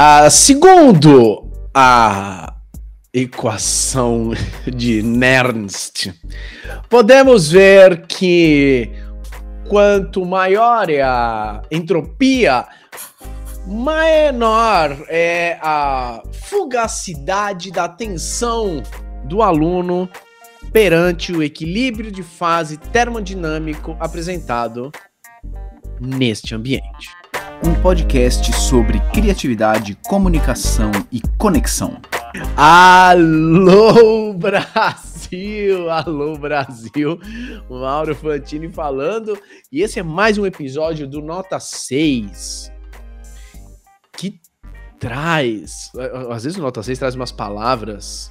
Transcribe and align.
Ah, 0.00 0.30
segundo 0.30 1.50
a 1.74 2.54
equação 3.12 4.30
de 4.64 5.02
Nernst, 5.02 6.14
podemos 6.88 7.50
ver 7.50 8.06
que 8.06 8.92
quanto 9.68 10.24
maior 10.24 10.88
é 10.88 11.02
a 11.02 11.62
entropia, 11.68 12.64
menor 13.66 15.04
é 15.08 15.58
a 15.60 16.22
fugacidade 16.48 17.72
da 17.72 17.86
atenção 17.86 18.80
do 19.24 19.42
aluno 19.42 20.08
perante 20.72 21.32
o 21.32 21.42
equilíbrio 21.42 22.12
de 22.12 22.22
fase 22.22 22.76
termodinâmico 22.76 23.96
apresentado 23.98 24.92
neste 26.00 26.54
ambiente. 26.54 27.17
Um 27.64 27.74
podcast 27.82 28.52
sobre 28.52 29.00
criatividade, 29.12 29.98
comunicação 30.06 30.92
e 31.10 31.20
conexão. 31.36 32.00
Alô 32.56 34.32
Brasil, 34.32 35.90
alô 35.90 36.38
Brasil, 36.38 37.18
Mauro 37.68 38.14
Fantini 38.14 38.70
falando, 38.70 39.36
e 39.72 39.82
esse 39.82 39.98
é 39.98 40.02
mais 40.02 40.38
um 40.38 40.46
episódio 40.46 41.06
do 41.06 41.20
Nota 41.20 41.58
6, 41.58 42.70
que 44.16 44.40
traz, 45.00 45.90
às 46.30 46.44
vezes 46.44 46.58
o 46.58 46.62
Nota 46.62 46.82
6 46.82 46.98
traz 46.98 47.14
umas 47.14 47.32
palavras 47.32 48.30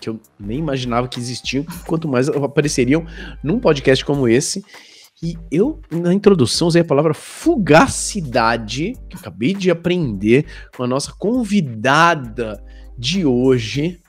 que 0.00 0.08
eu 0.08 0.20
nem 0.38 0.58
imaginava 0.58 1.08
que 1.08 1.18
existiam, 1.18 1.64
quanto 1.86 2.08
mais 2.08 2.28
apareceriam 2.28 3.06
num 3.42 3.58
podcast 3.58 4.04
como 4.04 4.28
esse, 4.28 4.64
e 5.20 5.36
eu, 5.50 5.80
na 5.90 6.14
introdução, 6.14 6.68
usei 6.68 6.82
a 6.82 6.84
palavra 6.84 7.12
fugacidade, 7.12 8.92
que 9.08 9.16
eu 9.16 9.20
acabei 9.20 9.52
de 9.52 9.70
aprender 9.70 10.46
com 10.76 10.84
a 10.84 10.86
nossa 10.86 11.12
convidada 11.12 12.62
de 12.96 13.26
hoje. 13.26 14.00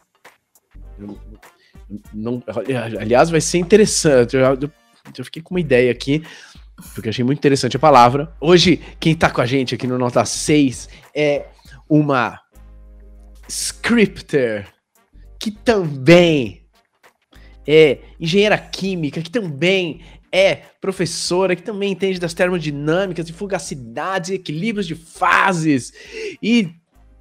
Não, 2.14 2.44
aliás, 3.00 3.32
vai 3.32 3.42
ser 3.42 3.58
interessante. 3.58 4.36
Eu, 4.36 4.42
eu, 4.42 4.72
eu, 5.18 5.26
fiquei 5.26 5.42
com 5.42 5.56
uma 5.56 5.60
ideia 5.60 5.92
aqui, 5.92 6.24
porque 6.94 7.10
achei 7.10 7.26
muito 7.26 7.40
interessante 7.40 7.76
a 7.76 7.80
palavra. 7.80 8.32
Hoje, 8.40 8.80
quem 9.00 9.16
tá 9.16 9.32
com 9.32 9.42
a 9.42 9.48
gente 9.48 9.73
aqui 9.73 9.88
no 9.88 9.98
Nota 9.98 10.23
6 10.23 10.90
é 11.16 11.48
uma 11.90 12.40
scripter 13.48 14.68
que 15.40 15.50
também 15.50 16.68
é 17.66 18.00
engenheira 18.20 18.58
química, 18.58 19.22
que 19.22 19.32
também 19.32 20.02
é 20.32 20.56
professora, 20.80 21.56
que 21.56 21.64
também 21.64 21.92
entende 21.92 22.20
das 22.20 22.34
termodinâmicas, 22.34 23.26
de 23.26 23.34
fugacidades, 23.34 24.32
equilíbrios 24.32 24.88
de 24.88 24.96
fases 24.96 25.94
e 26.42 26.74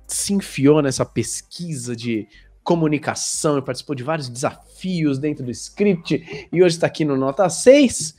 se 0.07 0.33
enfiou 0.33 0.81
nessa 0.83 1.05
pesquisa 1.05 1.95
de 1.95 2.27
comunicação 2.63 3.59
e 3.59 3.63
participou 3.63 3.95
de 3.95 4.03
vários 4.03 4.29
desafios 4.29 5.19
dentro 5.19 5.45
do 5.45 5.51
script 5.51 6.49
e 6.53 6.63
hoje 6.63 6.77
está 6.77 6.87
aqui 6.87 7.05
no 7.05 7.17
Nota 7.17 7.49
6. 7.49 8.17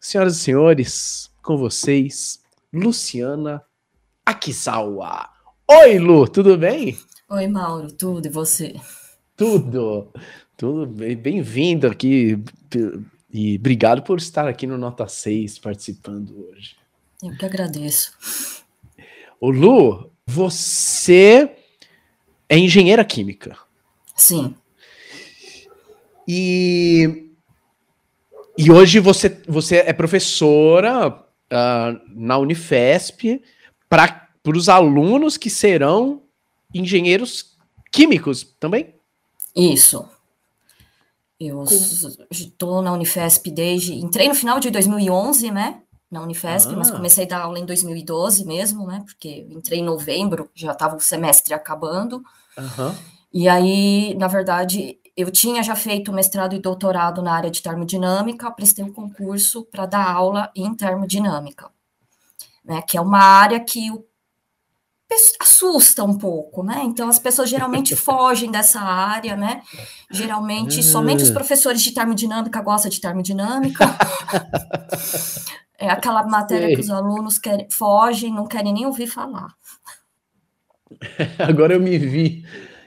Senhoras 0.00 0.36
e 0.36 0.40
senhores, 0.40 1.30
com 1.42 1.56
vocês, 1.56 2.40
Luciana 2.72 3.62
Akisawa. 4.24 5.28
Oi, 5.66 5.98
Lu, 5.98 6.26
tudo 6.28 6.56
bem? 6.56 6.96
Oi, 7.28 7.46
Mauro, 7.46 7.92
tudo 7.92 8.26
e 8.26 8.30
você? 8.30 8.74
Tudo, 9.36 10.12
tudo 10.56 10.86
bem. 10.86 11.16
Bem-vindo 11.16 11.86
aqui 11.86 12.42
e 13.30 13.56
obrigado 13.56 14.02
por 14.02 14.18
estar 14.18 14.48
aqui 14.48 14.66
no 14.66 14.78
Nota 14.78 15.06
6 15.06 15.58
participando 15.58 16.48
hoje. 16.48 16.76
Eu 17.22 17.36
que 17.36 17.44
agradeço. 17.44 18.12
O 19.40 19.50
Lu, 19.50 20.10
você 20.26 21.56
é 22.48 22.58
engenheira 22.58 23.04
química. 23.04 23.56
Sim. 24.16 24.54
E, 26.26 27.30
e 28.56 28.70
hoje 28.70 28.98
você, 28.98 29.40
você 29.46 29.76
é 29.76 29.92
professora 29.92 31.08
uh, 31.08 32.00
na 32.14 32.38
Unifesp 32.38 33.42
para 33.88 34.30
os 34.46 34.68
alunos 34.68 35.36
que 35.36 35.50
serão 35.50 36.22
engenheiros 36.72 37.56
químicos 37.90 38.44
também? 38.58 38.94
Isso. 39.54 40.08
Eu 41.40 41.64
estou 42.30 42.82
na 42.82 42.92
Unifesp 42.92 43.50
desde. 43.50 43.94
Entrei 43.94 44.28
no 44.28 44.34
final 44.34 44.58
de 44.58 44.70
2011, 44.70 45.50
né? 45.50 45.82
na 46.10 46.22
Unifesp, 46.22 46.72
ah. 46.72 46.76
mas 46.76 46.90
comecei 46.90 47.24
a 47.24 47.28
dar 47.28 47.42
aula 47.42 47.58
em 47.58 47.66
2012 47.66 48.44
mesmo, 48.44 48.86
né? 48.86 49.02
Porque 49.04 49.46
entrei 49.50 49.80
em 49.80 49.84
novembro, 49.84 50.50
já 50.54 50.72
estava 50.72 50.96
o 50.96 51.00
semestre 51.00 51.52
acabando. 51.52 52.22
Uhum. 52.56 52.94
E 53.32 53.48
aí, 53.48 54.14
na 54.14 54.26
verdade, 54.26 54.98
eu 55.16 55.30
tinha 55.30 55.62
já 55.62 55.76
feito 55.76 56.12
mestrado 56.12 56.54
e 56.54 56.58
doutorado 56.58 57.20
na 57.20 57.34
área 57.34 57.50
de 57.50 57.62
termodinâmica, 57.62 58.50
prestei 58.50 58.84
um 58.84 58.92
concurso 58.92 59.64
para 59.64 59.84
dar 59.84 60.10
aula 60.10 60.50
em 60.56 60.74
termodinâmica, 60.74 61.70
né? 62.64 62.80
Que 62.82 62.96
é 62.96 63.00
uma 63.00 63.22
área 63.22 63.60
que 63.60 63.90
o 63.90 64.02
assusta 65.40 66.04
um 66.04 66.16
pouco, 66.16 66.62
né? 66.62 66.82
Então 66.84 67.08
as 67.08 67.18
pessoas 67.18 67.48
geralmente 67.48 67.96
fogem 67.96 68.50
dessa 68.50 68.80
área, 68.80 69.36
né? 69.36 69.62
Geralmente 70.10 70.82
somente 70.82 71.22
os 71.22 71.30
hum. 71.30 71.34
professores 71.34 71.82
de 71.82 71.92
termodinâmica 71.92 72.60
gostam 72.60 72.90
de 72.90 73.00
termodinâmica. 73.00 73.84
É 75.80 75.88
aquela 75.88 76.26
matéria 76.26 76.66
Sei. 76.66 76.74
que 76.74 76.80
os 76.80 76.90
alunos 76.90 77.38
querem, 77.38 77.68
fogem, 77.70 78.34
não 78.34 78.48
querem 78.48 78.72
nem 78.72 78.84
ouvir 78.84 79.06
falar. 79.06 79.54
Agora 81.38 81.74
eu 81.74 81.80
me 81.80 81.96
vi, 81.96 82.44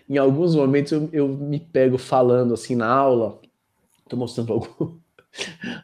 em 0.10 0.18
alguns 0.18 0.54
momentos 0.56 0.92
eu, 0.92 1.10
eu 1.14 1.28
me 1.30 1.58
pego 1.58 1.98
falando 1.98 2.54
assim 2.54 2.76
na 2.76 2.88
aula, 2.88 3.40
estou 4.04 4.20
mostrando 4.20 4.52
algum, 4.52 4.98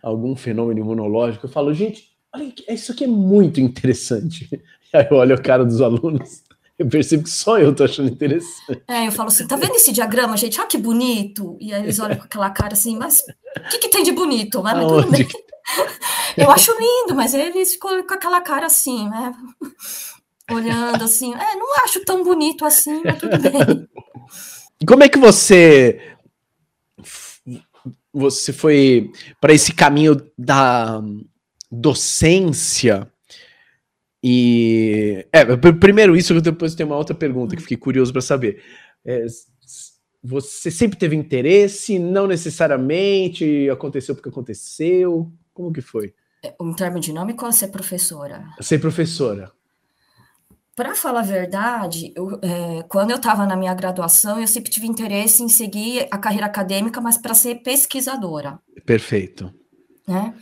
algum 0.03 0.35
fenômeno 0.35 0.81
imunológico, 0.81 1.45
eu 1.45 1.49
falo, 1.49 1.73
gente, 1.73 2.11
olha, 2.33 2.53
isso 2.67 2.91
aqui 2.91 3.05
é 3.05 3.07
muito 3.07 3.61
interessante. 3.61 4.49
Aí 4.93 5.07
eu 5.09 5.17
olho 5.17 5.35
a 5.35 5.37
cara 5.37 5.65
dos 5.65 5.81
alunos, 5.81 6.43
eu 6.77 6.87
percebo 6.87 7.23
que 7.23 7.29
só 7.29 7.57
eu 7.57 7.73
tô 7.73 7.83
achando 7.83 8.09
interessante. 8.09 8.83
É, 8.87 9.07
eu 9.07 9.11
falo 9.11 9.29
assim, 9.29 9.47
tá 9.47 9.55
vendo 9.55 9.75
esse 9.75 9.91
diagrama, 9.91 10.37
gente? 10.37 10.59
Olha 10.59 10.69
que 10.69 10.77
bonito. 10.77 11.57
E 11.59 11.73
aí 11.73 11.83
eles 11.83 11.99
olham 11.99 12.17
com 12.17 12.25
aquela 12.25 12.49
cara 12.51 12.73
assim, 12.73 12.95
mas 12.95 13.23
o 13.57 13.69
que, 13.69 13.79
que 13.79 13.89
tem 13.89 14.03
de 14.03 14.11
bonito? 14.11 14.61
Mas, 14.61 14.77
mas 15.09 15.27
eu 16.37 16.51
acho 16.51 16.71
lindo, 16.71 17.15
mas 17.15 17.33
eles 17.33 17.73
ficam 17.73 18.05
com 18.05 18.13
aquela 18.13 18.41
cara 18.41 18.67
assim, 18.67 19.09
né? 19.09 19.33
Olhando 20.51 21.03
assim, 21.03 21.33
é, 21.33 21.55
não 21.55 21.83
acho 21.83 22.05
tão 22.05 22.23
bonito 22.23 22.63
assim, 22.63 23.01
mas 23.03 23.17
tudo 23.17 23.37
bem. 23.39 23.87
Como 24.87 25.03
é 25.03 25.09
que 25.09 25.17
você 25.17 25.99
você 28.13 28.53
foi 28.53 29.11
para 29.41 29.53
esse 29.53 29.73
caminho 29.73 30.15
da 30.37 31.01
docência? 31.71 33.11
E 34.29 35.25
é, 35.31 35.45
primeiro 35.79 36.13
isso, 36.13 36.41
depois 36.41 36.75
tem 36.75 36.85
uma 36.85 36.97
outra 36.97 37.15
pergunta 37.15 37.55
que 37.55 37.61
fiquei 37.61 37.77
curioso 37.77 38.11
para 38.11 38.21
saber. 38.21 38.61
É, 39.05 39.25
você 40.21 40.69
sempre 40.69 40.99
teve 40.99 41.15
interesse? 41.15 41.97
Não 41.97 42.27
necessariamente 42.27 43.69
aconteceu 43.69 44.13
porque 44.13 44.27
aconteceu? 44.27 45.31
Como 45.53 45.71
que 45.71 45.79
foi? 45.79 46.13
Um 46.59 46.73
termodinâmico 46.73 47.45
ou 47.45 47.53
ser 47.53 47.69
professora? 47.69 48.43
Ser 48.59 48.79
professora. 48.79 49.49
Para 50.75 50.93
falar 50.93 51.21
a 51.21 51.23
verdade, 51.23 52.11
eu, 52.13 52.37
é, 52.41 52.83
quando 52.89 53.11
eu 53.11 53.17
estava 53.17 53.45
na 53.45 53.55
minha 53.55 53.73
graduação, 53.73 54.41
eu 54.41 54.47
sempre 54.47 54.69
tive 54.69 54.87
interesse 54.87 55.41
em 55.41 55.47
seguir 55.47 56.05
a 56.11 56.17
carreira 56.17 56.47
acadêmica, 56.47 56.99
mas 56.99 57.17
para 57.17 57.33
ser 57.33 57.63
pesquisadora. 57.63 58.59
Perfeito. 58.85 59.53
Né? 60.05 60.33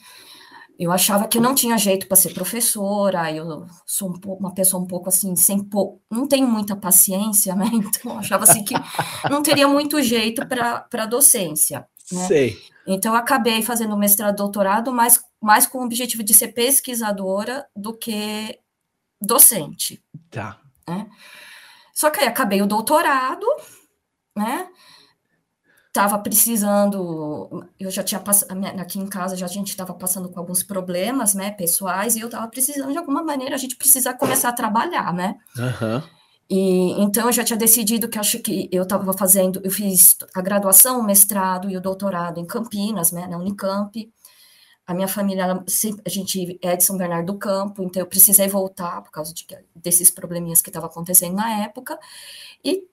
Eu 0.78 0.92
achava 0.92 1.28
que 1.28 1.38
eu 1.38 1.42
não 1.42 1.56
tinha 1.56 1.78
jeito 1.78 2.08
para 2.08 2.18
ser 2.18 2.34
professora, 2.34 3.32
eu 3.32 3.66
sou 3.86 4.10
um 4.10 4.34
uma 4.34 4.54
pessoa 4.54 4.84
um 4.84 4.88
pouco 4.88 5.08
assim, 5.08 5.36
sem 5.36 5.64
pou... 5.64 6.02
não 6.12 6.28
tenho 6.28 6.48
muita 6.48 6.76
paciência, 6.76 7.56
né? 7.56 7.70
Então 7.74 8.12
eu 8.12 8.20
achava 8.20 8.44
assim 8.44 8.64
que 8.64 8.74
não 9.30 9.42
teria 9.42 9.68
muito 9.68 10.02
jeito 10.02 10.46
para 10.46 10.86
a 10.92 11.06
docência. 11.06 11.88
Né? 12.12 12.28
Sei. 12.28 12.58
Então, 12.88 13.14
eu 13.14 13.18
acabei 13.18 13.64
fazendo 13.64 13.98
mestrado 13.98 14.36
doutorado, 14.36 14.94
mais, 14.94 15.24
mais 15.42 15.66
com 15.66 15.80
o 15.80 15.86
objetivo 15.86 16.24
de 16.24 16.34
ser 16.34 16.50
pesquisadora 16.50 17.68
do 17.76 17.94
que 17.98 18.60
docente. 19.20 20.04
Tá. 20.30 20.60
Né? 20.88 21.10
Só 21.94 22.12
que 22.12 22.20
aí 22.20 22.28
acabei 22.28 22.62
o 22.62 22.68
doutorado, 22.68 23.48
né? 24.36 24.70
Tava 25.96 26.20
precisando, 26.20 27.66
eu 27.80 27.90
já 27.90 28.04
tinha 28.04 28.20
passado, 28.20 28.52
aqui 28.82 29.00
em 29.00 29.08
casa 29.08 29.38
já 29.38 29.46
a 29.46 29.50
gente 29.50 29.70
estava 29.70 29.94
passando 29.94 30.28
com 30.28 30.38
alguns 30.38 30.62
problemas, 30.62 31.34
né, 31.34 31.52
pessoais, 31.52 32.18
e 32.18 32.20
eu 32.20 32.26
estava 32.26 32.50
precisando, 32.50 32.92
de 32.92 32.98
alguma 32.98 33.24
maneira, 33.24 33.56
a 33.56 33.58
gente 33.58 33.78
precisa 33.78 34.14
começar 34.14 34.50
a 34.50 34.52
trabalhar, 34.52 35.14
né? 35.14 35.38
Uhum. 35.58 36.04
E 36.50 37.02
então 37.02 37.28
eu 37.28 37.32
já 37.32 37.46
tinha 37.46 37.58
decidido 37.58 38.10
que 38.10 38.20
acho 38.20 38.40
que 38.40 38.68
eu 38.74 38.84
estava 38.84 39.14
fazendo, 39.14 39.62
eu 39.64 39.72
fiz 39.72 40.18
a 40.36 40.42
graduação, 40.42 41.00
o 41.00 41.04
mestrado 41.04 41.70
e 41.70 41.78
o 41.78 41.82
doutorado 41.82 42.42
em 42.42 42.46
Campinas, 42.46 43.14
né, 43.14 43.26
na 43.26 43.38
Unicamp. 43.38 44.12
a 44.88 44.94
minha 44.94 45.08
família, 45.08 45.64
a 46.06 46.10
gente 46.10 46.60
é 46.62 46.76
de 46.76 46.84
São 46.84 46.98
Bernardo 46.98 47.34
do 47.34 47.40
Campo, 47.40 47.82
então 47.84 48.02
eu 48.02 48.06
precisei 48.06 48.48
voltar 48.48 49.02
por 49.02 49.12
causa 49.12 49.34
de, 49.34 49.48
desses 49.76 50.12
probleminhas 50.12 50.62
que 50.62 50.70
estavam 50.70 50.90
acontecendo 50.90 51.36
na 51.36 51.64
época. 51.64 51.98
E, 52.64 52.84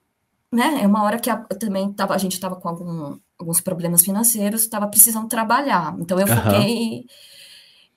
né, 0.53 0.83
é 0.83 0.87
uma 0.87 1.03
hora 1.03 1.19
que 1.19 1.29
a, 1.29 1.37
também 1.37 1.91
tava, 1.91 2.13
a 2.13 2.17
gente 2.17 2.33
estava 2.33 2.55
com 2.55 2.69
algum, 2.69 3.17
alguns 3.39 3.59
problemas 3.59 4.03
financeiros, 4.03 4.61
estava 4.61 4.87
precisando 4.87 5.27
trabalhar. 5.27 5.95
Então 5.99 6.19
eu 6.19 6.27
foquei 6.27 6.99
uhum. 6.99 7.05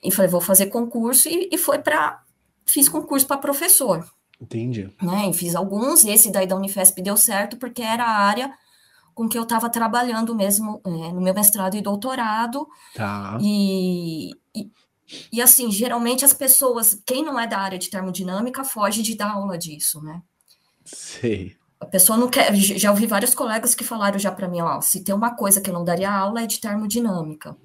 e 0.03 0.11
falei, 0.11 0.31
vou 0.31 0.41
fazer 0.41 0.67
concurso 0.67 1.29
e, 1.29 1.51
e 1.53 1.59
foi 1.59 1.79
para 1.79 2.23
fiz 2.65 2.89
concurso 2.89 3.27
para 3.27 3.37
professor. 3.37 4.11
Entendi. 4.41 4.91
Né, 5.03 5.29
e 5.29 5.35
fiz 5.35 5.55
alguns, 5.55 6.03
e 6.05 6.11
esse 6.11 6.33
daí 6.33 6.47
da 6.47 6.57
Unifesp 6.57 7.01
deu 7.03 7.17
certo 7.17 7.59
porque 7.59 7.83
era 7.83 8.05
a 8.05 8.19
área 8.19 8.53
com 9.15 9.29
que 9.29 9.39
eu 9.39 9.45
estava 9.45 9.69
trabalhando 9.71 10.35
mesmo 10.35 10.81
é, 10.85 11.13
no 11.13 11.21
meu 11.21 11.35
mestrado 11.35 11.77
e 11.77 11.83
doutorado. 11.83 12.67
Tá. 12.95 13.39
E, 13.41 14.31
e, 14.55 14.71
e, 15.33 15.41
assim, 15.41 15.71
geralmente 15.71 16.25
as 16.25 16.35
pessoas, 16.35 17.03
quem 17.07 17.25
não 17.25 17.41
é 17.41 17.47
da 17.47 17.59
área 17.59 17.79
de 17.79 17.89
termodinâmica, 17.89 18.63
foge 18.63 19.03
de 19.03 19.15
dar 19.15 19.33
aula 19.33 19.57
disso, 19.57 20.03
né? 20.03 20.21
Sei. 20.85 21.57
A 21.81 21.87
pessoa 21.87 22.17
não 22.17 22.29
quer. 22.29 22.55
Já 22.55 22.91
ouvi 22.91 23.07
vários 23.07 23.35
colegas 23.35 23.75
que 23.75 23.85
falaram 23.85 24.19
já 24.19 24.33
para 24.33 24.49
mim, 24.49 24.61
ó, 24.61 24.81
se 24.81 25.05
tem 25.05 25.15
uma 25.15 25.35
coisa 25.35 25.61
que 25.61 25.71
eu 25.71 25.75
não 25.75 25.85
daria 25.85 26.11
aula 26.11 26.43
é 26.43 26.47
de 26.47 26.61
termodinâmica. 26.61 27.57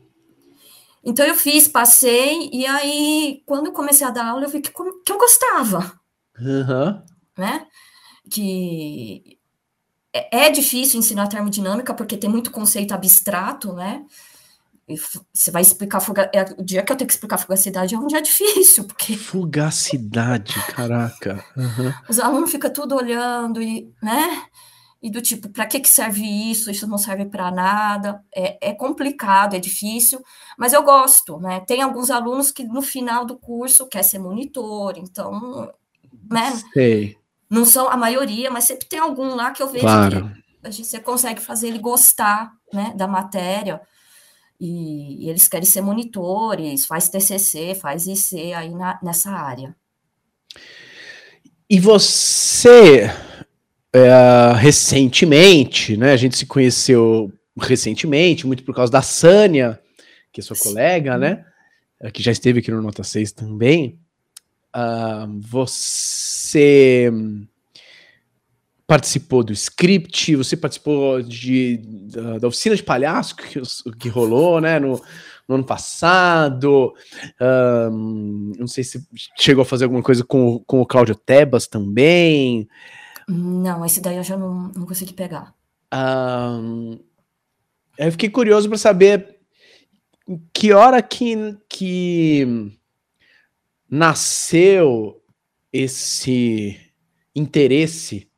Então 1.03 1.25
eu 1.25 1.35
fiz, 1.35 1.67
passei, 1.67 2.49
e 2.53 2.65
aí, 2.65 3.41
quando 3.45 3.67
eu 3.67 3.73
comecei 3.73 4.05
a 4.05 4.11
dar 4.11 4.27
aula, 4.27 4.43
eu 4.43 4.49
vi 4.49 4.61
que, 4.61 4.71
que 4.71 5.11
eu 5.11 5.17
gostava. 5.17 5.99
Uhum. 6.39 7.01
Né? 7.37 7.65
Que 8.29 9.39
é, 10.13 10.45
é 10.45 10.49
difícil 10.51 10.99
ensinar 10.99 11.27
termodinâmica 11.27 11.93
porque 11.93 12.17
tem 12.17 12.29
muito 12.29 12.51
conceito 12.51 12.93
abstrato, 12.93 13.73
né? 13.73 14.05
Você 15.33 15.51
vai 15.51 15.61
explicar 15.61 16.01
é, 16.33 16.43
o 16.57 16.63
dia 16.63 16.83
que 16.83 16.91
eu 16.91 16.95
tenho 16.95 17.07
que 17.07 17.13
explicar 17.13 17.37
fugacidade 17.37 17.95
é 17.95 17.99
um 17.99 18.07
dia 18.07 18.21
difícil, 18.21 18.85
porque 18.85 19.15
fugacidade, 19.17 20.53
caraca. 20.67 21.43
Uhum. 21.55 21.93
Os 22.09 22.19
alunos 22.19 22.51
ficam 22.51 22.71
tudo 22.71 22.95
olhando 22.95 23.61
e, 23.61 23.93
né? 24.01 24.43
E 25.01 25.09
do 25.09 25.19
tipo, 25.19 25.49
para 25.49 25.65
que 25.65 25.79
que 25.79 25.89
serve 25.89 26.23
isso? 26.23 26.69
Isso 26.69 26.87
não 26.87 26.97
serve 26.97 27.25
para 27.25 27.49
nada. 27.49 28.23
É, 28.35 28.69
é 28.69 28.73
complicado, 28.73 29.55
é 29.55 29.59
difícil, 29.59 30.21
mas 30.57 30.73
eu 30.73 30.83
gosto, 30.83 31.39
né? 31.39 31.59
Tem 31.61 31.81
alguns 31.81 32.11
alunos 32.11 32.51
que 32.51 32.63
no 32.63 32.83
final 32.83 33.25
do 33.25 33.35
curso 33.35 33.87
quer 33.87 34.03
ser 34.03 34.19
monitor, 34.19 34.93
então, 34.97 35.73
né? 36.29 36.53
Sei. 36.73 37.17
Não 37.49 37.65
são 37.65 37.89
a 37.89 37.97
maioria, 37.97 38.51
mas 38.51 38.65
sempre 38.65 38.87
tem 38.87 38.99
algum 38.99 39.35
lá 39.35 39.51
que 39.51 39.61
eu 39.61 39.67
vejo 39.67 39.83
claro. 39.83 40.31
que 40.63 40.83
você 40.83 40.99
consegue 40.99 41.41
fazer 41.41 41.67
ele 41.67 41.79
gostar 41.79 42.53
né, 42.71 42.93
da 42.95 43.07
matéria. 43.07 43.81
E, 44.63 45.25
e, 45.25 45.29
eles 45.31 45.47
querem 45.47 45.65
ser 45.65 45.81
monitores, 45.81 46.85
faz 46.85 47.09
TCC, 47.09 47.73
faz 47.73 48.05
IC 48.05 48.53
aí 48.53 48.69
na, 48.69 48.99
nessa 49.01 49.31
área. 49.31 49.75
E 51.67 51.79
você, 51.79 53.09
é, 53.91 54.53
recentemente, 54.55 55.97
né? 55.97 56.11
A 56.11 56.17
gente 56.17 56.37
se 56.37 56.45
conheceu 56.45 57.33
recentemente, 57.59 58.45
muito 58.45 58.63
por 58.63 58.75
causa 58.75 58.91
da 58.91 59.01
Sânia, 59.01 59.81
que 60.31 60.41
é 60.41 60.43
sua 60.43 60.55
Sim. 60.55 60.63
colega, 60.63 61.17
né? 61.17 61.43
Que 62.13 62.21
já 62.21 62.31
esteve 62.31 62.59
aqui 62.59 62.69
no 62.69 62.83
Nota 62.83 63.03
6 63.03 63.31
também. 63.31 63.99
Uh, 64.75 65.39
você 65.41 67.11
participou 68.91 69.41
do 69.41 69.53
script, 69.53 70.35
você 70.35 70.57
participou 70.57 71.21
de, 71.21 71.77
da, 72.11 72.39
da 72.39 72.47
oficina 72.49 72.75
de 72.75 72.83
palhaço 72.83 73.37
que, 73.37 73.61
que 73.97 74.09
rolou, 74.09 74.59
né, 74.59 74.81
no, 74.81 75.01
no 75.47 75.55
ano 75.55 75.63
passado. 75.63 76.93
Um, 77.39 78.51
não 78.59 78.67
sei 78.67 78.83
se 78.83 79.01
chegou 79.37 79.61
a 79.61 79.65
fazer 79.65 79.85
alguma 79.85 80.03
coisa 80.03 80.25
com, 80.25 80.59
com 80.67 80.81
o 80.81 80.85
Cláudio 80.85 81.15
Tebas 81.15 81.67
também. 81.67 82.67
Não, 83.29 83.85
esse 83.85 84.01
daí 84.01 84.17
eu 84.17 84.23
já 84.25 84.35
não, 84.35 84.69
não 84.75 84.85
consegui 84.85 85.13
pegar. 85.13 85.55
Um, 85.93 86.99
eu 87.97 88.11
fiquei 88.11 88.29
curioso 88.29 88.67
para 88.67 88.77
saber 88.77 89.37
que 90.53 90.73
hora 90.73 91.01
que, 91.01 91.57
que 91.69 92.77
nasceu 93.89 95.23
esse 95.71 96.77
interesse 97.33 98.29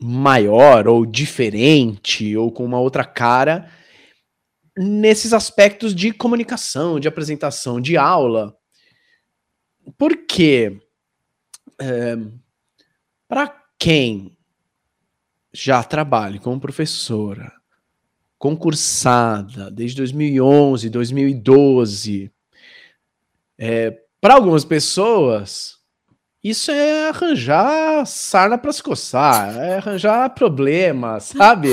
maior 0.00 0.88
ou 0.88 1.04
diferente 1.04 2.36
ou 2.36 2.50
com 2.50 2.64
uma 2.64 2.80
outra 2.80 3.04
cara 3.04 3.70
nesses 4.76 5.32
aspectos 5.32 5.94
de 5.94 6.12
comunicação, 6.12 6.98
de 6.98 7.06
apresentação, 7.06 7.80
de 7.80 7.96
aula. 7.96 8.56
Porque 9.96 10.80
é, 11.80 12.16
para 13.28 13.62
quem 13.78 14.36
já 15.52 15.82
trabalha 15.82 16.40
como 16.40 16.60
professora, 16.60 17.52
concursada 18.38 19.70
desde 19.70 19.98
2011, 19.98 20.90
2012, 20.90 22.32
é, 23.56 24.02
para 24.20 24.34
algumas 24.34 24.64
pessoas, 24.64 25.78
isso 26.44 26.70
é 26.70 27.08
arranjar 27.08 28.06
sarna 28.06 28.58
para 28.58 28.70
se 28.70 28.82
coçar, 28.82 29.56
é 29.56 29.76
arranjar 29.78 30.28
problema, 30.34 31.18
sabe? 31.18 31.70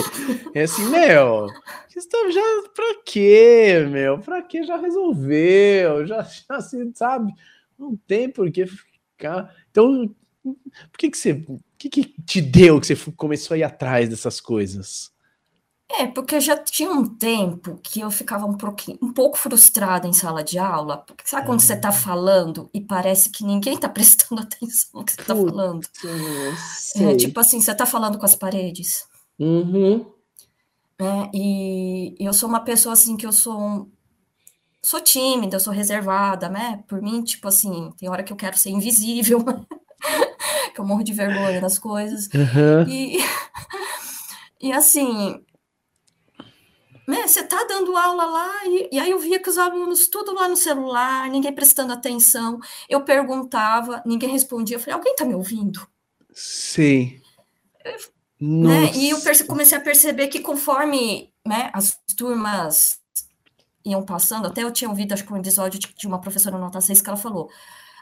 É 0.55 0.63
assim, 0.63 0.85
meu, 0.89 1.47
isso 1.93 2.31
já 2.31 2.41
pra 2.73 3.01
quê, 3.05 3.85
meu? 3.91 4.19
Pra 4.19 4.41
quê? 4.41 4.63
Já 4.63 4.77
resolveu, 4.77 6.07
já, 6.07 6.21
já 6.21 6.55
assim, 6.55 6.89
sabe? 6.95 7.33
Não 7.77 7.97
tem 8.07 8.29
por 8.29 8.49
que 8.49 8.65
ficar. 8.65 9.53
Então, 9.69 10.15
por 10.41 10.97
que 10.97 11.11
que 11.11 11.17
você, 11.17 11.33
o 11.49 11.59
que 11.77 11.89
que 11.89 12.05
te 12.25 12.39
deu 12.41 12.79
que 12.79 12.87
você 12.87 12.95
começou 13.17 13.55
a 13.55 13.57
ir 13.57 13.63
atrás 13.63 14.07
dessas 14.07 14.39
coisas? 14.39 15.11
É, 15.99 16.07
porque 16.07 16.39
já 16.39 16.55
tinha 16.57 16.89
um 16.89 17.05
tempo 17.05 17.79
que 17.83 17.99
eu 17.99 18.09
ficava 18.09 18.45
um, 18.45 18.55
pouquinho, 18.55 18.97
um 19.01 19.11
pouco 19.11 19.37
frustrada 19.37 20.07
em 20.07 20.13
sala 20.13 20.43
de 20.43 20.57
aula, 20.57 20.97
porque 20.97 21.27
sabe 21.27 21.45
quando 21.45 21.59
você 21.59 21.73
está 21.73 21.89
ah. 21.89 21.93
falando 21.93 22.69
e 22.73 22.79
parece 22.79 23.29
que 23.29 23.43
ninguém 23.43 23.73
está 23.75 23.89
prestando 23.89 24.41
atenção 24.41 24.89
no 24.93 25.05
que 25.05 25.13
você 25.13 25.21
está 25.21 25.35
falando? 25.35 25.87
É, 26.95 27.15
tipo 27.15 27.39
assim, 27.39 27.59
você 27.59 27.71
está 27.71 27.85
falando 27.85 28.17
com 28.17 28.25
as 28.25 28.35
paredes. 28.35 29.05
Uhum. 29.39 30.05
É, 30.99 31.29
e 31.33 32.15
eu 32.19 32.31
sou 32.31 32.47
uma 32.47 32.59
pessoa 32.59 32.93
assim 32.93 33.17
que 33.17 33.25
eu 33.25 33.31
sou 33.31 33.89
sou 34.81 34.99
tímida, 34.99 35.55
eu 35.55 35.59
sou 35.59 35.71
reservada, 35.71 36.49
né? 36.49 36.83
Por 36.87 37.01
mim, 37.01 37.23
tipo 37.23 37.47
assim, 37.47 37.91
tem 37.97 38.09
hora 38.09 38.23
que 38.23 38.33
eu 38.33 38.37
quero 38.37 38.57
ser 38.57 38.71
invisível, 38.71 39.43
que 40.73 40.79
eu 40.79 40.85
morro 40.85 41.03
de 41.03 41.13
vergonha 41.13 41.61
das 41.61 41.77
coisas. 41.77 42.27
Uhum. 42.33 42.87
E, 42.87 43.19
e 44.59 44.71
assim, 44.73 45.39
né, 47.07 47.27
você 47.27 47.43
tá 47.43 47.63
dando 47.67 47.95
aula 47.95 48.25
lá, 48.25 48.65
e, 48.65 48.89
e, 48.93 48.99
aí 48.99 49.11
eu 49.11 49.19
via 49.19 49.39
que 49.39 49.49
os 49.49 49.57
alunos 49.57 50.07
tudo 50.07 50.33
lá 50.33 50.47
no 50.47 50.55
celular, 50.55 51.29
ninguém 51.29 51.53
prestando 51.53 51.93
atenção. 51.93 52.59
Eu 52.87 53.01
perguntava, 53.01 54.01
ninguém 54.05 54.29
respondia. 54.29 54.77
Eu 54.77 54.79
falei, 54.79 54.95
alguém 54.95 55.15
tá 55.15 55.25
me 55.25 55.35
ouvindo? 55.35 55.85
Sim. 56.33 57.19
né, 58.39 58.91
e 58.95 59.09
eu 59.09 59.17
comecei 59.47 59.77
a 59.77 59.81
perceber 59.81 60.27
que 60.27 60.39
conforme 60.39 61.31
né, 61.45 61.69
as 61.73 61.99
turmas 62.15 62.99
iam 63.83 64.03
passando, 64.03 64.47
até 64.47 64.63
eu 64.63 64.71
tinha 64.71 64.89
ouvido, 64.89 65.13
acho 65.13 65.25
que 65.25 65.33
um 65.33 65.37
episódio 65.37 65.79
de, 65.79 65.93
de 65.93 66.07
uma 66.07 66.21
professora 66.21 66.57
nota 66.57 66.79
6 66.79 67.01
que 67.01 67.09
ela 67.09 67.17
falou, 67.17 67.49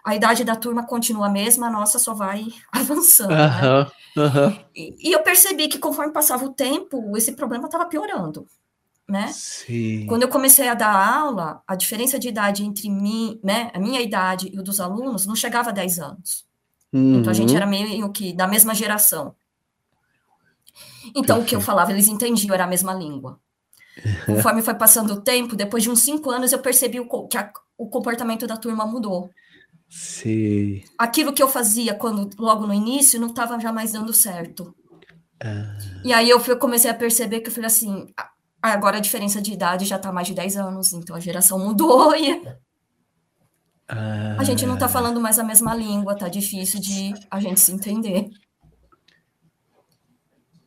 a 0.04 0.16
idade 0.16 0.44
da 0.44 0.56
turma 0.56 0.86
continua 0.86 1.28
a 1.28 1.30
mesma, 1.30 1.68
a 1.68 1.72
nossa 1.72 2.00
só 2.00 2.14
vai 2.14 2.46
avançando. 2.72 3.32
né? 3.32 4.66
E, 4.76 5.10
e, 5.10 5.12
eu 5.12 5.22
percebi 5.24 5.68
que 5.68 5.80
conforme 5.80 6.12
passava 6.12 6.46
o 6.46 6.54
tempo, 6.54 7.16
esse 7.18 7.32
problema 7.32 7.66
estava 7.66 7.86
piorando 7.86 8.46
né? 9.10 9.32
Sim. 9.34 10.06
Quando 10.08 10.24
eu 10.24 10.30
comecei 10.30 10.68
a 10.68 10.74
dar 10.74 10.94
aula, 10.94 11.62
a 11.68 11.76
diferença 11.76 12.20
de 12.20 12.30
idade 12.30 12.64
entre 12.64 12.90
mim, 12.90 13.40
né, 13.44 13.72
a 13.74 13.80
minha 13.80 14.00
idade 14.02 14.50
e 14.54 14.60
o 14.60 14.64
dos 14.64 14.80
alunos 14.80 15.26
não 15.26 15.36
chegava 15.36 15.70
a 15.70 15.74
10 15.74 16.00
anos. 16.00 16.46
Uhum. 16.94 17.20
Então 17.20 17.32
a 17.32 17.34
gente 17.34 17.50
uhum. 17.50 17.58
era 17.58 17.66
meio 17.66 18.12
que 18.12 18.34
da 18.34 18.48
mesma 18.48 18.74
geração. 18.76 19.36
Então 21.08 21.38
Perfeito. 21.38 21.42
o 21.42 21.46
que 21.46 21.56
eu 21.56 21.62
falava, 21.62 21.92
eles 21.92 22.08
entendiam, 22.08 22.54
era 22.54 22.66
a 22.66 22.68
mesma 22.68 22.94
língua. 22.94 23.40
Conforme 24.26 24.62
foi 24.62 24.76
passando 24.76 25.14
o 25.14 25.22
tempo, 25.22 25.56
depois 25.56 25.84
de 25.84 25.90
uns 25.90 26.02
cinco 26.02 26.30
anos, 26.30 26.52
eu 26.52 26.60
percebi 26.60 27.00
o, 27.00 27.28
que 27.28 27.38
a, 27.38 27.52
o 27.78 27.90
comportamento 27.90 28.48
da 28.48 28.56
turma 28.56 28.86
mudou. 28.86 29.30
Sim. 29.90 30.84
Aquilo 30.98 31.34
que 31.34 31.42
eu 31.42 31.50
fazia 31.50 31.96
quando 31.96 32.30
logo 32.38 32.66
no 32.66 32.74
início 32.74 33.20
não 33.20 33.28
estava 33.28 33.60
já 33.60 33.74
mais 33.74 33.92
dando 33.92 34.14
certo. 34.14 34.74
Ah. 35.42 35.78
E 36.04 36.14
aí 36.14 36.30
eu 36.30 36.40
comecei 36.58 36.90
a 36.92 36.94
perceber 36.94 37.42
que 37.42 37.50
eu 37.50 37.54
falei 37.54 37.68
assim, 37.68 38.14
Agora 38.62 38.98
a 38.98 39.02
diferença 39.02 39.42
de 39.42 39.54
idade 39.54 39.86
já 39.86 39.96
está 39.96 40.12
mais 40.12 40.28
de 40.28 40.34
10 40.34 40.58
anos, 40.58 40.94
então 40.94 41.16
a 41.16 41.20
geração 41.20 41.58
mudou 41.58 42.14
e 42.18 42.42
ah. 43.88 44.36
a 44.38 44.44
gente 44.44 44.66
não 44.66 44.74
está 44.76 44.90
falando 44.90 45.20
mais 45.20 45.40
a 45.40 45.44
mesma 45.44 45.74
língua, 45.74 46.16
tá 46.16 46.28
difícil 46.28 46.80
de 46.80 47.14
a 47.32 47.40
gente 47.40 47.60
se 47.60 47.72
entender. 47.72 48.30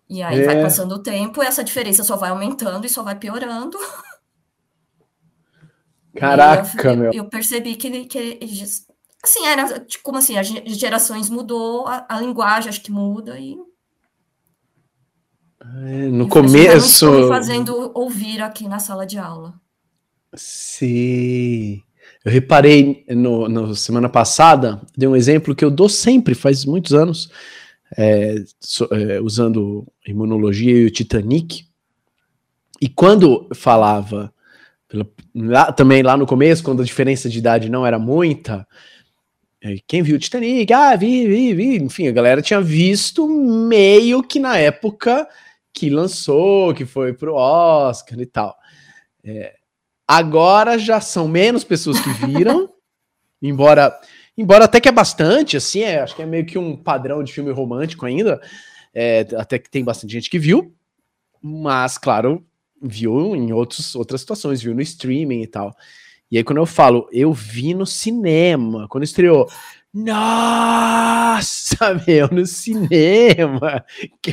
E 0.09 0.23
aí 0.23 0.41
é. 0.41 0.45
vai 0.45 0.63
passando 0.63 0.93
o 0.97 1.03
tempo, 1.03 1.43
e 1.43 1.47
essa 1.47 1.65
diferença 1.65 2.05
só 2.05 2.17
vai 2.17 2.31
aumentando 2.31 2.85
e 2.87 2.91
só 2.91 3.03
vai 3.03 3.15
piorando. 3.15 3.79
Caraca, 6.17 6.91
eu, 6.91 6.97
meu. 6.97 7.13
Eu 7.13 7.29
percebi 7.29 7.77
que, 7.77 8.05
que 8.05 8.39
assim, 9.25 9.47
era 9.47 9.81
tipo, 9.81 10.05
como 10.05 10.19
assim, 10.19 10.37
as 10.37 10.49
gerações 10.49 11.31
mudou, 11.31 11.87
a, 11.87 12.05
a 12.09 12.21
linguagem 12.21 12.69
acho 12.69 12.83
que 12.83 12.93
muda 12.93 13.39
e 13.39 13.57
no 15.65 16.29
começo. 16.29 17.07
Estou 17.07 17.23
me 17.23 17.29
fazendo 17.29 17.91
ouvir 17.95 18.41
aqui 18.43 18.69
na 18.69 18.79
sala 18.79 19.07
de 19.07 19.19
aula. 19.19 19.55
Sim. 20.35 21.83
Eu 22.25 22.31
reparei 22.31 23.05
no, 23.09 23.49
no, 23.49 23.75
semana 23.75 24.09
passada, 24.09 24.81
dei 24.97 25.09
um 25.09 25.17
exemplo 25.17 25.55
que 25.55 25.65
eu 25.65 25.71
dou 25.71 25.89
sempre, 25.89 26.35
faz 26.35 26.65
muitos 26.65 26.95
anos, 26.95 27.31
é, 27.97 28.37
so, 28.61 28.89
é, 28.93 29.21
usando 29.21 29.87
imunologia 30.07 30.73
e 30.73 30.87
o 30.87 30.91
Titanic. 30.91 31.67
E 32.81 32.89
quando 32.89 33.49
falava, 33.55 34.33
pela, 34.89 35.07
lá, 35.35 35.73
também 35.73 36.03
lá 36.03 36.17
no 36.17 36.27
começo, 36.27 36.63
quando 36.63 36.83
a 36.83 36.85
diferença 36.85 37.29
de 37.29 37.39
idade 37.39 37.69
não 37.69 37.85
era 37.85 37.99
muita, 37.99 38.67
é, 39.61 39.77
quem 39.87 40.03
viu 40.03 40.17
o 40.17 40.19
Titanic? 40.19 40.73
Ah, 40.73 40.97
vi, 40.97 41.27
vi, 41.27 41.55
vi. 41.55 41.77
Enfim, 41.77 42.09
a 42.09 42.13
galera 42.13 42.43
tinha 42.43 42.61
visto 42.61 43.29
meio 43.29 44.23
que 44.23 44.41
na 44.41 44.59
época 44.59 45.29
que 45.73 45.89
lançou, 45.91 46.75
que 46.75 46.85
foi 46.85 47.13
pro 47.13 47.35
Oscar 47.35 48.21
e 48.21 48.27
tal. 48.27 48.57
É, 49.25 49.55
agora 50.07 50.79
já 50.79 51.01
são 51.01 51.27
menos 51.27 51.65
pessoas 51.65 52.01
que 52.01 52.11
viram, 52.27 52.69
embora 53.41 53.99
embora 54.37 54.65
até 54.65 54.81
que 54.81 54.89
é 54.89 54.93
bastante, 54.93 55.57
assim, 55.57 55.81
é, 55.81 56.01
acho 56.01 56.17
que 56.17 56.23
é 56.23 56.27
meio 56.27 56.47
que 56.47 56.59
um 56.59 56.77
padrão 56.77 57.23
de 57.23 57.33
filme 57.33 57.51
romântico 57.51 58.07
ainda, 58.07 58.41
é, 58.95 59.27
até 59.37 59.59
que 59.59 59.71
tem 59.71 59.85
bastante 59.85 60.13
gente 60.13 60.31
que 60.31 60.39
viu, 60.39 60.75
mas, 61.41 61.99
claro, 61.99 62.45
viu 62.81 63.37
em 63.37 63.53
outros, 63.53 63.95
outras 63.95 64.21
situações, 64.21 64.63
viu 64.63 64.75
no 64.75 64.83
streaming 64.83 65.43
e 65.43 65.47
tal. 65.47 65.75
E 66.31 66.39
aí, 66.39 66.45
quando 66.45 66.59
eu 66.59 66.67
falo, 66.67 67.09
eu 67.13 67.33
vi 67.33 67.75
no 67.75 67.85
cinema, 67.85 68.89
quando 68.89 69.05
estreou, 69.05 69.47
nossa, 69.95 71.77
meu, 72.07 72.27
no 72.29 72.47
cinema! 72.47 73.85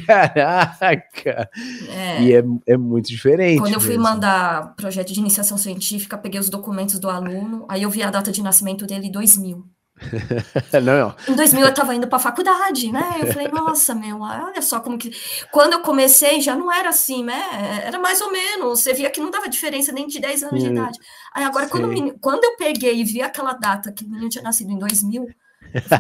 Caraca! 0.07 1.49
É. 1.89 2.23
E 2.23 2.33
é, 2.33 2.43
é 2.65 2.77
muito 2.77 3.09
diferente. 3.09 3.59
Quando 3.59 3.73
eu 3.73 3.81
fui 3.81 3.89
mesmo. 3.89 4.03
mandar 4.03 4.73
projeto 4.75 5.11
de 5.11 5.19
iniciação 5.19 5.57
científica, 5.57 6.17
peguei 6.17 6.39
os 6.39 6.49
documentos 6.49 6.97
do 6.97 7.09
aluno, 7.09 7.65
aí 7.67 7.83
eu 7.83 7.89
vi 7.89 8.01
a 8.01 8.09
data 8.09 8.31
de 8.31 8.41
nascimento 8.41 8.85
dele 8.85 9.11
2000. 9.11 9.65
não, 10.81 10.81
não. 10.81 11.15
Em 11.27 11.35
2000 11.35 11.61
eu 11.61 11.69
estava 11.69 11.93
indo 11.93 12.07
para 12.07 12.15
a 12.15 12.21
faculdade, 12.21 12.89
né? 12.89 13.17
Eu 13.19 13.27
falei, 13.27 13.49
nossa, 13.49 13.93
meu, 13.93 14.21
olha 14.21 14.61
só 14.61 14.79
como 14.79 14.97
que. 14.97 15.11
Quando 15.51 15.73
eu 15.73 15.81
comecei 15.81 16.39
já 16.39 16.55
não 16.55 16.71
era 16.71 16.87
assim, 16.87 17.21
né? 17.23 17.81
Era 17.83 17.99
mais 17.99 18.21
ou 18.21 18.31
menos. 18.31 18.79
Você 18.79 18.93
via 18.93 19.09
que 19.09 19.19
não 19.19 19.29
dava 19.29 19.49
diferença 19.49 19.91
nem 19.91 20.07
de 20.07 20.19
10 20.19 20.43
anos 20.43 20.63
hum, 20.63 20.65
de 20.65 20.71
idade. 20.71 20.97
Aí 21.33 21.43
agora, 21.43 21.67
quando, 21.67 21.87
menino, 21.87 22.17
quando 22.21 22.45
eu 22.45 22.55
peguei 22.55 23.01
e 23.01 23.03
vi 23.03 23.21
aquela 23.21 23.53
data 23.53 23.91
que 23.91 24.05
o 24.05 24.09
menino 24.09 24.29
tinha 24.29 24.43
nascido 24.43 24.71
em 24.71 24.79
2000, 24.79 25.27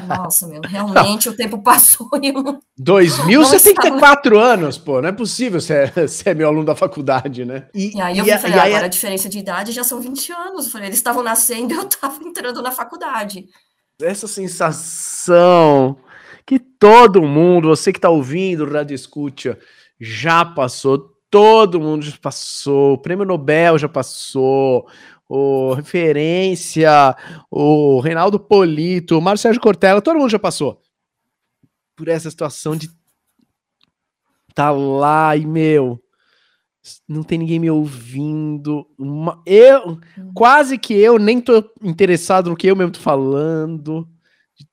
nossa, 0.07 0.47
meu, 0.47 0.61
realmente 0.61 1.29
o 1.29 1.35
tempo 1.35 1.57
passou 1.63 2.09
e 2.21 2.29
eu... 2.29 2.59
2000 2.77 3.43
você 3.43 3.59
tem 3.59 3.73
que 3.73 3.81
ter 3.81 3.99
quatro 3.99 4.39
anos, 4.39 4.77
pô, 4.77 5.01
não 5.01 5.09
é 5.09 5.11
possível 5.11 5.61
ser, 5.61 5.91
ser 6.09 6.35
meu 6.35 6.47
aluno 6.47 6.65
da 6.65 6.75
faculdade, 6.75 7.45
né? 7.45 7.67
E, 7.73 7.95
e 7.95 8.01
aí 8.01 8.17
eu 8.17 8.25
e, 8.25 8.37
falei, 8.37 8.57
e 8.57 8.59
agora 8.59 8.85
a 8.85 8.89
diferença 8.89 9.29
de 9.29 9.39
idade 9.39 9.71
já 9.71 9.83
são 9.83 10.01
20 10.01 10.31
anos, 10.31 10.65
eu 10.65 10.71
falei, 10.71 10.87
eles 10.87 10.99
estavam 10.99 11.23
nascendo 11.23 11.73
e 11.73 11.77
eu 11.77 11.83
estava 11.83 12.23
entrando 12.23 12.61
na 12.61 12.71
faculdade. 12.71 13.45
Essa 14.01 14.27
sensação 14.27 15.97
que 16.45 16.57
todo 16.57 17.21
mundo, 17.21 17.67
você 17.67 17.91
que 17.91 17.99
está 17.99 18.09
ouvindo 18.09 18.65
o 18.65 18.71
Rádio 18.71 18.95
Escuta, 18.95 19.59
já 19.99 20.43
passou, 20.43 21.13
todo 21.29 21.79
mundo 21.79 22.03
já 22.03 22.17
passou, 22.19 22.93
o 22.93 22.97
prêmio 22.97 23.25
Nobel 23.25 23.77
já 23.77 23.87
passou, 23.87 24.87
o 25.29 25.73
Referência, 25.75 27.15
o 27.51 27.99
Reinaldo 27.99 28.39
Polito, 28.39 29.17
o 29.17 29.21
Mário 29.21 29.39
Sérgio 29.39 29.61
Cortella, 29.61 30.01
todo 30.01 30.17
mundo 30.17 30.31
já 30.31 30.39
passou 30.39 30.81
por 31.95 32.07
essa 32.07 32.29
situação 32.29 32.75
de 32.75 32.89
tá 34.55 34.71
lá 34.71 35.37
e, 35.37 35.45
meu, 35.45 36.01
não 37.07 37.23
tem 37.23 37.37
ninguém 37.37 37.59
me 37.59 37.69
ouvindo. 37.69 38.87
Eu, 39.45 39.99
quase 40.33 40.77
que 40.77 40.93
eu 40.93 41.19
nem 41.19 41.39
tô 41.39 41.63
interessado 41.83 42.49
no 42.49 42.55
que 42.55 42.67
eu 42.67 42.75
mesmo 42.75 42.93
tô 42.93 42.99
falando. 42.99 44.07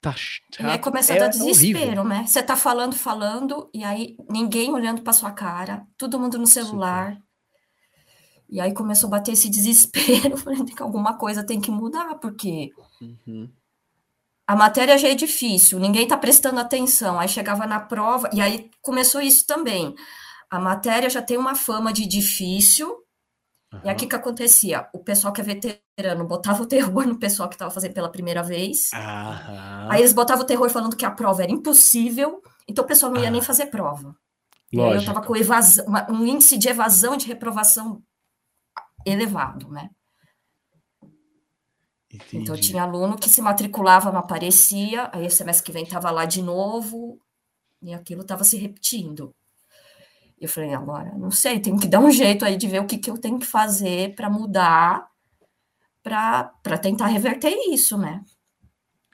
Tá, 0.00 0.14
e 0.58 0.64
aí 0.64 0.78
começa 0.78 1.12
é, 1.12 1.16
a 1.16 1.20
dar 1.20 1.28
desespero, 1.28 1.84
horrível. 1.84 2.04
né? 2.04 2.24
Você 2.26 2.42
tá 2.42 2.56
falando, 2.56 2.96
falando, 2.96 3.70
e 3.72 3.84
aí 3.84 4.16
ninguém 4.28 4.72
olhando 4.72 5.02
pra 5.02 5.12
sua 5.12 5.30
cara, 5.30 5.86
todo 5.96 6.18
mundo 6.18 6.38
no 6.38 6.46
celular. 6.46 7.12
Super. 7.12 7.25
E 8.48 8.60
aí 8.60 8.72
começou 8.72 9.08
a 9.08 9.10
bater 9.10 9.32
esse 9.32 9.48
desespero. 9.48 10.36
Falei, 10.38 10.64
que 10.64 10.82
alguma 10.82 11.14
coisa 11.14 11.44
tem 11.44 11.60
que 11.60 11.70
mudar, 11.70 12.14
porque 12.16 12.72
uhum. 13.00 13.50
a 14.46 14.56
matéria 14.56 14.96
já 14.96 15.08
é 15.08 15.14
difícil, 15.14 15.78
ninguém 15.78 16.04
está 16.04 16.16
prestando 16.16 16.60
atenção. 16.60 17.18
Aí 17.18 17.28
chegava 17.28 17.66
na 17.66 17.80
prova, 17.80 18.30
e 18.32 18.40
aí 18.40 18.70
começou 18.80 19.20
isso 19.20 19.46
também. 19.46 19.94
A 20.48 20.60
matéria 20.60 21.10
já 21.10 21.20
tem 21.20 21.36
uma 21.36 21.54
fama 21.54 21.92
de 21.92 22.06
difícil. 22.06 22.88
Uhum. 23.72 23.80
E 23.84 23.88
aqui 23.88 24.06
que 24.06 24.14
acontecia? 24.14 24.88
O 24.92 25.00
pessoal 25.00 25.32
que 25.32 25.40
é 25.40 25.44
veterano 25.44 26.24
botava 26.24 26.62
o 26.62 26.66
terror 26.68 27.04
no 27.06 27.18
pessoal 27.18 27.48
que 27.48 27.56
estava 27.56 27.70
fazendo 27.70 27.94
pela 27.94 28.10
primeira 28.10 28.42
vez. 28.42 28.90
Uhum. 28.94 29.90
Aí 29.90 30.00
eles 30.00 30.12
botavam 30.12 30.44
o 30.44 30.46
terror 30.46 30.70
falando 30.70 30.96
que 30.96 31.04
a 31.04 31.10
prova 31.10 31.42
era 31.42 31.52
impossível, 31.52 32.40
então 32.68 32.84
o 32.84 32.88
pessoal 32.88 33.10
não 33.10 33.20
ia 33.20 33.30
nem 33.30 33.42
fazer 33.42 33.66
prova. 33.66 34.14
E 34.72 34.80
aí 34.80 34.92
eu 34.92 34.98
estava 34.98 35.22
com 35.22 35.36
evasão, 35.36 35.84
um 36.10 36.26
índice 36.26 36.58
de 36.58 36.68
evasão 36.68 37.14
e 37.14 37.18
de 37.18 37.26
reprovação 37.26 38.02
elevado, 39.06 39.70
né? 39.70 39.90
Entendi. 42.12 42.42
Então, 42.42 42.56
tinha 42.56 42.82
aluno 42.82 43.16
que 43.16 43.28
se 43.28 43.40
matriculava, 43.40 44.10
não 44.10 44.20
aparecia, 44.20 45.10
aí 45.12 45.26
o 45.26 45.30
semestre 45.30 45.64
que 45.64 45.72
vem 45.72 45.84
estava 45.84 46.10
lá 46.10 46.24
de 46.24 46.42
novo, 46.42 47.20
e 47.82 47.92
aquilo 47.94 48.22
estava 48.22 48.44
se 48.44 48.56
repetindo. 48.56 49.34
Eu 50.38 50.48
falei, 50.48 50.74
agora, 50.74 51.14
não 51.16 51.30
sei, 51.30 51.60
tem 51.60 51.78
que 51.78 51.88
dar 51.88 52.00
um 52.00 52.10
jeito 52.10 52.44
aí 52.44 52.56
de 52.56 52.68
ver 52.68 52.80
o 52.80 52.86
que, 52.86 52.98
que 52.98 53.10
eu 53.10 53.18
tenho 53.18 53.38
que 53.38 53.46
fazer 53.46 54.14
para 54.14 54.28
mudar, 54.28 55.06
para 56.02 56.78
tentar 56.80 57.06
reverter 57.06 57.54
isso, 57.70 57.96
né? 57.96 58.22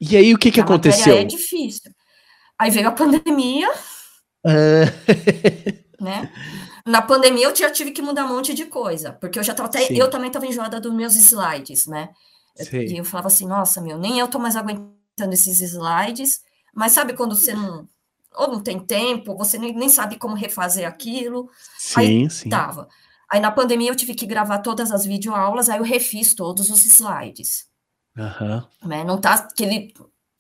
E 0.01 0.17
aí, 0.17 0.35
o 0.35 0.39
que, 0.39 0.51
que 0.51 0.61
aconteceu? 0.61 1.17
É 1.17 1.25
difícil. 1.25 1.93
Aí 2.59 2.71
veio 2.71 2.89
a 2.89 2.93
pandemia, 2.93 3.71
uh... 4.45 6.03
né? 6.03 6.33
Na 6.87 7.03
pandemia 7.03 7.47
eu 7.47 7.55
já 7.55 7.71
tive 7.71 7.93
que 7.93 8.03
mudar 8.03 8.25
um 8.25 8.29
monte 8.29 8.55
de 8.55 8.67
coisa, 8.67 9.13
porque 9.13 9.39
eu 9.39 9.43
já 9.43 9.55
tava 9.55 9.69
até, 9.69 9.87
eu 9.91 10.11
também 10.11 10.29
estava 10.29 10.47
enjoada 10.47 10.81
dos 10.81 10.93
meus 10.93 11.15
slides, 11.17 11.87
né? 11.87 12.11
Sim. 12.57 12.81
E 12.81 12.99
eu 12.99 13.05
falava 13.05 13.29
assim, 13.29 13.47
nossa, 13.47 13.81
meu, 13.81 13.99
nem 13.99 14.19
eu 14.19 14.29
tô 14.29 14.39
mais 14.39 14.57
aguentando 14.57 15.33
esses 15.33 15.61
slides, 15.61 16.43
mas 16.75 16.93
sabe 16.93 17.15
quando 17.15 17.37
você 17.37 17.55
não 17.55 17.89
ou 18.35 18.49
não 18.49 18.61
tem 18.61 18.81
tempo, 18.81 19.37
você 19.37 19.59
nem, 19.59 19.75
nem 19.75 19.89
sabe 19.89 20.17
como 20.17 20.35
refazer 20.35 20.89
aquilo. 20.89 21.51
Sim, 21.79 22.01
aí, 22.01 22.31
sim. 22.31 22.49
Tava. 22.49 22.89
Aí 23.31 23.41
na 23.41 23.51
pandemia 23.51 23.91
eu 23.91 23.97
tive 23.97 24.15
que 24.15 24.27
gravar 24.27 24.59
todas 24.59 24.91
as 24.91 25.05
videoaulas, 25.05 25.69
aí 25.69 25.79
eu 25.79 25.85
refiz 25.85 26.35
todos 26.35 26.71
os 26.71 26.85
slides. 26.85 27.67
Uhum. 28.17 28.63
Né? 28.89 29.05
Não 29.05 29.19
tá 29.19 29.35
aquele 29.35 29.93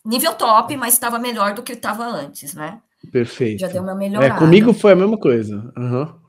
nível 0.04 0.34
top, 0.34 0.76
mas 0.76 0.94
estava 0.94 1.18
melhor 1.18 1.54
do 1.54 1.62
que 1.62 1.72
estava 1.72 2.04
antes, 2.04 2.54
né? 2.54 2.80
Perfeito. 3.10 3.60
Já 3.60 3.68
deu 3.68 3.82
uma 3.82 3.94
melhorada. 3.94 4.34
É, 4.34 4.38
comigo 4.38 4.72
foi 4.72 4.92
a 4.92 4.96
mesma 4.96 5.18
coisa. 5.18 5.72
Uhum. 5.76 6.21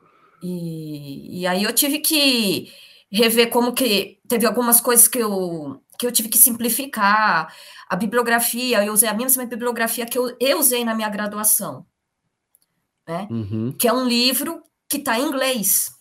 E, 0.44 1.40
e 1.40 1.48
aí 1.48 1.64
eu 1.64 1.74
tive 1.74 2.00
que 2.00 2.72
rever 3.10 3.50
como 3.50 3.74
que 3.74 4.20
teve 4.28 4.46
algumas 4.46 4.82
coisas 4.82 5.08
que 5.08 5.20
eu, 5.20 5.82
que 5.98 6.06
eu 6.06 6.12
tive 6.12 6.28
que 6.28 6.38
simplificar. 6.38 7.54
A 7.90 7.96
bibliografia, 7.96 8.84
eu 8.84 8.92
usei 8.92 9.08
a 9.08 9.14
mesma 9.14 9.46
bibliografia 9.46 10.06
que 10.06 10.18
eu, 10.18 10.36
eu 10.40 10.60
usei 10.60 10.84
na 10.84 10.94
minha 10.94 11.10
graduação, 11.10 11.86
né? 13.08 13.28
Uhum. 13.32 13.72
Que 13.72 13.88
é 13.88 13.94
um 13.94 14.06
livro 14.06 14.62
que 14.90 14.98
está 14.98 15.18
em 15.18 15.28
inglês. 15.28 15.92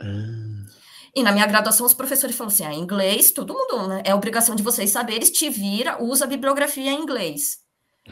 Ah. 0.00 0.66
E 1.14 1.22
na 1.22 1.32
minha 1.32 1.46
graduação, 1.46 1.86
os 1.86 1.94
professores 1.94 2.36
falaram 2.36 2.54
assim: 2.54 2.64
ah, 2.64 2.74
inglês, 2.74 3.30
todo 3.30 3.54
mundo, 3.54 3.88
né? 3.88 4.02
É 4.04 4.14
obrigação 4.14 4.54
de 4.54 4.62
vocês 4.62 4.90
saberes, 4.90 5.30
te 5.30 5.48
vira, 5.48 6.02
usa 6.02 6.24
a 6.24 6.28
bibliografia 6.28 6.90
em 6.90 7.00
inglês. 7.00 7.60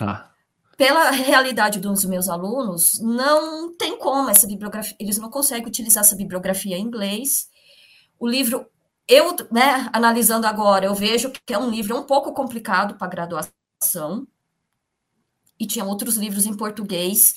Ah 0.01 0.31
pela 0.77 1.11
realidade 1.11 1.81
dos 1.81 2.05
meus 2.05 2.29
alunos, 2.29 3.01
não 3.01 3.75
tem 3.75 3.99
como 3.99 4.29
essa 4.29 4.47
bibliografia, 4.47 4.97
eles 5.01 5.19
não 5.19 5.31
conseguem 5.31 5.67
utilizar 5.67 6.05
essa 6.05 6.15
bibliografia 6.15 6.77
em 6.77 6.83
inglês. 6.83 7.49
O 8.19 8.29
livro, 8.29 8.67
eu, 9.09 9.35
né, 9.51 9.89
analisando 9.93 10.47
agora, 10.47 10.85
eu 10.85 10.95
vejo 10.95 11.31
que 11.31 11.55
é 11.55 11.59
um 11.59 11.71
livro 11.71 11.97
um 11.97 12.03
pouco 12.03 12.33
complicado 12.33 12.97
para 12.97 13.09
graduação. 13.09 14.27
E 15.59 15.67
tinha 15.67 15.85
outros 15.85 16.17
livros 16.17 16.45
em 16.45 16.55
português 16.55 17.35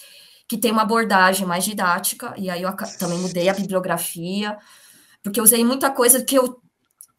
que 0.48 0.58
tem 0.58 0.72
uma 0.72 0.82
abordagem 0.82 1.46
mais 1.46 1.64
didática, 1.64 2.34
e 2.36 2.50
aí 2.50 2.64
eu 2.64 2.76
também 2.98 3.20
mudei 3.20 3.48
a 3.48 3.54
bibliografia, 3.54 4.58
porque 5.24 5.40
eu 5.40 5.44
usei 5.44 5.64
muita 5.64 5.92
coisa 5.92 6.24
que 6.24 6.36
eu 6.36 6.60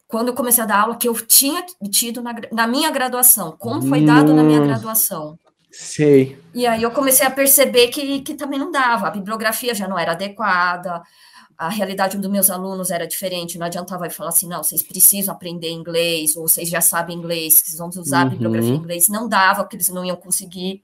quando 0.05 0.27
eu 0.27 0.33
comecei 0.33 0.61
a 0.61 0.67
dar 0.67 0.81
aula 0.81 0.97
que 0.97 1.07
eu 1.07 1.13
tinha 1.25 1.65
tido 1.89 2.21
na, 2.21 2.35
na 2.51 2.67
minha 2.67 2.91
graduação, 2.91 3.55
como 3.57 3.81
foi 3.81 4.03
dado 4.05 4.33
na 4.33 4.43
minha 4.43 4.59
graduação. 4.59 5.39
Sei. 5.71 6.37
E 6.53 6.67
aí 6.67 6.83
eu 6.83 6.91
comecei 6.91 7.25
a 7.25 7.31
perceber 7.31 7.87
que, 7.87 8.21
que 8.21 8.33
também 8.33 8.59
não 8.59 8.71
dava, 8.71 9.07
a 9.07 9.11
bibliografia 9.11 9.73
já 9.73 9.87
não 9.87 9.97
era 9.97 10.11
adequada, 10.11 11.01
a 11.57 11.69
realidade 11.69 12.17
dos 12.17 12.29
meus 12.29 12.49
alunos 12.49 12.89
era 12.89 13.07
diferente, 13.07 13.57
não 13.57 13.67
adiantava 13.67 14.07
eu 14.07 14.11
falar 14.11 14.29
assim, 14.29 14.47
não, 14.47 14.63
vocês 14.63 14.81
precisam 14.81 15.33
aprender 15.33 15.69
inglês, 15.69 16.35
ou 16.35 16.47
vocês 16.47 16.67
já 16.67 16.81
sabem 16.81 17.15
inglês, 17.15 17.53
vocês 17.53 17.77
vão 17.77 17.87
usar 17.89 18.21
uhum. 18.21 18.27
a 18.27 18.29
bibliografia 18.31 18.71
em 18.71 18.77
inglês, 18.77 19.07
não 19.07 19.29
dava, 19.29 19.63
porque 19.63 19.75
eles 19.75 19.89
não 19.89 20.03
iam 20.03 20.15
conseguir. 20.15 20.83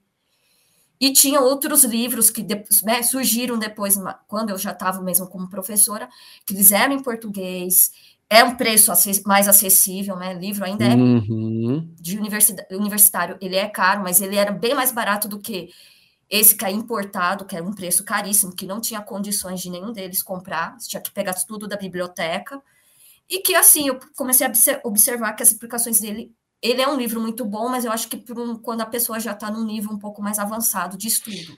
E 1.00 1.12
tinha 1.12 1.40
outros 1.40 1.84
livros 1.84 2.30
que 2.30 2.46
né, 2.84 3.02
surgiram 3.02 3.58
depois, 3.58 3.96
quando 4.26 4.50
eu 4.50 4.58
já 4.58 4.70
estava 4.70 5.00
mesmo 5.00 5.26
como 5.26 5.50
professora, 5.50 6.08
que 6.46 6.54
eles 6.54 6.72
eram 6.72 6.94
em 6.94 7.02
português, 7.02 7.92
é 8.30 8.44
um 8.44 8.56
preço 8.56 8.92
mais 9.24 9.48
acessível, 9.48 10.16
né? 10.16 10.34
Livro 10.34 10.64
ainda 10.64 10.84
é 10.84 10.94
uhum. 10.94 11.94
de 11.98 12.18
universitário, 12.18 13.38
ele 13.40 13.56
é 13.56 13.66
caro, 13.68 14.02
mas 14.02 14.20
ele 14.20 14.36
era 14.36 14.52
bem 14.52 14.74
mais 14.74 14.92
barato 14.92 15.26
do 15.26 15.38
que 15.38 15.70
esse 16.28 16.54
que 16.54 16.64
é 16.64 16.70
importado, 16.70 17.46
que 17.46 17.56
era 17.56 17.64
um 17.64 17.72
preço 17.72 18.04
caríssimo, 18.04 18.54
que 18.54 18.66
não 18.66 18.80
tinha 18.80 19.00
condições 19.00 19.60
de 19.60 19.70
nenhum 19.70 19.92
deles 19.92 20.22
comprar, 20.22 20.76
tinha 20.76 21.00
que 21.00 21.10
pegar 21.10 21.32
tudo 21.32 21.66
da 21.66 21.76
biblioteca. 21.76 22.62
E 23.30 23.40
que 23.40 23.54
assim, 23.54 23.88
eu 23.88 23.98
comecei 24.14 24.46
a 24.46 24.52
observar 24.84 25.32
que 25.32 25.42
as 25.42 25.52
explicações 25.52 25.98
dele, 25.98 26.30
ele 26.60 26.82
é 26.82 26.88
um 26.88 26.96
livro 26.96 27.20
muito 27.20 27.46
bom, 27.46 27.68
mas 27.70 27.86
eu 27.86 27.92
acho 27.92 28.08
que 28.08 28.22
um, 28.32 28.56
quando 28.56 28.82
a 28.82 28.86
pessoa 28.86 29.18
já 29.18 29.32
está 29.32 29.50
num 29.50 29.64
nível 29.64 29.90
um 29.90 29.98
pouco 29.98 30.20
mais 30.20 30.38
avançado 30.38 30.98
de 30.98 31.08
estudo. 31.08 31.56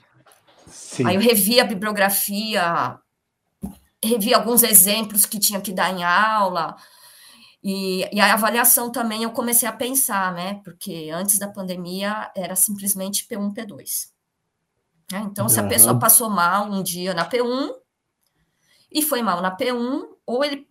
Sim. 0.67 1.05
Aí 1.05 1.15
eu 1.15 1.21
revi 1.21 1.59
a 1.59 1.65
bibliografia, 1.65 2.97
revi 4.03 4.33
alguns 4.33 4.63
exemplos 4.63 5.25
que 5.25 5.39
tinha 5.39 5.61
que 5.61 5.71
dar 5.71 5.91
em 5.91 6.03
aula, 6.03 6.75
e, 7.63 8.09
e, 8.11 8.19
a 8.19 8.33
avaliação 8.33 8.91
também 8.91 9.21
eu 9.23 9.31
comecei 9.31 9.69
a 9.69 9.73
pensar, 9.73 10.33
né? 10.33 10.55
Porque 10.63 11.11
antes 11.13 11.37
da 11.37 11.47
pandemia 11.47 12.31
era 12.35 12.55
simplesmente 12.55 13.27
P1, 13.27 13.53
P2. 13.53 14.09
Né? 15.11 15.27
Então, 15.29 15.47
se 15.47 15.59
a 15.59 15.67
pessoa 15.67 15.99
passou 15.99 16.29
mal 16.29 16.65
um 16.65 16.81
dia 16.81 17.13
na 17.13 17.29
P1 17.29 17.71
e 18.91 19.01
foi 19.03 19.21
mal 19.21 19.41
na 19.41 19.55
P1, 19.55 20.07
ou 20.25 20.43
ele 20.43 20.67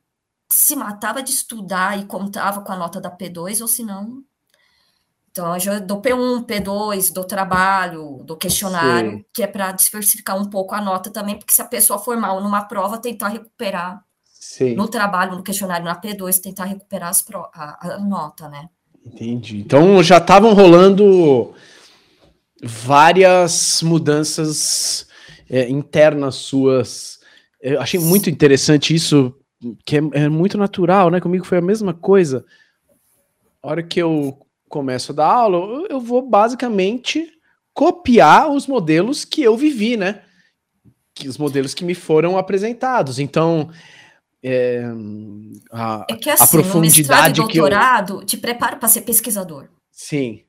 se 0.51 0.75
matava 0.75 1.23
de 1.23 1.31
estudar 1.31 1.97
e 1.97 2.07
contava 2.07 2.63
com 2.63 2.73
a 2.73 2.77
nota 2.77 3.01
da 3.01 3.11
P2, 3.11 3.61
ou 3.61 3.69
se 3.69 3.85
não, 3.85 4.25
então, 5.31 5.55
eu 5.55 5.61
já 5.61 5.79
dou 5.79 6.03
P1, 6.03 6.45
P2, 6.45 7.13
do 7.13 7.25
trabalho, 7.25 8.21
do 8.25 8.37
questionário, 8.37 9.13
Sim. 9.13 9.25
que 9.33 9.43
é 9.43 9.47
para 9.47 9.71
diversificar 9.71 10.37
um 10.37 10.51
pouco 10.51 10.75
a 10.75 10.81
nota 10.81 11.09
também, 11.09 11.37
porque 11.39 11.53
se 11.53 11.63
a 11.63 11.67
pessoa 11.67 12.01
for 12.01 12.17
mal 12.17 12.43
numa 12.43 12.65
prova, 12.65 12.99
tentar 12.99 13.29
recuperar 13.29 14.03
Sim. 14.25 14.75
no 14.75 14.89
trabalho, 14.89 15.37
no 15.37 15.43
questionário, 15.43 15.85
na 15.85 16.01
P2, 16.01 16.41
tentar 16.41 16.65
recuperar 16.65 17.13
pro, 17.25 17.49
a, 17.55 17.95
a, 17.95 17.99
nota, 18.01 18.49
né? 18.49 18.69
Entendi. 19.07 19.59
Então, 19.59 20.03
já 20.03 20.19
estavam 20.19 20.53
rolando 20.53 21.55
várias 22.61 23.83
mudanças 23.83 25.07
é, 25.49 25.69
internas 25.71 26.35
suas. 26.35 27.21
Eu 27.61 27.81
achei 27.81 28.01
muito 28.01 28.29
interessante 28.29 28.95
isso, 28.95 29.33
que 29.87 29.97
é, 29.97 30.01
é 30.13 30.29
muito 30.29 30.59
natural, 30.59 31.09
né? 31.09 31.21
Comigo 31.21 31.45
foi 31.45 31.59
a 31.59 31.63
mesma 31.63 31.95
coisa. 31.95 32.45
A 33.63 33.69
hora 33.69 33.83
que 33.83 34.01
eu 34.01 34.37
começo 34.71 35.11
a 35.13 35.15
dar 35.17 35.27
aula, 35.27 35.87
eu 35.91 36.01
vou 36.01 36.23
basicamente 36.23 37.29
copiar 37.75 38.51
os 38.51 38.67
modelos 38.67 39.25
que 39.25 39.43
eu 39.43 39.57
vivi, 39.57 39.97
né? 39.97 40.23
Que, 41.13 41.29
os 41.29 41.37
modelos 41.37 41.75
que 41.75 41.85
me 41.85 41.95
foram 41.95 42.39
apresentados. 42.39 43.19
Então, 43.19 43.69
é, 44.43 44.83
a, 45.73 46.07
é 46.09 46.15
que 46.15 46.31
assim, 46.31 46.45
a 46.45 46.47
profundidade 46.47 47.41
no 47.41 47.47
mestrado 47.47 47.51
e 47.51 47.61
doutorado 47.61 48.21
eu... 48.21 48.25
te 48.25 48.37
prepara 48.39 48.77
para 48.77 48.89
ser 48.89 49.03
pesquisador. 49.03 49.69
Sim. 49.91 50.45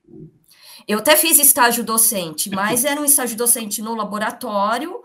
Eu 0.88 1.00
até 1.00 1.16
fiz 1.16 1.40
estágio 1.40 1.84
docente, 1.84 2.50
mas 2.50 2.86
era 2.86 3.02
um 3.02 3.06
estágio 3.06 3.36
docente 3.36 3.82
no 3.82 3.96
laboratório, 3.96 5.02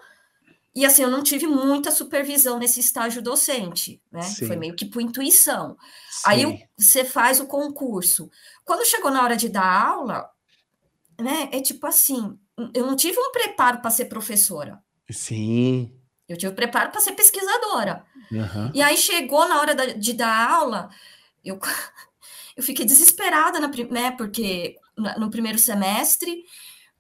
e 0.77 0.85
assim, 0.85 1.03
eu 1.03 1.11
não 1.11 1.23
tive 1.23 1.47
muita 1.47 1.91
supervisão 1.91 2.59
nesse 2.59 2.81
estágio 2.81 3.23
docente, 3.23 3.99
né? 4.13 4.21
Sim. 4.21 4.47
Foi 4.47 4.57
meio 4.57 4.77
que 4.77 4.85
por 4.85 5.01
intuição. 5.01 5.75
Sim. 6.11 6.23
Aí 6.27 6.69
você 6.77 7.03
faz 7.03 7.41
o 7.41 7.47
concurso. 7.47 8.31
Quando 8.63 8.87
chegou 8.87 9.11
na 9.11 9.23
hora 9.23 9.39
de 9.39 9.49
dar 9.49 9.65
aula, 9.65 10.29
né? 11.19 11.49
É 11.51 11.63
tipo 11.63 11.87
assim, 11.87 12.39
eu 12.75 12.87
não 12.87 12.95
tive 12.95 13.19
um 13.19 13.33
preparo 13.33 13.81
para 13.81 13.91
ser 13.91 14.05
professora. 14.05 14.79
Sim. 15.11 15.99
Eu 16.29 16.37
tive 16.37 16.53
um 16.53 16.57
preparo 16.57 16.91
para 16.91 17.01
ser 17.01 17.13
pesquisadora. 17.13 18.05
Uhum. 18.31 18.71
E 18.75 18.83
aí 18.83 18.99
chegou 18.99 19.49
na 19.49 19.59
hora 19.59 19.95
de 19.95 20.13
dar 20.13 20.51
aula, 20.51 20.91
eu, 21.43 21.59
eu 22.55 22.63
fiquei 22.63 22.85
desesperada, 22.85 23.59
na, 23.61 23.69
né? 23.69 24.11
Porque 24.11 24.77
no 25.17 25.31
primeiro 25.31 25.59
semestre 25.59 26.45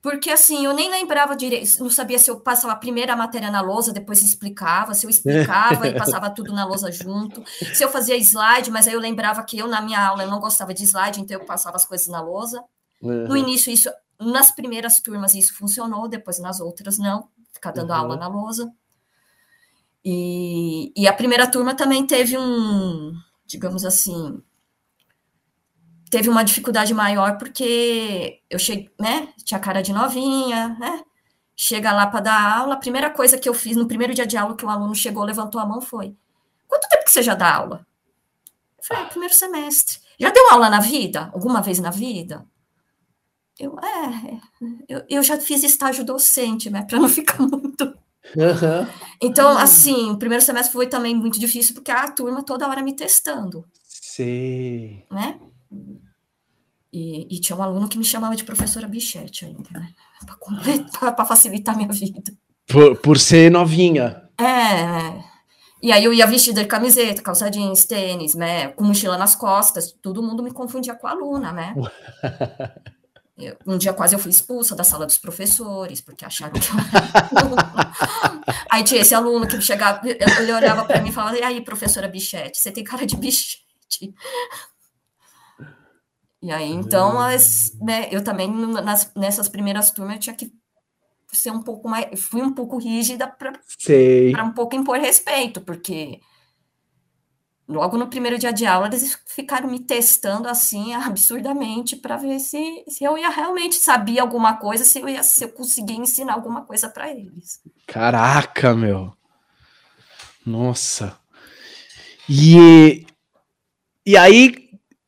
porque 0.06 0.30
assim, 0.30 0.64
eu 0.64 0.72
nem 0.72 0.88
lembrava 0.88 1.34
direito, 1.34 1.82
não 1.82 1.90
sabia 1.90 2.16
se 2.16 2.30
eu 2.30 2.38
passava 2.38 2.74
a 2.74 2.76
primeira 2.76 3.16
matéria 3.16 3.50
na 3.50 3.60
lousa, 3.60 3.92
depois 3.92 4.22
explicava, 4.22 4.94
se 4.94 5.04
eu 5.04 5.10
explicava 5.10 5.88
e 5.88 5.98
passava 5.98 6.30
tudo 6.30 6.52
na 6.52 6.64
lousa 6.64 6.92
junto, 6.92 7.42
se 7.74 7.82
eu 7.82 7.88
fazia 7.88 8.16
slide, 8.16 8.70
mas 8.70 8.86
aí 8.86 8.94
eu 8.94 9.00
lembrava 9.00 9.42
que 9.42 9.58
eu 9.58 9.66
na 9.66 9.80
minha 9.80 10.00
aula 10.00 10.22
eu 10.22 10.30
não 10.30 10.38
gostava 10.38 10.72
de 10.72 10.84
slide, 10.84 11.20
então 11.20 11.36
eu 11.36 11.44
passava 11.44 11.74
as 11.74 11.84
coisas 11.84 12.06
na 12.06 12.20
lousa. 12.20 12.62
Uhum. 13.02 13.26
No 13.26 13.36
início 13.36 13.72
isso, 13.72 13.90
nas 14.20 14.52
primeiras 14.52 15.00
turmas 15.00 15.34
isso 15.34 15.52
funcionou, 15.56 16.06
depois 16.06 16.38
nas 16.38 16.60
outras 16.60 16.98
não, 16.98 17.26
ficar 17.52 17.72
dando 17.72 17.90
uhum. 17.90 17.96
aula 17.96 18.16
na 18.16 18.28
lousa. 18.28 18.72
E, 20.04 20.92
e 20.96 21.08
a 21.08 21.12
primeira 21.12 21.50
turma 21.50 21.74
também 21.74 22.06
teve 22.06 22.38
um, 22.38 23.12
digamos 23.44 23.84
assim, 23.84 24.40
teve 26.10 26.28
uma 26.28 26.44
dificuldade 26.44 26.94
maior 26.94 27.38
porque 27.38 28.40
eu 28.48 28.58
cheguei, 28.58 28.90
né? 29.00 29.28
Tinha 29.44 29.60
cara 29.60 29.82
de 29.82 29.92
novinha, 29.92 30.76
né? 30.78 31.02
Chega 31.54 31.92
lá 31.92 32.06
para 32.06 32.20
dar 32.20 32.58
aula, 32.58 32.74
a 32.74 32.78
primeira 32.78 33.10
coisa 33.10 33.38
que 33.38 33.48
eu 33.48 33.54
fiz 33.54 33.76
no 33.76 33.88
primeiro 33.88 34.14
dia 34.14 34.26
de 34.26 34.36
aula 34.36 34.56
que 34.56 34.64
o 34.64 34.68
aluno 34.68 34.94
chegou, 34.94 35.24
levantou 35.24 35.60
a 35.60 35.66
mão 35.66 35.80
foi: 35.80 36.14
Quanto 36.68 36.88
tempo 36.88 37.04
que 37.04 37.10
você 37.10 37.22
já 37.22 37.34
dá 37.34 37.54
aula? 37.54 37.86
Eu 38.78 38.84
falei: 38.84 39.04
ah, 39.04 39.06
primeiro 39.06 39.34
semestre. 39.34 39.98
Já 40.18 40.30
deu 40.30 40.50
aula 40.50 40.68
na 40.68 40.80
vida? 40.80 41.30
Alguma 41.32 41.60
vez 41.60 41.78
na 41.78 41.90
vida? 41.90 42.46
Eu, 43.58 43.78
é, 43.78 44.38
eu, 44.88 45.02
eu 45.08 45.22
já 45.22 45.38
fiz 45.40 45.62
estágio 45.62 46.04
docente, 46.04 46.68
né? 46.68 46.82
Para 46.82 46.98
não 46.98 47.08
ficar 47.08 47.38
muito. 47.38 47.84
Uhum. 48.34 48.86
Então, 49.22 49.56
assim, 49.56 50.10
o 50.10 50.18
primeiro 50.18 50.44
semestre 50.44 50.72
foi 50.72 50.88
também 50.88 51.14
muito 51.14 51.38
difícil, 51.38 51.74
porque 51.74 51.90
a 51.90 52.10
turma 52.10 52.42
toda 52.42 52.68
hora 52.68 52.82
me 52.82 52.94
testando. 52.94 53.64
Sim. 53.82 55.02
Né? 55.10 55.38
E, 56.92 57.36
e, 57.36 57.40
tinha 57.40 57.56
um 57.56 57.62
aluno 57.62 57.88
que 57.88 57.98
me 57.98 58.04
chamava 58.04 58.34
de 58.34 58.44
professora 58.44 58.88
bichete 58.88 59.44
ainda, 59.44 59.68
né? 59.70 59.92
Para 60.98 61.26
facilitar 61.26 61.76
minha 61.76 61.92
vida. 61.92 62.32
Por, 62.66 62.96
por 62.96 63.18
ser 63.18 63.50
novinha. 63.50 64.22
É, 64.38 64.44
é. 64.44 65.24
E 65.82 65.92
aí 65.92 66.02
eu 66.02 66.12
ia 66.12 66.26
vestida 66.26 66.62
de 66.62 66.68
camiseta, 66.68 67.22
calça 67.22 67.50
jeans, 67.50 67.84
tênis, 67.84 68.34
né? 68.34 68.68
Com 68.68 68.84
mochila 68.84 69.18
nas 69.18 69.34
costas. 69.34 69.94
Todo 70.00 70.22
mundo 70.22 70.42
me 70.42 70.50
confundia 70.50 70.94
com 70.94 71.06
a 71.06 71.10
aluna, 71.10 71.52
né? 71.52 71.74
Eu, 73.38 73.54
um 73.66 73.76
dia 73.76 73.92
quase 73.92 74.14
eu 74.14 74.18
fui 74.18 74.30
expulsa 74.30 74.74
da 74.74 74.82
sala 74.82 75.04
dos 75.04 75.18
professores, 75.18 76.00
porque 76.00 76.24
acharam 76.24 76.54
que 76.54 76.60
eu 76.60 76.74
Aí 78.70 78.82
tinha 78.82 79.02
esse 79.02 79.14
aluno 79.14 79.46
que 79.46 79.60
chegava, 79.60 80.00
ele 80.08 80.52
olhava 80.52 80.86
para 80.86 81.02
mim 81.02 81.10
e 81.10 81.12
falava: 81.12 81.36
E 81.36 81.42
aí, 81.42 81.60
professora 81.60 82.08
Bichete, 82.08 82.58
você 82.58 82.72
tem 82.72 82.82
cara 82.82 83.04
de 83.04 83.14
bichete. 83.14 84.14
E 86.46 86.52
aí, 86.52 86.70
então, 86.70 87.18
as, 87.18 87.76
né, 87.80 88.06
eu 88.12 88.22
também, 88.22 88.48
nas, 88.48 89.12
nessas 89.16 89.48
primeiras 89.48 89.90
turmas, 89.90 90.14
eu 90.14 90.20
tinha 90.20 90.36
que 90.36 90.52
ser 91.32 91.50
um 91.50 91.60
pouco 91.60 91.88
mais. 91.88 92.20
Fui 92.20 92.40
um 92.40 92.52
pouco 92.52 92.78
rígida 92.78 93.26
para 93.26 94.44
um 94.44 94.52
pouco 94.52 94.76
impor 94.76 94.96
respeito, 94.96 95.60
porque 95.60 96.20
logo 97.66 97.98
no 97.98 98.06
primeiro 98.06 98.38
dia 98.38 98.52
de 98.52 98.64
aula 98.64 98.86
eles 98.86 99.20
ficaram 99.26 99.68
me 99.68 99.80
testando 99.80 100.46
assim 100.46 100.94
absurdamente 100.94 101.96
para 101.96 102.16
ver 102.16 102.38
se, 102.38 102.84
se 102.86 103.02
eu 103.02 103.18
ia 103.18 103.28
realmente 103.28 103.74
saber 103.74 104.20
alguma 104.20 104.56
coisa, 104.56 104.84
se 104.84 105.00
eu 105.00 105.08
ia 105.08 105.24
se 105.24 105.42
eu 105.42 105.48
conseguia 105.48 105.96
ensinar 105.96 106.34
alguma 106.34 106.62
coisa 106.62 106.88
para 106.88 107.10
eles. 107.10 107.60
Caraca, 107.88 108.72
meu. 108.72 109.12
Nossa. 110.46 111.18
E 112.28 113.04
e 114.06 114.16
aí 114.16 114.65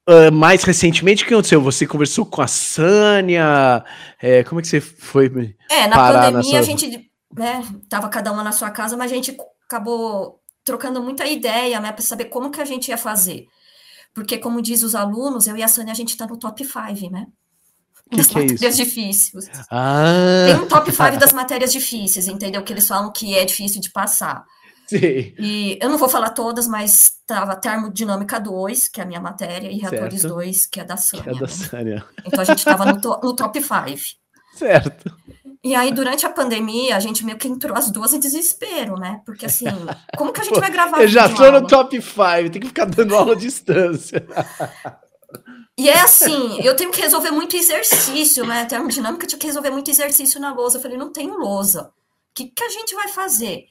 Uh, 0.08 0.32
mais 0.32 0.64
recentemente, 0.64 1.22
o 1.22 1.26
que 1.26 1.34
aconteceu? 1.34 1.60
Você 1.60 1.86
conversou 1.86 2.24
com 2.24 2.40
a 2.40 2.46
Sânia? 2.46 3.84
É, 4.18 4.42
como 4.42 4.58
é 4.58 4.62
que 4.62 4.68
você 4.68 4.80
foi? 4.80 5.54
É, 5.70 5.86
na 5.86 5.96
pandemia 5.96 6.42
sua... 6.42 6.58
a 6.60 6.62
gente 6.62 7.10
né, 7.36 7.62
tava 7.90 8.08
cada 8.08 8.32
uma 8.32 8.42
na 8.42 8.52
sua 8.52 8.70
casa, 8.70 8.96
mas 8.96 9.12
a 9.12 9.14
gente 9.14 9.36
acabou 9.66 10.40
trocando 10.64 11.02
muita 11.02 11.26
ideia, 11.26 11.78
né, 11.78 11.92
para 11.92 12.02
saber 12.02 12.26
como 12.26 12.50
que 12.50 12.58
a 12.58 12.64
gente 12.64 12.88
ia 12.88 12.96
fazer. 12.96 13.48
Porque, 14.14 14.38
como 14.38 14.62
diz 14.62 14.82
os 14.82 14.94
alunos, 14.94 15.46
eu 15.46 15.56
e 15.58 15.62
a 15.62 15.68
Sânia, 15.68 15.92
a 15.92 15.96
gente 15.96 16.10
está 16.10 16.26
no 16.26 16.38
top 16.38 16.64
5, 16.64 17.12
né? 17.12 17.26
Que 18.10 18.16
das 18.16 18.26
que 18.28 18.38
é 18.38 18.42
matérias 18.42 18.62
é 18.62 18.84
difíceis. 18.84 19.50
Ah. 19.70 20.44
Tem 20.46 20.56
um 20.56 20.66
top 20.66 20.90
5 20.90 21.16
das 21.20 21.34
matérias 21.34 21.70
difíceis, 21.70 22.26
entendeu? 22.28 22.62
Que 22.62 22.72
eles 22.72 22.88
falam 22.88 23.12
que 23.12 23.36
é 23.36 23.44
difícil 23.44 23.80
de 23.82 23.90
passar. 23.90 24.42
Sim. 24.90 25.34
E 25.38 25.78
eu 25.82 25.90
não 25.90 25.98
vou 25.98 26.08
falar 26.08 26.30
todas, 26.30 26.66
mas 26.66 27.18
estava 27.20 27.54
termodinâmica 27.54 28.40
2, 28.40 28.88
que 28.88 29.00
é 29.00 29.04
a 29.04 29.06
minha 29.06 29.20
matéria, 29.20 29.70
e 29.70 29.78
reatores 29.78 30.22
2, 30.22 30.66
que 30.66 30.80
é 30.80 30.84
da 30.84 30.96
Sânia. 30.96 31.24
Que 31.24 31.30
é 31.30 31.40
da 31.40 31.48
Sânia. 31.48 32.04
Então 32.24 32.40
a 32.40 32.44
gente 32.44 32.58
estava 32.58 32.86
no, 32.86 33.00
to 33.00 33.20
no, 33.22 33.36
top 33.36 33.60
5. 33.60 34.18
Certo. 34.54 35.14
E 35.62 35.74
aí, 35.74 35.92
durante 35.92 36.24
a 36.24 36.30
pandemia, 36.30 36.96
a 36.96 37.00
gente 37.00 37.24
meio 37.24 37.36
que 37.36 37.48
entrou 37.48 37.76
as 37.76 37.90
duas 37.90 38.14
em 38.14 38.20
desespero, 38.20 38.94
né? 38.94 39.20
Porque 39.26 39.44
assim, 39.44 39.66
como 40.16 40.32
que 40.32 40.40
a 40.40 40.44
gente 40.44 40.58
vai 40.58 40.70
gravar? 40.70 41.02
Eu 41.02 41.08
já 41.08 41.28
tô 41.28 41.50
no 41.50 41.66
top 41.66 42.00
5, 42.00 42.16
tem 42.50 42.60
que 42.60 42.68
ficar 42.68 42.86
dando 42.86 43.14
aula 43.14 43.32
à 43.32 43.36
distância. 43.36 44.26
E 45.76 45.88
é 45.88 46.00
assim, 46.00 46.60
eu 46.62 46.74
tenho 46.74 46.90
que 46.90 47.00
resolver 47.00 47.30
muito 47.30 47.56
exercício, 47.56 48.46
né? 48.46 48.64
Termodinâmica, 48.64 49.24
eu 49.24 49.28
tinha 49.28 49.38
que 49.38 49.46
resolver 49.46 49.70
muito 49.70 49.90
exercício 49.90 50.40
na 50.40 50.52
lousa. 50.52 50.78
Eu 50.78 50.82
falei, 50.82 50.96
não 50.96 51.12
tenho 51.12 51.36
lousa. 51.36 51.92
O 52.30 52.34
que, 52.34 52.46
que 52.46 52.64
a 52.64 52.68
gente 52.68 52.94
vai 52.94 53.08
fazer? 53.08 53.66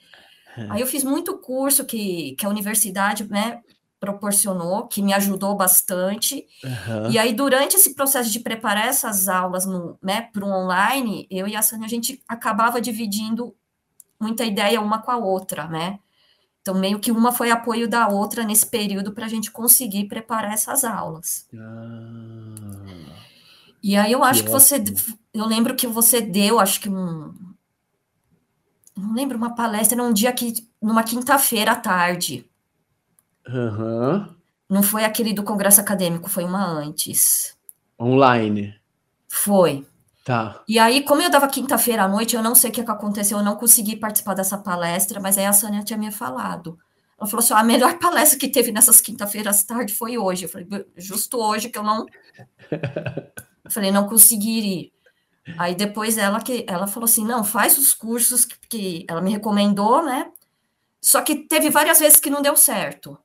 É. 0.57 0.67
Aí 0.69 0.81
eu 0.81 0.87
fiz 0.87 1.03
muito 1.03 1.37
curso 1.37 1.85
que, 1.85 2.35
que 2.37 2.45
a 2.45 2.49
universidade, 2.49 3.23
né, 3.29 3.61
proporcionou, 3.99 4.87
que 4.87 5.01
me 5.01 5.13
ajudou 5.13 5.55
bastante. 5.55 6.45
Uhum. 6.63 7.11
E 7.11 7.17
aí, 7.17 7.33
durante 7.33 7.75
esse 7.75 7.95
processo 7.95 8.31
de 8.31 8.39
preparar 8.39 8.87
essas 8.87 9.27
aulas 9.27 9.65
né, 10.01 10.21
para 10.33 10.45
o 10.45 10.49
online, 10.49 11.27
eu 11.29 11.47
e 11.47 11.55
a 11.55 11.61
Sânia, 11.61 11.85
a 11.85 11.89
gente 11.89 12.21
acabava 12.27 12.81
dividindo 12.81 13.55
muita 14.19 14.43
ideia 14.43 14.81
uma 14.81 14.99
com 14.99 15.11
a 15.11 15.17
outra, 15.17 15.67
né? 15.67 15.99
Então, 16.61 16.75
meio 16.75 16.99
que 16.99 17.11
uma 17.11 17.31
foi 17.31 17.49
apoio 17.49 17.87
da 17.87 18.09
outra 18.09 18.43
nesse 18.43 18.65
período 18.65 19.13
para 19.13 19.25
a 19.25 19.29
gente 19.29 19.49
conseguir 19.49 20.05
preparar 20.05 20.53
essas 20.53 20.83
aulas. 20.83 21.47
Ah, 21.55 22.77
e 23.81 23.95
aí 23.95 24.11
eu 24.11 24.23
acho 24.23 24.41
que, 24.41 24.47
que 24.47 24.51
você. 24.51 24.83
Eu 25.33 25.45
lembro 25.45 25.75
que 25.75 25.87
você 25.87 26.19
deu, 26.19 26.59
acho 26.59 26.81
que 26.81 26.89
um. 26.89 27.33
Não 28.97 29.13
lembro, 29.13 29.37
uma 29.37 29.53
palestra 29.55 29.97
num 29.97 30.11
dia 30.11 30.33
que. 30.33 30.67
numa 30.81 31.03
quinta-feira 31.03 31.71
à 31.73 31.75
tarde. 31.75 32.49
Uhum. 33.47 34.27
Não 34.69 34.83
foi 34.83 35.05
aquele 35.05 35.33
do 35.33 35.43
Congresso 35.43 35.79
Acadêmico, 35.79 36.29
foi 36.29 36.43
uma 36.43 36.65
antes. 36.65 37.55
Online. 37.99 38.75
Foi. 39.27 39.85
Tá. 40.25 40.61
E 40.67 40.77
aí, 40.77 41.03
como 41.03 41.21
eu 41.21 41.29
dava 41.29 41.47
quinta-feira 41.47 42.03
à 42.03 42.07
noite, 42.07 42.35
eu 42.35 42.43
não 42.43 42.53
sei 42.53 42.69
o 42.69 42.73
que 42.73 42.81
aconteceu, 42.81 43.37
eu 43.37 43.43
não 43.43 43.55
consegui 43.55 43.95
participar 43.95 44.33
dessa 44.33 44.57
palestra, 44.57 45.21
mas 45.21 45.37
aí 45.37 45.45
a 45.45 45.53
Sânia 45.53 45.83
tinha 45.83 45.97
me 45.97 46.11
falado. 46.11 46.77
Ela 47.17 47.29
falou 47.29 47.43
assim: 47.43 47.53
a 47.53 47.63
melhor 47.63 47.97
palestra 47.99 48.37
que 48.37 48.49
teve 48.49 48.71
nessas 48.71 48.99
quinta-feiras 48.99 49.63
tarde 49.63 49.93
foi 49.93 50.17
hoje. 50.17 50.43
Eu 50.45 50.49
falei, 50.49 50.67
justo 50.97 51.37
hoje 51.37 51.69
que 51.69 51.77
eu 51.77 51.83
não. 51.83 52.05
eu 53.63 53.71
falei, 53.71 53.91
não 53.91 54.07
consegui 54.07 54.59
ir. 54.59 54.93
Aí 55.57 55.75
depois 55.75 56.17
ela 56.17 56.41
que 56.41 56.65
ela 56.67 56.87
falou 56.87 57.05
assim: 57.05 57.23
não, 57.23 57.43
faz 57.43 57.77
os 57.77 57.93
cursos 57.93 58.43
que, 58.45 58.57
que 58.67 59.05
ela 59.07 59.21
me 59.21 59.31
recomendou, 59.31 60.03
né? 60.03 60.31
Só 61.01 61.21
que 61.21 61.47
teve 61.47 61.69
várias 61.69 61.99
vezes 61.99 62.19
que 62.19 62.29
não 62.29 62.41
deu 62.41 62.55
certo. 62.55 63.17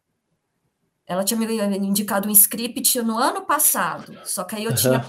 Ela 1.06 1.24
tinha 1.24 1.38
me 1.38 1.76
indicado 1.78 2.28
um 2.28 2.32
script 2.32 3.02
no 3.02 3.18
ano 3.18 3.44
passado, 3.44 4.16
só 4.24 4.44
que 4.44 4.54
aí 4.54 4.64
eu 4.64 4.74
tinha. 4.74 5.04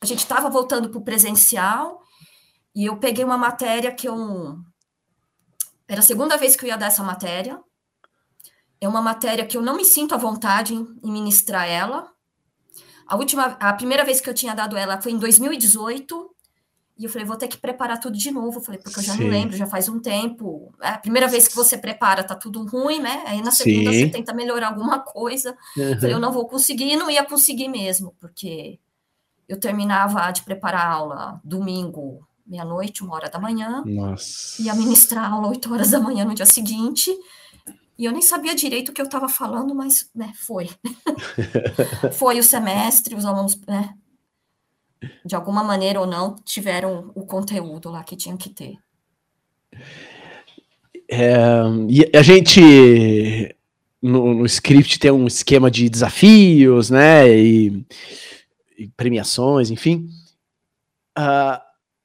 A 0.00 0.06
gente 0.06 0.20
estava 0.20 0.50
voltando 0.50 0.90
para 0.90 0.98
o 0.98 1.04
presencial 1.04 2.02
e 2.74 2.84
eu 2.84 2.98
peguei 2.98 3.24
uma 3.24 3.38
matéria 3.38 3.92
que 3.92 4.06
eu. 4.06 4.58
Era 5.88 6.00
a 6.00 6.04
segunda 6.04 6.36
vez 6.36 6.54
que 6.54 6.64
eu 6.64 6.68
ia 6.68 6.76
dar 6.76 6.86
essa 6.86 7.02
matéria. 7.02 7.58
É 8.80 8.86
uma 8.86 9.02
matéria 9.02 9.44
que 9.46 9.56
eu 9.56 9.62
não 9.62 9.74
me 9.76 9.84
sinto 9.84 10.14
à 10.14 10.18
vontade 10.18 10.74
em, 10.74 10.86
em 11.02 11.10
ministrar 11.10 11.66
ela. 11.66 12.12
A 13.06 13.16
última, 13.16 13.56
a 13.58 13.72
primeira 13.72 14.04
vez 14.04 14.20
que 14.20 14.28
eu 14.28 14.34
tinha 14.34 14.54
dado 14.54 14.76
ela 14.76 15.00
foi 15.00 15.12
em 15.12 15.18
2018 15.18 16.36
e 16.98 17.04
eu 17.04 17.10
falei, 17.10 17.24
vou 17.24 17.36
ter 17.36 17.46
que 17.46 17.56
preparar 17.56 18.00
tudo 18.00 18.18
de 18.18 18.30
novo. 18.32 18.58
Eu 18.58 18.62
falei, 18.62 18.80
porque 18.80 18.98
eu 18.98 19.04
já 19.04 19.12
Sim. 19.14 19.22
não 19.22 19.30
lembro, 19.30 19.56
já 19.56 19.66
faz 19.66 19.88
um 19.88 20.00
tempo. 20.00 20.74
É 20.80 20.88
a 20.88 20.98
primeira 20.98 21.28
vez 21.28 21.46
que 21.46 21.54
você 21.54 21.78
prepara, 21.78 22.24
tá 22.24 22.34
tudo 22.34 22.66
ruim, 22.66 22.98
né? 22.98 23.22
Aí 23.24 23.40
na 23.40 23.52
segunda 23.52 23.92
Sim. 23.92 24.00
você 24.00 24.08
tenta 24.08 24.34
melhorar 24.34 24.68
alguma 24.68 24.98
coisa. 24.98 25.56
Uhum. 25.76 25.84
Eu 25.84 26.00
falei, 26.00 26.14
eu 26.14 26.20
não 26.20 26.32
vou 26.32 26.48
conseguir, 26.48 26.92
e 26.92 26.96
não 26.96 27.08
ia 27.08 27.24
conseguir 27.24 27.68
mesmo, 27.68 28.16
porque 28.18 28.80
eu 29.48 29.60
terminava 29.60 30.28
de 30.32 30.42
preparar 30.42 30.86
a 30.86 30.92
aula 30.92 31.40
domingo, 31.44 32.26
meia-noite, 32.44 33.04
uma 33.04 33.14
hora 33.14 33.30
da 33.30 33.38
manhã. 33.38 33.84
Nossa. 33.86 34.60
Ia 34.60 34.74
ministrar 34.74 35.24
a 35.24 35.34
aula 35.34 35.48
oito 35.48 35.72
horas 35.72 35.92
da 35.92 36.00
manhã 36.00 36.24
no 36.24 36.34
dia 36.34 36.46
seguinte. 36.46 37.12
E 37.96 38.04
eu 38.04 38.12
nem 38.12 38.22
sabia 38.22 38.56
direito 38.56 38.88
o 38.88 38.92
que 38.92 39.00
eu 39.00 39.06
estava 39.06 39.28
falando, 39.28 39.72
mas 39.72 40.10
né, 40.12 40.32
foi. 40.34 40.68
foi 42.14 42.40
o 42.40 42.44
semestre, 42.44 43.14
os 43.14 43.24
alunos, 43.24 43.56
né? 43.66 43.94
De 45.24 45.34
alguma 45.34 45.62
maneira 45.62 46.00
ou 46.00 46.06
não, 46.06 46.36
tiveram 46.44 47.10
o 47.14 47.24
conteúdo 47.26 47.90
lá 47.90 48.02
que 48.02 48.16
tinham 48.16 48.36
que 48.36 48.50
ter. 48.50 48.76
É, 51.10 51.38
e 51.88 52.16
a 52.16 52.22
gente 52.22 53.56
no, 54.02 54.34
no, 54.34 54.46
script 54.46 54.98
tem 54.98 55.10
um 55.10 55.26
esquema 55.26 55.70
de 55.70 55.88
desafios, 55.88 56.90
né? 56.90 57.28
E, 57.28 57.84
e 58.76 58.88
premiações, 58.88 59.70
enfim. 59.70 60.08
Uh, 61.18 61.60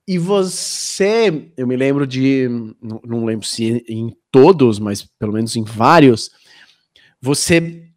e 0.08 0.17
você, 0.17 1.51
eu 1.56 1.65
me 1.65 1.77
lembro 1.77 2.06
de, 2.06 2.47
não, 2.82 3.01
não 3.06 3.25
lembro 3.25 3.47
se 3.47 3.84
em 3.88 4.15
todos, 4.32 4.79
mas 4.79 5.03
pelo 5.17 5.34
menos 5.34 5.56
em 5.56 5.63
vários, 5.63 6.29
você 7.21 7.88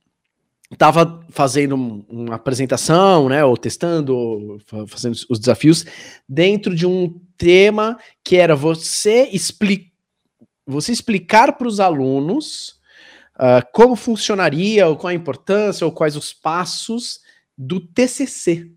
estava 0.70 1.24
fazendo 1.30 2.04
uma 2.08 2.34
apresentação, 2.34 3.28
né, 3.28 3.44
ou 3.44 3.56
testando, 3.56 4.58
fazendo 4.88 5.16
os 5.30 5.38
desafios 5.38 5.84
dentro 6.28 6.74
de 6.74 6.86
um 6.86 7.20
tema 7.38 7.98
que 8.24 8.36
era 8.36 8.56
você, 8.56 9.28
expli 9.32 9.92
você 10.66 10.90
explicar 10.90 11.56
para 11.56 11.68
os 11.68 11.78
alunos 11.78 12.80
uh, 13.36 13.64
como 13.72 13.94
funcionaria, 13.94 14.88
ou 14.88 14.96
qual 14.96 15.10
a 15.10 15.14
importância, 15.14 15.86
ou 15.86 15.92
quais 15.92 16.16
os 16.16 16.32
passos 16.32 17.20
do 17.56 17.80
TCC. 17.80 18.72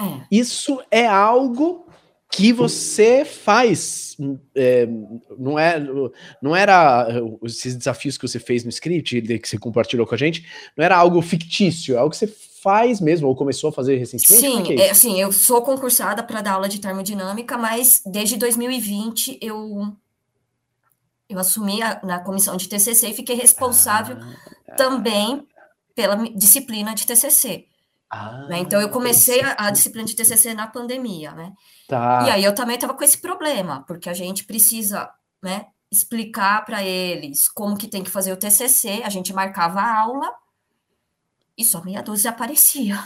É. 0.00 0.26
Isso 0.30 0.82
é 0.90 1.06
algo 1.06 1.86
que 2.32 2.50
você 2.50 3.26
faz. 3.26 4.16
É, 4.54 4.88
não, 5.38 5.58
é, 5.58 5.78
não 6.40 6.56
era 6.56 7.06
esses 7.44 7.76
desafios 7.76 8.16
que 8.16 8.26
você 8.26 8.38
fez 8.38 8.64
no 8.64 8.70
script, 8.70 9.20
que 9.20 9.48
você 9.48 9.58
compartilhou 9.58 10.06
com 10.06 10.14
a 10.14 10.18
gente, 10.18 10.46
não 10.76 10.84
era 10.84 10.96
algo 10.96 11.20
fictício, 11.20 11.94
é 11.94 11.98
algo 11.98 12.10
que 12.10 12.16
você 12.16 12.26
faz 12.26 13.00
mesmo, 13.00 13.28
ou 13.28 13.36
começou 13.36 13.68
a 13.68 13.72
fazer 13.72 13.96
recentemente? 13.96 14.40
Sim, 14.40 14.80
é, 14.80 14.88
é 14.88 14.94
sim, 14.94 15.20
eu 15.20 15.30
sou 15.30 15.60
concursada 15.60 16.22
para 16.22 16.40
dar 16.40 16.52
aula 16.52 16.68
de 16.68 16.80
termodinâmica, 16.80 17.58
mas 17.58 18.02
desde 18.06 18.36
2020 18.38 19.38
eu, 19.42 19.94
eu 21.28 21.38
assumi 21.38 21.82
a, 21.82 22.00
na 22.02 22.20
comissão 22.20 22.56
de 22.56 22.68
TCC 22.68 23.08
e 23.08 23.14
fiquei 23.14 23.36
responsável 23.36 24.16
ah, 24.18 24.74
também 24.74 25.46
pela 25.94 26.16
disciplina 26.30 26.94
de 26.94 27.06
TCC. 27.06 27.66
Ah, 28.14 28.46
né? 28.46 28.58
Então, 28.58 28.78
eu 28.78 28.90
comecei 28.90 29.40
a, 29.40 29.54
a, 29.56 29.70
disciplina 29.70 30.06
de 30.06 30.14
TCC 30.14 30.52
na 30.52 30.66
pandemia, 30.66 31.32
né? 31.32 31.54
Tá. 31.88 32.24
E 32.26 32.30
aí 32.30 32.44
eu 32.44 32.54
também 32.54 32.74
estava 32.74 32.92
com 32.92 33.02
esse 33.02 33.16
problema, 33.16 33.84
porque 33.88 34.10
a 34.10 34.12
gente 34.12 34.44
precisa, 34.44 35.10
né, 35.42 35.68
explicar 35.90 36.62
para 36.66 36.82
eles 36.82 37.48
como 37.48 37.76
que 37.76 37.88
tem 37.88 38.04
que 38.04 38.10
fazer 38.10 38.30
o 38.30 38.36
TCC, 38.36 39.02
a 39.02 39.08
gente 39.08 39.32
marcava 39.32 39.80
a 39.80 39.98
aula 39.98 40.30
e 41.56 41.64
só 41.64 41.82
meia 41.82 42.02
dúzia 42.02 42.30
aparecia. 42.30 43.02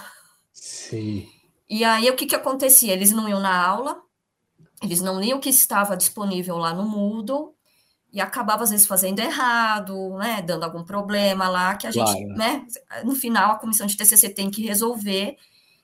Sim. 0.53 1.29
E 1.69 1.85
aí 1.85 2.11
o 2.11 2.17
que 2.17 2.27
que 2.27 2.35
acontecia? 2.35 2.93
Eles 2.93 3.13
não 3.13 3.29
iam 3.29 3.41
na 3.41 3.65
aula, 3.65 4.03
eles 4.83 5.01
não 5.01 5.21
liam 5.21 5.39
o 5.39 5.41
que 5.41 5.51
estava 5.51 5.97
disponível 5.97 6.57
lá 6.57 6.75
no 6.75 6.85
Moodle, 6.85 7.56
e 8.13 8.21
acabava 8.21 8.65
às 8.65 8.71
vezes 8.71 8.87
fazendo 8.87 9.19
errado, 9.19 10.17
né, 10.17 10.43
dando 10.43 10.65
algum 10.65 10.85
problema 10.85 11.49
lá 11.49 11.75
que 11.75 11.87
a 11.87 11.93
claro. 11.93 12.11
gente, 12.11 12.27
né, 12.29 12.67
no 13.05 13.15
final 13.15 13.53
a 13.53 13.59
comissão 13.59 13.87
de 13.87 13.97
TCC 13.97 14.31
tem 14.31 14.51
que 14.51 14.63
resolver 14.63 15.37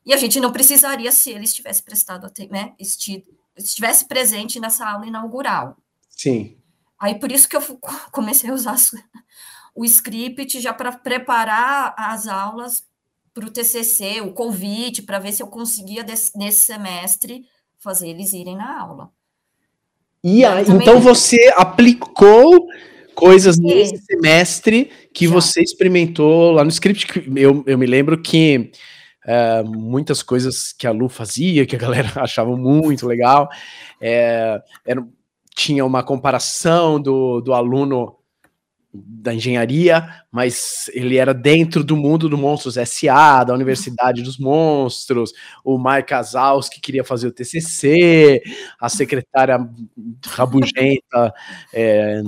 e 0.04 0.12
a 0.12 0.16
gente 0.16 0.40
não 0.40 0.52
precisaria 0.52 1.12
se 1.12 1.30
ele 1.30 1.44
estivesse 1.44 1.82
prestado, 1.82 2.30
né, 2.50 2.74
estivesse 3.56 4.06
presente 4.06 4.58
nessa 4.58 4.88
aula 4.88 5.06
inaugural. 5.06 5.76
Sim. 6.08 6.56
Aí 6.98 7.18
por 7.18 7.30
isso 7.30 7.48
que 7.48 7.56
eu 7.56 7.62
comecei 8.10 8.50
a 8.50 8.54
usar 8.54 8.76
o 9.74 9.84
script 9.84 10.60
já 10.60 10.72
para 10.72 10.92
preparar 10.92 11.94
as 11.96 12.26
aulas 12.26 12.84
para 13.34 13.46
o 13.46 13.50
TCC, 13.50 14.20
o 14.20 14.32
convite, 14.32 15.02
para 15.02 15.18
ver 15.18 15.32
se 15.32 15.42
eu 15.42 15.46
conseguia 15.46 16.04
desse, 16.04 16.36
nesse 16.36 16.60
semestre 16.60 17.46
fazer 17.78 18.08
eles 18.08 18.32
irem 18.32 18.56
na 18.56 18.80
aula. 18.80 19.10
E 20.24 20.44
aí, 20.44 20.64
então 20.68 21.00
você 21.00 21.52
aplicou 21.56 22.66
coisas 23.14 23.58
é. 23.58 23.62
nesse 23.62 23.98
semestre 23.98 24.90
que 25.12 25.26
Já. 25.26 25.32
você 25.32 25.62
experimentou 25.62 26.52
lá 26.52 26.62
no 26.62 26.70
script. 26.70 27.30
Eu, 27.36 27.64
eu 27.66 27.76
me 27.76 27.86
lembro 27.86 28.20
que 28.20 28.70
é, 29.26 29.62
muitas 29.62 30.22
coisas 30.22 30.72
que 30.72 30.86
a 30.86 30.90
Lu 30.90 31.08
fazia, 31.08 31.66
que 31.66 31.76
a 31.76 31.78
galera 31.80 32.10
achava 32.16 32.56
muito 32.56 33.06
legal, 33.06 33.48
é, 34.00 34.60
era, 34.86 35.04
tinha 35.54 35.84
uma 35.84 36.02
comparação 36.02 37.00
do, 37.00 37.40
do 37.40 37.52
aluno 37.52 38.16
da 38.94 39.32
engenharia, 39.32 40.06
mas 40.30 40.90
ele 40.92 41.16
era 41.16 41.32
dentro 41.32 41.82
do 41.82 41.96
mundo 41.96 42.28
do 42.28 42.36
Monstros 42.36 42.76
S.A., 42.76 43.42
da 43.42 43.54
Universidade 43.54 44.22
dos 44.22 44.36
Monstros, 44.36 45.32
o 45.64 45.78
Mike 45.78 46.08
Casals 46.08 46.68
que 46.68 46.80
queria 46.80 47.02
fazer 47.02 47.26
o 47.28 47.32
TCC, 47.32 48.42
a 48.78 48.88
secretária 48.90 49.58
rabugenta 50.26 51.32
é, 51.72 52.20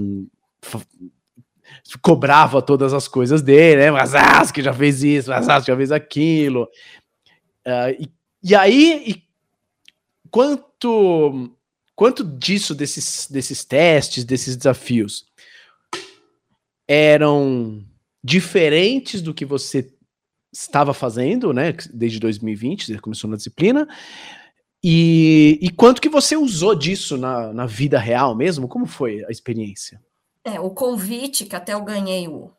cobrava 2.00 2.62
todas 2.62 2.94
as 2.94 3.07
coisas 3.07 3.42
dele, 3.42 3.83
né? 3.83 3.90
Mas 3.90 4.14
ah, 4.14 4.50
que 4.53 4.62
já 4.62 4.72
fez 4.72 5.03
isso, 5.03 5.31
mas 5.31 5.48
ah, 5.48 5.61
já 5.61 5.77
fez 5.77 5.92
aquilo. 5.92 6.64
Uh, 7.66 7.92
e, 7.98 8.11
e, 8.42 8.55
aí, 8.55 9.03
e 9.07 9.22
quanto 10.31 11.50
quanto 11.94 12.24
disso, 12.24 12.74
desses, 12.74 13.29
desses 13.31 13.64
testes, 13.64 14.24
desses 14.24 14.57
desafios, 14.57 15.27
eram 16.88 17.85
diferentes 18.23 19.20
do 19.20 19.35
que 19.35 19.44
você 19.44 19.92
estava 20.53 20.94
fazendo, 20.94 21.53
né, 21.53 21.73
desde 21.92 22.20
2020, 22.20 22.87
você 22.87 22.99
começou 22.99 23.29
na 23.29 23.37
disciplina, 23.37 23.88
e, 24.83 25.59
e 25.62 25.70
quanto 25.70 26.01
que 26.01 26.11
você 26.11 26.37
usou 26.37 26.75
disso 26.75 27.16
na, 27.16 27.53
na 27.55 27.64
vida 27.64 27.99
real 27.99 28.37
mesmo? 28.37 28.68
Como 28.68 28.85
foi 28.85 29.25
a 29.25 29.31
experiência? 29.31 29.99
É, 30.44 30.61
o 30.61 30.70
convite, 30.70 31.47
que 31.47 31.57
até 31.57 31.73
eu 31.73 31.83
ganhei 31.83 32.29
o, 32.29 32.53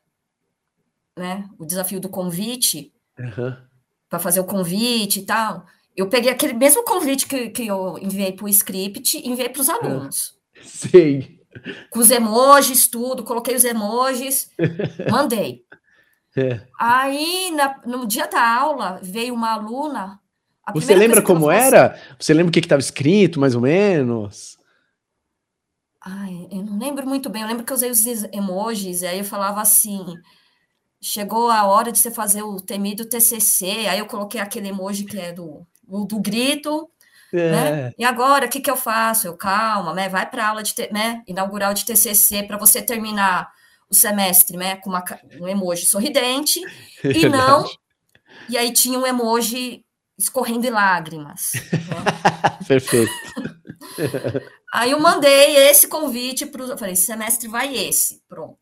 né, 1.16 1.48
o 1.60 1.66
desafio 1.66 2.00
do 2.00 2.10
convite, 2.10 2.92
uhum. 3.20 3.56
para 4.10 4.18
fazer 4.18 4.40
o 4.40 4.46
convite 4.46 5.20
e 5.20 5.26
tal, 5.26 5.66
eu 5.96 6.10
peguei 6.10 6.32
aquele 6.32 6.54
mesmo 6.54 6.84
convite 6.84 7.28
que, 7.28 7.52
que 7.52 7.68
eu 7.68 7.98
enviei 8.00 8.34
para 8.34 8.46
o 8.46 8.50
script 8.50 9.18
e 9.18 9.30
enviei 9.30 9.48
para 9.48 9.62
os 9.62 9.70
alunos. 9.70 10.34
Sei. 10.64 11.35
Com 11.90 12.00
os 12.00 12.12
emojis, 12.12 12.88
tudo, 12.88 13.24
coloquei 13.24 13.56
os 13.56 13.64
emojis, 13.64 14.50
mandei. 15.10 15.64
É. 16.36 16.62
Aí, 16.80 17.52
na, 17.52 17.82
no 17.86 18.06
dia 18.06 18.28
da 18.28 18.46
aula, 18.46 19.00
veio 19.02 19.34
uma 19.34 19.54
aluna. 19.54 20.20
Você 20.74 20.96
lembra 20.96 21.22
como 21.22 21.50
era? 21.50 21.92
Assim, 21.92 22.02
Você 22.20 22.34
lembra 22.34 22.50
o 22.50 22.54
que 22.54 22.60
estava 22.60 22.82
escrito, 22.82 23.40
mais 23.40 23.56
ou 23.56 23.62
menos? 23.62 24.58
Ai, 26.02 26.48
eu 26.52 26.64
não 26.64 26.78
lembro 26.78 27.08
muito 27.08 27.30
bem. 27.30 27.42
Eu 27.42 27.48
lembro 27.48 27.64
que 27.64 27.72
eu 27.72 27.76
usei 27.76 27.90
os 27.90 28.06
emojis, 28.32 29.02
e 29.02 29.08
aí 29.08 29.20
eu 29.20 29.24
falava 29.24 29.62
assim: 29.62 30.04
chegou 31.02 31.50
a 31.50 31.66
hora 31.66 31.92
de 31.92 32.00
você 32.00 32.12
fazer 32.12 32.44
o 32.44 32.60
temido 32.60 33.06
TCC. 33.06 33.88
Aí 33.88 34.00
eu 34.00 34.06
coloquei 34.06 34.42
aquele 34.42 34.70
emoji 34.70 35.06
que 35.06 35.18
é 35.18 35.32
do, 35.32 35.66
do, 35.84 36.06
do 36.06 36.20
grito. 36.20 36.90
É. 37.38 37.52
Né? 37.52 37.94
E 37.98 38.06
agora, 38.06 38.46
o 38.46 38.50
que, 38.50 38.60
que 38.60 38.70
eu 38.70 38.78
faço? 38.78 39.28
Eu, 39.28 39.36
calma, 39.36 39.94
né? 39.94 40.10
vai 40.10 40.30
para 40.30 40.46
a 40.46 40.50
aula 40.50 40.64
de 40.64 40.74
né? 40.92 41.24
inaugural 41.28 41.74
de 41.74 41.86
TCC 41.86 42.44
para 42.44 42.58
você 42.58 42.82
terminar 42.82 43.52
o 43.90 43.94
semestre, 43.94 44.58
né, 44.58 44.78
com 44.78 44.90
uma, 44.90 45.04
um 45.40 45.48
emoji 45.48 45.86
sorridente, 45.86 46.60
e 47.04 47.30
não. 47.30 47.66
E 48.50 48.58
aí 48.58 48.72
tinha 48.74 48.98
um 48.98 49.06
emoji 49.06 49.86
escorrendo 50.18 50.66
em 50.66 50.72
lágrimas. 50.72 51.52
Né? 51.54 52.66
Perfeito. 52.68 53.12
aí 54.74 54.92
eu 54.92 55.00
mandei 55.00 55.56
esse 55.70 55.88
convite 55.88 56.46
para 56.46 56.64
Eu 56.64 56.78
falei: 56.78 56.96
semestre 56.96 57.48
vai 57.48 57.76
esse, 57.76 58.22
pronto. 58.28 58.60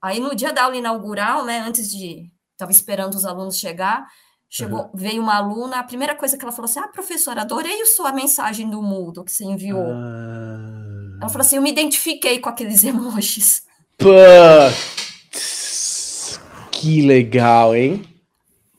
Aí 0.00 0.20
no 0.20 0.34
dia 0.34 0.52
da 0.52 0.64
aula 0.64 0.76
inaugural, 0.76 1.44
né, 1.44 1.60
antes 1.60 1.90
de. 1.90 2.30
Estava 2.52 2.72
esperando 2.72 3.14
os 3.14 3.24
alunos 3.24 3.56
chegar. 3.56 4.04
Chegou, 4.50 4.84
uhum. 4.84 4.90
veio 4.94 5.20
uma 5.20 5.36
aluna, 5.36 5.78
a 5.78 5.84
primeira 5.84 6.14
coisa 6.14 6.38
que 6.38 6.42
ela 6.42 6.52
falou 6.52 6.64
assim: 6.64 6.80
Ah, 6.80 6.88
professora, 6.88 7.42
adorei 7.42 7.82
a 7.82 7.86
sua 7.86 8.12
mensagem 8.12 8.70
do 8.70 8.80
Moodle 8.80 9.24
que 9.24 9.30
você 9.30 9.44
enviou. 9.44 9.84
Ah. 9.86 11.18
Ela 11.20 11.28
falou 11.28 11.42
assim: 11.42 11.56
Eu 11.56 11.62
me 11.62 11.70
identifiquei 11.70 12.38
com 12.38 12.48
aqueles 12.48 12.82
emojis. 12.84 13.62
Putz, 13.98 14.80
que 16.72 17.02
legal, 17.02 17.76
hein? 17.76 18.02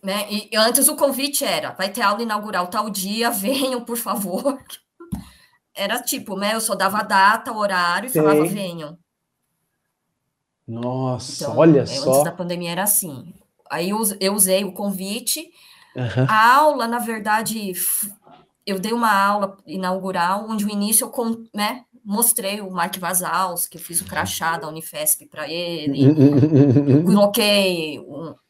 Né? 0.01 0.25
E 0.31 0.49
antes 0.55 0.87
o 0.87 0.95
convite 0.95 1.45
era: 1.45 1.71
vai 1.73 1.89
ter 1.89 2.01
aula 2.01 2.23
inaugural 2.23 2.65
tal 2.67 2.89
dia, 2.89 3.29
venham, 3.31 3.85
por 3.85 3.97
favor. 3.97 4.57
Era 5.75 6.01
tipo, 6.01 6.35
né? 6.35 6.55
Eu 6.55 6.61
só 6.61 6.73
dava 6.73 7.03
data, 7.03 7.53
horário 7.53 8.07
e 8.07 8.11
falava: 8.11 8.43
venham. 8.45 8.97
Nossa, 10.67 11.43
então, 11.43 11.57
olha 11.57 11.81
antes 11.81 11.93
só. 11.93 12.09
Antes 12.09 12.23
da 12.23 12.31
pandemia 12.31 12.71
era 12.71 12.83
assim. 12.83 13.33
Aí 13.69 13.89
eu, 13.89 14.33
usei 14.33 14.63
o 14.63 14.71
convite. 14.71 15.51
Uhum. 15.95 16.25
A 16.27 16.55
aula, 16.55 16.87
na 16.87 16.99
verdade, 16.99 17.73
eu 18.65 18.79
dei 18.79 18.93
uma 18.93 19.11
aula 19.11 19.57
inaugural, 19.65 20.47
onde 20.49 20.65
o 20.65 20.69
início 20.69 21.11
eu 21.15 21.47
né, 21.53 21.83
mostrei 22.03 22.61
o 22.61 22.71
Mark 22.71 22.97
Vasals, 22.97 23.67
que 23.67 23.77
eu 23.77 23.81
fiz 23.81 24.01
o 24.01 24.05
crachá 24.05 24.57
da 24.57 24.67
Unifesp 24.67 25.25
para 25.27 25.49
ele, 25.49 26.07
coloquei 27.05 27.99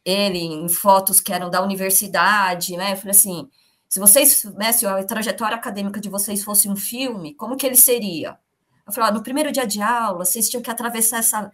ele 0.06 0.40
em 0.40 0.70
fotos 0.70 1.20
que 1.20 1.34
eram 1.34 1.50
da 1.50 1.62
universidade, 1.62 2.78
né? 2.78 2.94
Eu 2.94 2.98
falei 2.98 3.12
assim, 3.12 3.50
se 3.88 4.00
vocês, 4.00 4.44
né, 4.56 4.72
se 4.72 4.86
a 4.86 5.04
trajetória 5.04 5.56
acadêmica 5.56 6.00
de 6.00 6.10
vocês 6.10 6.44
fosse 6.44 6.70
um 6.70 6.76
filme, 6.76 7.34
como 7.34 7.58
que 7.58 7.66
ele 7.66 7.76
seria? 7.76 8.38
Eu 8.86 8.94
falei, 8.94 9.12
ó, 9.12 9.14
no 9.14 9.24
primeiro 9.24 9.52
dia 9.52 9.66
de 9.66 9.82
aula, 9.82 10.26
vocês 10.26 10.50
tinham 10.50 10.62
que 10.62 10.72
atravessar 10.72 11.20
essa 11.20 11.52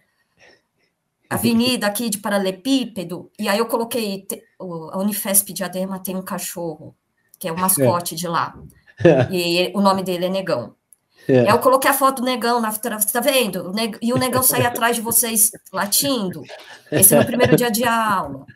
avenida 1.28 1.86
aqui 1.86 2.08
de 2.08 2.18
paralelepípedo, 2.18 3.30
e 3.38 3.48
aí 3.48 3.58
eu 3.58 3.66
coloquei, 3.66 4.26
a 4.58 4.98
Unifesp 4.98 5.52
de 5.52 5.64
Adema 5.64 5.98
tem 5.98 6.16
um 6.16 6.22
cachorro, 6.22 6.94
que 7.38 7.48
é 7.48 7.52
o 7.52 7.58
mascote 7.58 8.14
de 8.14 8.26
lá, 8.28 8.58
e 9.30 9.70
o 9.74 9.80
nome 9.80 10.02
dele 10.02 10.26
é 10.26 10.28
Negão. 10.28 10.74
É. 11.28 11.50
Eu 11.50 11.58
coloquei 11.58 11.90
a 11.90 11.94
foto 11.94 12.22
do 12.22 12.24
negão 12.24 12.60
na 12.60 12.70
você 12.70 13.12
tá 13.12 13.20
vendo? 13.20 13.72
E 14.00 14.12
o 14.12 14.18
negão 14.18 14.42
sair 14.42 14.64
atrás 14.66 14.94
de 14.94 15.02
vocês 15.02 15.50
latindo. 15.72 16.42
Esse 16.90 17.14
é 17.14 17.20
o 17.20 17.26
primeiro 17.26 17.56
dia 17.56 17.70
de 17.70 17.84
aula. 17.84 18.46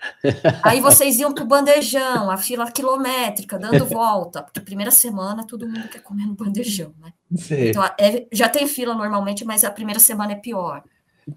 Aí 0.63 0.81
vocês 0.81 1.19
iam 1.19 1.33
pro 1.33 1.45
bandejão, 1.45 2.31
a 2.31 2.37
fila 2.37 2.71
quilométrica, 2.71 3.59
dando 3.59 3.85
volta. 3.87 4.43
Porque 4.43 4.61
primeira 4.61 4.93
semana 4.93 5.45
todo 5.45 5.67
mundo 5.67 5.89
quer 5.89 6.01
comer 6.01 6.27
no 6.27 6.35
bandejão, 6.35 6.95
né? 7.01 7.13
Sim. 7.37 7.69
Então, 7.69 7.85
é, 7.99 8.27
já 8.33 8.49
tem 8.49 8.67
fila 8.69 8.95
normalmente, 8.95 9.45
mas 9.45 9.65
a 9.65 9.71
primeira 9.71 9.99
semana 9.99 10.33
é 10.33 10.37
pior. 10.37 10.85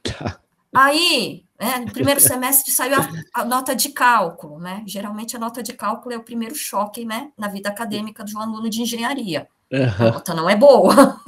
Tá. 0.04 0.39
Aí, 0.73 1.43
né, 1.59 1.79
no 1.79 1.91
primeiro 1.91 2.19
semestre 2.19 2.71
saiu 2.71 2.95
a, 2.99 3.41
a, 3.41 3.45
nota 3.45 3.75
de 3.75 3.89
cálculo, 3.89 4.59
né? 4.59 4.83
Geralmente 4.88 5.36
a 5.36 5.39
nota 5.39 5.62
de 5.62 5.73
cálculo 5.73 6.13
é 6.13 6.17
o 6.17 6.23
primeiro 6.23 6.55
choque, 6.55 7.05
né, 7.05 7.31
na 7.38 7.47
vida 7.47 7.69
acadêmica 7.69 8.23
de 8.23 8.36
um 8.36 8.39
aluno 8.39 8.69
de 8.69 8.81
engenharia. 8.81 9.47
Uhum. 9.71 10.07
A 10.07 10.12
nota 10.12 10.33
não 10.33 10.49
é 10.49 10.55
boa. 10.55 11.21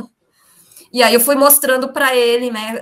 E 0.91 1.03
aí 1.03 1.13
eu 1.13 1.19
fui 1.19 1.36
mostrando 1.36 1.89
para 1.89 2.15
ele, 2.15 2.49
né, 2.49 2.81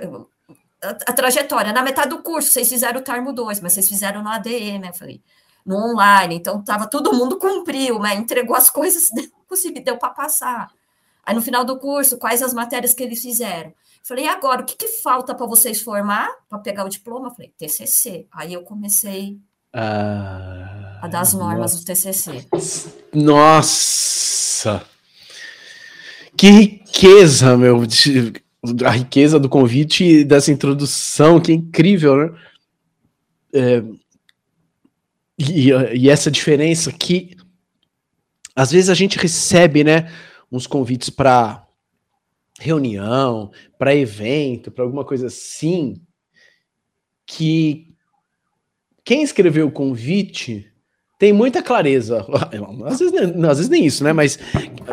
a, 0.82 0.88
a, 0.88 1.12
trajetória. 1.12 1.72
Na 1.72 1.82
metade 1.82 2.10
do 2.10 2.22
curso, 2.22 2.50
vocês 2.50 2.68
fizeram 2.68 3.00
o 3.00 3.04
Tarmo 3.04 3.32
2, 3.32 3.60
mas 3.60 3.72
vocês 3.72 3.88
fizeram 3.88 4.22
no 4.22 4.28
ADE, 4.28 4.78
né? 4.78 4.90
Eu 4.90 4.94
falei, 4.94 5.20
no 5.64 5.76
online. 5.76 6.36
Então, 6.36 6.62
tava 6.62 6.86
todo 6.86 7.14
mundo 7.14 7.38
cumpriu, 7.38 7.98
né? 7.98 8.14
Entregou 8.14 8.54
as 8.54 8.70
coisas, 8.70 9.08
consegui, 9.48 9.80
deu 9.80 9.96
para 9.96 10.10
passar. 10.10 10.70
Aí, 11.24 11.34
no 11.34 11.42
final 11.42 11.64
do 11.64 11.78
curso, 11.78 12.18
quais 12.18 12.42
as 12.42 12.52
matérias 12.52 12.92
que 12.92 13.02
eles 13.02 13.22
fizeram? 13.22 13.72
Falei, 14.06 14.26
e 14.26 14.28
agora, 14.28 14.60
o 14.60 14.66
que, 14.66 14.76
que 14.76 14.88
falta 14.88 15.34
para 15.34 15.46
vocês 15.46 15.80
formar, 15.80 16.28
para 16.46 16.58
pegar 16.58 16.84
o 16.84 16.90
diploma? 16.90 17.30
Falei, 17.30 17.54
TCC. 17.56 18.26
Aí 18.30 18.52
eu 18.52 18.62
comecei 18.62 19.38
ah, 19.72 21.00
a 21.00 21.08
dar 21.08 21.20
as 21.20 21.32
normas 21.32 21.72
nossa. 21.72 21.78
do 21.78 21.86
TCC. 21.86 22.46
Nossa! 23.14 24.84
Que 26.36 26.50
riqueza, 26.50 27.56
meu, 27.56 27.82
a 28.84 28.90
riqueza 28.90 29.40
do 29.40 29.48
convite 29.48 30.04
e 30.04 30.24
dessa 30.24 30.52
introdução, 30.52 31.40
que 31.40 31.52
é 31.52 31.54
incrível, 31.54 32.16
né? 32.16 32.38
É, 33.54 33.82
e, 35.38 35.70
e, 35.94 36.10
essa 36.10 36.30
diferença 36.30 36.92
que 36.92 37.36
às 38.54 38.70
vezes 38.70 38.90
a 38.90 38.94
gente 38.94 39.16
recebe, 39.16 39.82
né, 39.82 40.12
uns 40.50 40.66
convites 40.66 41.08
para 41.08 41.63
reunião, 42.64 43.50
para 43.78 43.94
evento, 43.94 44.70
para 44.70 44.82
alguma 44.82 45.04
coisa 45.04 45.26
assim, 45.26 46.00
que 47.26 47.94
quem 49.04 49.22
escreveu 49.22 49.66
o 49.66 49.72
convite 49.72 50.72
tem 51.18 51.32
muita 51.32 51.62
clareza. 51.62 52.24
Às 52.86 52.98
vezes, 52.98 53.14
às 53.20 53.56
vezes 53.58 53.68
nem 53.68 53.84
isso, 53.84 54.02
né? 54.02 54.12
Mas 54.12 54.38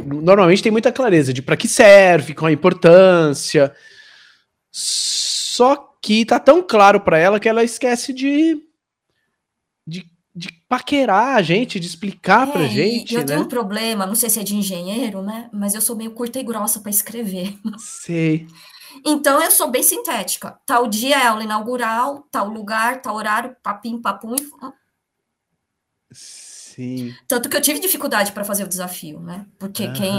normalmente 0.05 0.61
tem 0.61 0.71
muita 0.71 0.91
clareza 0.91 1.33
de 1.33 1.41
para 1.41 1.57
que 1.57 1.67
serve, 1.67 2.33
qual 2.33 2.49
a 2.49 2.51
importância. 2.51 3.73
Só 4.69 5.95
que 6.01 6.25
tá 6.25 6.39
tão 6.39 6.61
claro 6.61 6.99
para 7.01 7.17
ela 7.17 7.39
que 7.39 7.47
ela 7.47 7.63
esquece 7.63 8.13
de, 8.13 8.61
de, 9.87 10.05
de 10.33 10.51
paquerar 10.67 11.35
a 11.35 11.41
gente, 11.41 11.79
de 11.79 11.87
explicar 11.87 12.47
é, 12.47 12.51
pra 12.51 12.67
gente. 12.67 13.13
eu 13.13 13.19
né? 13.19 13.25
tenho 13.25 13.41
um 13.41 13.47
problema, 13.47 14.05
não 14.05 14.15
sei 14.15 14.29
se 14.29 14.39
é 14.39 14.43
de 14.43 14.55
engenheiro, 14.55 15.21
né? 15.21 15.49
Mas 15.51 15.75
eu 15.75 15.81
sou 15.81 15.95
meio 15.95 16.11
curta 16.11 16.39
e 16.39 16.43
grossa 16.43 16.79
para 16.79 16.89
escrever. 16.89 17.57
Sei. 17.77 18.47
Então 19.05 19.41
eu 19.41 19.51
sou 19.51 19.69
bem 19.69 19.83
sintética. 19.83 20.57
Tal 20.65 20.87
dia 20.87 21.17
é 21.17 21.27
aula 21.27 21.43
inaugural, 21.43 22.27
tal 22.31 22.47
lugar, 22.49 23.01
tal 23.01 23.15
horário, 23.15 23.55
papim, 23.61 24.01
papum, 24.01 24.35
Sim. 26.11 27.13
Tanto 27.27 27.49
que 27.49 27.57
eu 27.57 27.61
tive 27.61 27.79
dificuldade 27.79 28.31
para 28.31 28.45
fazer 28.45 28.63
o 28.63 28.67
desafio, 28.67 29.19
né? 29.19 29.45
Porque 29.59 29.87
uhum. 29.87 29.93
quem, 29.93 30.09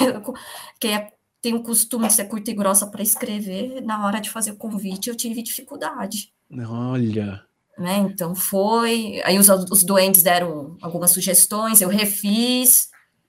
quem 0.80 0.94
é, 0.94 1.12
tem 1.40 1.54
o 1.54 1.62
costume 1.62 2.08
de 2.08 2.14
ser 2.14 2.24
curta 2.26 2.50
e 2.50 2.54
grossa 2.54 2.86
para 2.88 3.02
escrever, 3.02 3.80
na 3.82 4.04
hora 4.04 4.20
de 4.20 4.30
fazer 4.30 4.50
o 4.50 4.56
convite, 4.56 5.08
eu 5.08 5.16
tive 5.16 5.42
dificuldade. 5.42 6.32
Olha. 6.50 7.45
Né? 7.78 7.98
Então 7.98 8.34
foi. 8.34 9.20
Aí 9.24 9.38
os, 9.38 9.48
os 9.48 9.84
doentes 9.84 10.22
deram 10.22 10.76
algumas 10.80 11.10
sugestões, 11.10 11.80
eu 11.80 11.88
refiz. 11.88 12.88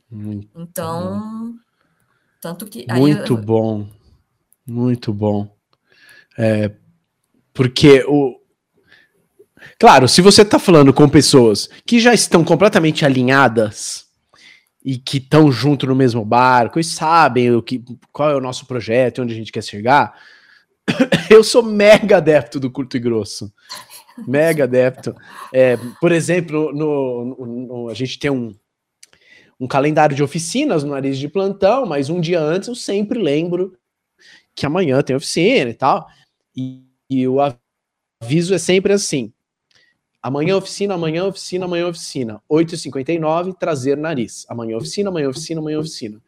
Muito 0.10 0.50
então. 0.56 1.20
Bom. 1.20 1.54
Tanto 2.42 2.66
que. 2.66 2.86
Muito 2.92 3.34
eu, 3.34 3.38
bom. 3.38 3.90
Muito 4.66 5.14
bom. 5.14 5.54
É, 6.38 6.72
porque 7.54 8.06
o, 8.08 8.38
Claro, 9.80 10.08
se 10.08 10.22
você 10.22 10.42
está 10.42 10.58
falando 10.58 10.94
com 10.94 11.08
pessoas 11.08 11.70
que 11.86 12.00
já 12.00 12.14
estão 12.14 12.44
completamente 12.44 13.06
alinhadas 13.06 14.06
e 14.84 14.98
que 14.98 15.18
estão 15.18 15.52
junto 15.52 15.86
no 15.86 15.96
mesmo 15.96 16.24
barco 16.24 16.80
e 16.80 16.84
sabem 16.84 17.52
o 17.52 17.62
que, 17.62 17.84
qual 18.12 18.32
é 18.32 18.36
o 18.36 18.42
nosso 18.42 18.66
projeto, 18.66 19.22
onde 19.22 19.34
a 19.34 19.38
gente 19.38 19.52
quer 19.52 19.64
chegar. 19.64 20.14
Eu 21.30 21.44
sou 21.44 21.62
mega 21.62 22.18
adepto 22.18 22.60
do 22.60 22.72
curto 22.72 22.98
e 22.98 23.00
grosso. 23.00 23.52
Mega 24.26 24.64
adepto. 24.64 25.16
É, 25.54 25.78
por 26.00 26.12
exemplo, 26.12 26.72
no, 26.74 27.26
no, 27.26 27.46
no, 27.46 27.90
a 27.90 27.94
gente 27.94 28.18
tem 28.18 28.32
um, 28.32 28.56
um 29.60 29.68
calendário 29.68 30.16
de 30.16 30.24
oficinas 30.24 30.84
no 30.84 30.92
nariz 30.92 31.18
de 31.18 31.28
plantão, 31.28 31.86
mas 31.86 32.10
um 32.10 32.20
dia 32.20 32.40
antes 32.40 32.70
eu 32.70 32.76
sempre 32.76 33.20
lembro 33.20 33.78
que 34.56 34.66
amanhã 34.66 35.02
tem 35.02 35.16
oficina 35.16 35.70
e 35.70 35.74
tal. 35.74 36.08
E, 36.56 36.84
e 37.10 37.28
o 37.28 37.38
aviso 38.22 38.54
é 38.54 38.58
sempre 38.58 38.94
assim: 38.94 39.32
amanhã 40.22 40.58
oficina, 40.58 40.96
amanhã 40.96 41.26
oficina, 41.26 41.66
amanhã 41.66 41.88
oficina. 41.88 42.42
8h59, 42.50 43.56
trazer 43.58 43.98
nariz. 43.98 44.46
Amanhã 44.50 44.78
oficina, 44.78 45.10
amanhã 45.10 45.30
oficina, 45.30 45.62
amanhã 45.62 45.80
oficina. 45.80 46.22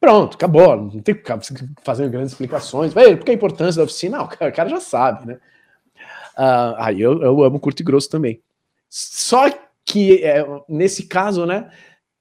Pronto, 0.00 0.34
acabou. 0.34 0.76
Não 0.76 1.00
tem 1.00 1.14
que 1.14 1.20
ficar 1.22 1.40
fazendo 1.82 2.10
grandes 2.10 2.32
explicações. 2.32 2.92
Por 2.92 3.24
que 3.24 3.30
a 3.30 3.34
importância 3.34 3.78
da 3.78 3.84
oficina? 3.84 4.18
Não, 4.18 4.24
o 4.24 4.28
cara 4.28 4.68
já 4.68 4.80
sabe, 4.80 5.26
né? 5.26 5.40
Uh, 6.36 6.74
aí 6.78 7.00
eu, 7.00 7.22
eu 7.22 7.42
amo 7.42 7.60
curto 7.60 7.80
e 7.80 7.84
grosso 7.84 8.10
também. 8.10 8.40
Só 8.88 9.50
que 9.84 10.22
é, 10.22 10.44
nesse 10.68 11.04
caso, 11.04 11.44
né, 11.46 11.70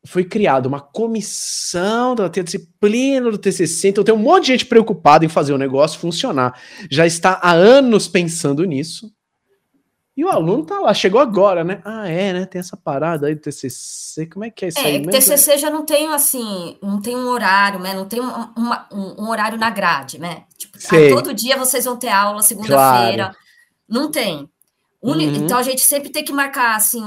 foi 0.06 0.24
criada 0.24 0.68
uma 0.68 0.82
comissão 0.82 2.14
da 2.14 2.28
disciplina 2.28 3.32
do 3.32 3.38
TCC, 3.38 3.90
então 3.90 4.04
tem 4.04 4.14
um 4.14 4.18
monte 4.18 4.46
de 4.46 4.52
gente 4.54 4.66
preocupada 4.66 5.26
em 5.26 5.30
fazer 5.30 5.54
o 5.54 5.58
negócio 5.58 6.00
funcionar. 6.00 6.60
Já 6.90 7.06
está 7.06 7.40
há 7.42 7.52
anos 7.52 8.08
pensando 8.08 8.64
nisso. 8.66 9.12
E 10.16 10.24
o 10.24 10.30
aluno 10.30 10.64
tá 10.64 10.80
lá, 10.80 10.94
chegou 10.94 11.20
agora, 11.20 11.64
né? 11.64 11.82
Ah, 11.84 12.08
é, 12.08 12.34
né? 12.34 12.46
Tem 12.46 12.60
essa 12.60 12.78
parada 12.78 13.26
aí 13.26 13.34
do 13.34 13.42
TCC. 13.42 14.28
Como 14.28 14.46
é 14.46 14.52
que 14.52 14.66
é 14.66 14.68
isso 14.68 14.78
é, 14.78 14.84
aí? 14.84 14.96
É, 14.98 15.10
TCC 15.10 15.58
já 15.58 15.72
não 15.72 15.84
tem 15.84 16.08
assim, 16.14 16.78
não 16.84 17.02
tem 17.02 17.16
um 17.16 17.28
horário, 17.30 17.80
né? 17.80 17.96
Não 17.96 18.06
tem 18.06 18.22
um, 18.22 18.30
uma, 18.56 18.88
um, 18.92 19.24
um 19.24 19.30
horário 19.30 19.58
na 19.58 19.72
grade, 19.72 20.20
né? 20.20 20.44
Tipo, 20.56 20.78
ah, 20.78 21.16
todo 21.16 21.34
dia 21.34 21.58
vocês 21.58 21.86
vão 21.86 21.98
ter 21.98 22.10
aula 22.10 22.44
segunda-feira. 22.44 23.24
Claro. 23.24 23.43
Não 23.94 24.10
tem. 24.10 24.50
Uni... 25.00 25.28
Uhum. 25.28 25.36
Então 25.36 25.56
a 25.56 25.62
gente 25.62 25.82
sempre 25.82 26.10
tem 26.10 26.26
que 26.26 26.34
marcar 26.34 26.76
assim 26.76 27.04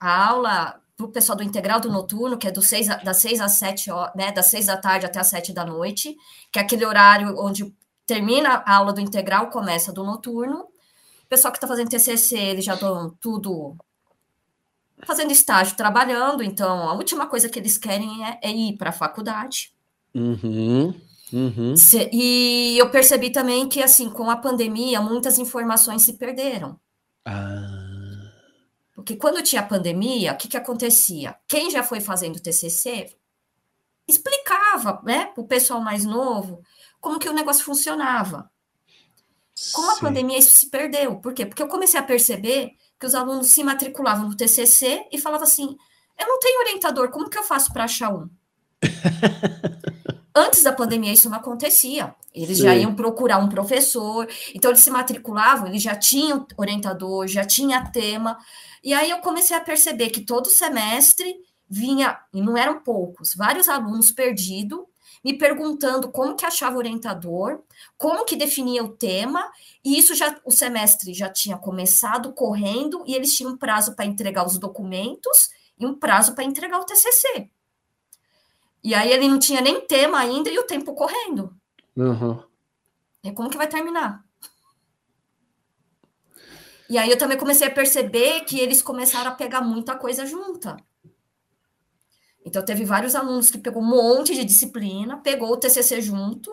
a 0.00 0.26
aula 0.26 0.80
para 0.96 1.06
o 1.06 1.12
pessoal 1.12 1.38
do 1.38 1.44
integral 1.44 1.78
do 1.78 1.92
noturno, 1.92 2.36
que 2.36 2.48
é 2.48 2.50
do 2.50 2.60
seis, 2.60 2.88
das 3.04 3.18
6 3.18 3.40
às 3.40 3.52
7 3.52 3.90
horas, 3.92 4.14
né? 4.16 4.32
Das 4.32 4.46
6 4.46 4.66
da 4.66 4.76
tarde 4.76 5.06
até 5.06 5.20
as 5.20 5.28
7 5.28 5.52
da 5.52 5.64
noite, 5.64 6.16
que 6.50 6.58
é 6.58 6.62
aquele 6.62 6.84
horário 6.84 7.36
onde 7.38 7.72
termina 8.04 8.62
a 8.66 8.74
aula 8.74 8.92
do 8.92 9.00
integral, 9.00 9.50
começa 9.50 9.92
do 9.92 10.02
noturno. 10.02 10.62
O 10.62 11.28
pessoal 11.28 11.52
que 11.52 11.58
está 11.58 11.68
fazendo 11.68 11.90
TCC, 11.90 12.36
eles 12.36 12.64
já 12.64 12.74
estão 12.74 13.14
tudo 13.20 13.76
fazendo 15.04 15.30
estágio, 15.30 15.76
trabalhando, 15.76 16.42
então 16.42 16.88
a 16.88 16.94
última 16.94 17.26
coisa 17.26 17.48
que 17.48 17.58
eles 17.58 17.78
querem 17.78 18.24
é, 18.24 18.40
é 18.42 18.50
ir 18.50 18.76
para 18.76 18.90
a 18.90 18.92
faculdade. 18.92 19.72
Uhum. 20.14 20.94
Uhum. 21.32 21.74
E 22.12 22.76
eu 22.78 22.90
percebi 22.90 23.30
também 23.30 23.68
que, 23.68 23.82
assim, 23.82 24.08
com 24.08 24.30
a 24.30 24.36
pandemia, 24.36 25.00
muitas 25.00 25.38
informações 25.38 26.02
se 26.02 26.14
perderam. 26.14 26.78
Ah. 27.24 27.86
Porque 28.94 29.16
quando 29.16 29.42
tinha 29.42 29.62
pandemia, 29.62 30.32
o 30.32 30.36
que, 30.36 30.48
que 30.48 30.56
acontecia? 30.56 31.36
Quem 31.48 31.70
já 31.70 31.82
foi 31.82 32.00
fazendo 32.00 32.40
TCC 32.40 33.14
explicava, 34.08 35.02
né, 35.04 35.26
para 35.26 35.42
o 35.42 35.46
pessoal 35.46 35.80
mais 35.80 36.04
novo, 36.04 36.62
como 37.00 37.18
que 37.18 37.28
o 37.28 37.32
negócio 37.32 37.64
funcionava. 37.64 38.48
Com 39.72 39.90
a 39.90 39.96
pandemia, 39.96 40.38
isso 40.38 40.56
se 40.56 40.70
perdeu. 40.70 41.16
Por 41.16 41.34
quê? 41.34 41.44
Porque 41.44 41.62
eu 41.62 41.68
comecei 41.68 41.98
a 41.98 42.02
perceber 42.02 42.72
que 43.00 43.06
os 43.06 43.14
alunos 43.14 43.48
se 43.48 43.64
matriculavam 43.64 44.28
no 44.28 44.36
TCC 44.36 45.06
e 45.10 45.18
falavam 45.18 45.46
assim: 45.46 45.76
eu 46.18 46.28
não 46.28 46.38
tenho 46.38 46.60
orientador, 46.60 47.10
como 47.10 47.28
que 47.28 47.38
eu 47.38 47.42
faço 47.42 47.72
para 47.72 47.84
achar 47.84 48.14
um? 48.14 48.28
Antes 50.38 50.62
da 50.62 50.70
pandemia, 50.70 51.14
isso 51.14 51.30
não 51.30 51.38
acontecia. 51.38 52.14
Eles 52.34 52.58
Sim. 52.58 52.64
já 52.64 52.76
iam 52.76 52.94
procurar 52.94 53.38
um 53.38 53.48
professor, 53.48 54.28
então 54.54 54.70
eles 54.70 54.82
se 54.82 54.90
matriculavam, 54.90 55.66
eles 55.66 55.82
já 55.82 55.96
tinham 55.96 56.46
orientador, 56.58 57.26
já 57.26 57.42
tinha 57.42 57.90
tema. 57.90 58.36
E 58.84 58.92
aí 58.92 59.08
eu 59.08 59.20
comecei 59.20 59.56
a 59.56 59.60
perceber 59.60 60.10
que 60.10 60.20
todo 60.20 60.50
semestre 60.50 61.34
vinha, 61.66 62.20
e 62.34 62.42
não 62.42 62.54
eram 62.54 62.82
poucos, 62.82 63.34
vários 63.34 63.66
alunos 63.66 64.12
perdidos, 64.12 64.80
me 65.24 65.38
perguntando 65.38 66.12
como 66.12 66.36
que 66.36 66.44
achava 66.44 66.76
orientador, 66.76 67.62
como 67.96 68.26
que 68.26 68.36
definia 68.36 68.84
o 68.84 68.90
tema, 68.90 69.50
e 69.82 69.98
isso 69.98 70.14
já 70.14 70.38
o 70.44 70.50
semestre 70.50 71.14
já 71.14 71.30
tinha 71.30 71.56
começado 71.56 72.34
correndo 72.34 73.02
e 73.06 73.14
eles 73.14 73.34
tinham 73.34 73.52
um 73.52 73.56
prazo 73.56 73.96
para 73.96 74.04
entregar 74.04 74.46
os 74.46 74.58
documentos 74.58 75.48
e 75.78 75.86
um 75.86 75.94
prazo 75.94 76.34
para 76.34 76.44
entregar 76.44 76.78
o 76.78 76.84
TCC. 76.84 77.50
E 78.86 78.94
aí 78.94 79.10
ele 79.10 79.26
não 79.26 79.40
tinha 79.40 79.60
nem 79.60 79.80
tema 79.80 80.20
ainda 80.20 80.48
e 80.48 80.56
o 80.60 80.62
tempo 80.62 80.94
correndo. 80.94 81.52
Uhum. 81.96 82.40
E 83.24 83.32
como 83.32 83.50
que 83.50 83.56
vai 83.56 83.66
terminar? 83.66 84.24
E 86.88 86.96
aí 86.96 87.10
eu 87.10 87.18
também 87.18 87.36
comecei 87.36 87.66
a 87.66 87.74
perceber 87.74 88.42
que 88.42 88.60
eles 88.60 88.80
começaram 88.80 89.32
a 89.32 89.34
pegar 89.34 89.60
muita 89.60 89.96
coisa 89.96 90.24
junta. 90.24 90.76
Então 92.44 92.64
teve 92.64 92.84
vários 92.84 93.16
alunos 93.16 93.50
que 93.50 93.58
pegou 93.58 93.82
um 93.82 93.86
monte 93.86 94.36
de 94.36 94.44
disciplina, 94.44 95.16
pegou 95.16 95.50
o 95.50 95.56
TCC 95.56 96.00
junto, 96.00 96.48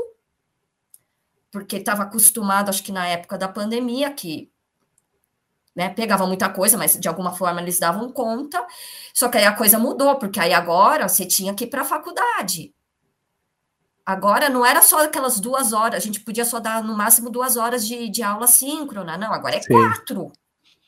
porque 1.52 1.76
estava 1.76 2.02
acostumado, 2.02 2.70
acho 2.70 2.84
que 2.84 2.92
na 2.92 3.08
época 3.08 3.38
da 3.38 3.48
pandemia, 3.48 4.12
que 4.12 4.52
né, 5.76 5.90
pegava 5.90 6.28
muita 6.28 6.50
coisa, 6.50 6.78
mas 6.78 7.00
de 7.00 7.08
alguma 7.08 7.34
forma 7.34 7.62
eles 7.62 7.80
davam 7.80 8.12
conta. 8.12 8.66
Só 9.14 9.30
que 9.30 9.38
aí 9.38 9.46
a 9.46 9.56
coisa 9.56 9.80
mudou, 9.80 10.16
porque 10.18 10.40
aí 10.40 10.54
agora 10.54 11.08
você 11.08 11.26
tinha 11.26 11.54
que 11.54 11.66
ir 11.66 11.68
para 11.68 11.82
a 11.82 11.86
faculdade. 11.86 12.74
Agora 14.06 14.50
não 14.50 14.66
era 14.66 14.82
só 14.82 15.04
aquelas 15.06 15.40
duas 15.40 15.72
horas, 15.72 15.96
a 15.96 16.06
gente 16.06 16.20
podia 16.20 16.44
só 16.44 16.60
dar 16.60 16.84
no 16.84 16.96
máximo 16.96 17.30
duas 17.30 17.56
horas 17.56 17.88
de, 17.88 18.10
de 18.10 18.22
aula 18.22 18.48
síncrona, 18.48 19.18
não, 19.18 19.32
agora 19.32 19.56
é 19.56 19.62
Sim. 19.62 19.74
quatro. 19.74 20.32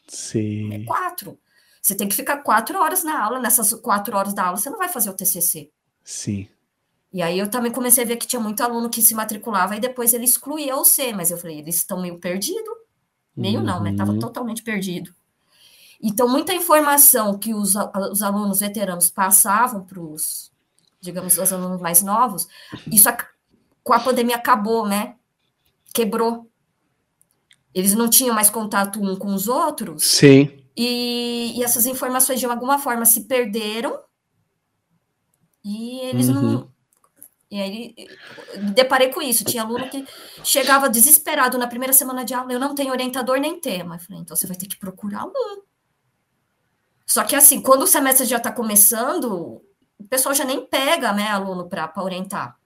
Sim. 0.08 0.74
É 0.74 0.84
quatro. 0.84 1.40
Você 1.82 1.96
tem 1.96 2.10
que 2.10 2.16
ficar 2.16 2.38
quatro 2.38 2.78
horas 2.78 3.04
na 3.04 3.24
aula, 3.24 3.40
nessas 3.40 3.74
quatro 3.76 4.18
horas 4.18 4.34
da 4.34 4.46
aula 4.46 4.58
você 4.58 4.70
não 4.70 4.78
vai 4.78 4.90
fazer 4.90 5.10
o 5.10 5.14
TCC. 5.14 5.72
Sim. 6.04 6.50
E 7.14 7.22
aí 7.22 7.40
eu 7.40 7.50
também 7.50 7.72
comecei 7.72 8.04
a 8.04 8.08
ver 8.08 8.18
que 8.18 8.28
tinha 8.28 8.42
muito 8.42 8.62
aluno 8.62 8.90
que 8.90 9.02
se 9.02 9.16
matriculava 9.16 9.76
e 9.76 9.80
depois 9.80 10.14
ele 10.14 10.26
excluía 10.26 10.76
o 10.76 10.84
C, 10.84 11.14
mas 11.14 11.32
eu 11.32 11.38
falei, 11.38 11.60
eles 11.60 11.78
estão 11.78 12.02
meio 12.02 12.20
perdidos. 12.20 12.85
Meio 13.36 13.60
uhum. 13.60 13.66
não, 13.66 13.84
né? 13.84 13.92
Estava 13.92 14.12
uhum. 14.12 14.20
totalmente 14.20 14.64
perdido. 14.64 15.14
Então, 16.02 16.28
muita 16.28 16.54
informação 16.54 17.38
que 17.38 17.54
os, 17.54 17.74
os 18.12 18.22
alunos 18.22 18.60
veteranos 18.60 19.10
passavam 19.10 19.84
para 19.84 20.00
os, 20.00 20.52
digamos, 21.02 21.38
os 21.38 21.54
alunos 21.54 21.82
mais 21.82 22.02
novos, 22.02 22.48
isso 22.92 23.10
com 23.84 23.94
a 23.94 24.00
pandemia 24.00 24.36
acabou, 24.36 24.88
né? 24.88 25.16
Quebrou. 25.94 26.50
Eles 27.74 27.94
não 27.94 28.10
tinham 28.10 28.34
mais 28.34 28.50
contato 28.50 29.02
um 29.02 29.16
com 29.16 29.34
os 29.34 29.48
outros. 29.48 30.04
Sim. 30.04 30.66
E, 30.78 31.54
e 31.58 31.64
essas 31.64 31.86
informações, 31.86 32.40
de 32.40 32.46
alguma 32.46 32.80
forma, 32.80 33.06
se 33.06 33.22
perderam. 33.22 34.00
E 35.64 36.00
eles 36.02 36.30
uhum. 36.30 36.42
não 36.42 36.75
e 37.56 37.62
aí 37.62 37.96
me 38.58 38.72
deparei 38.72 39.10
com 39.10 39.22
isso. 39.22 39.46
Tinha 39.46 39.64
aluno 39.64 39.90
que 39.90 40.06
chegava 40.44 40.90
desesperado 40.90 41.58
na 41.58 41.68
primeira 41.68 41.94
semana 41.94 42.26
de 42.26 42.34
aula, 42.34 42.52
eu 42.52 42.60
não 42.60 42.76
tenho 42.76 42.92
orientador 42.92 43.40
nem 43.40 43.60
tema. 43.60 43.96
Eu 43.96 44.00
falei, 44.00 44.22
então 44.22 44.36
você 44.36 44.46
vai 44.46 44.58
ter 44.58 44.68
que 44.68 44.78
procurar 44.78 45.26
um. 45.26 45.62
Só 47.06 47.24
que 47.24 47.36
assim, 47.36 47.62
quando 47.62 47.84
o 47.84 47.88
semestre 47.88 48.26
já 48.26 48.38
está 48.38 48.52
começando, 48.52 49.62
o 49.98 50.08
pessoal 50.10 50.36
já 50.36 50.44
nem 50.44 50.66
pega, 50.66 51.14
né, 51.14 51.30
aluno 51.30 51.70
para 51.70 51.92
orientar. 51.98 52.58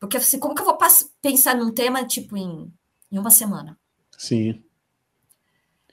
Porque 0.00 0.16
assim, 0.16 0.38
como 0.38 0.54
que 0.54 0.62
eu 0.62 0.66
vou 0.66 0.78
pensar 1.20 1.54
num 1.54 1.70
tema, 1.70 2.04
tipo, 2.06 2.34
em, 2.36 2.72
em 3.12 3.18
uma 3.18 3.30
semana? 3.30 3.78
Sim. 4.16 4.62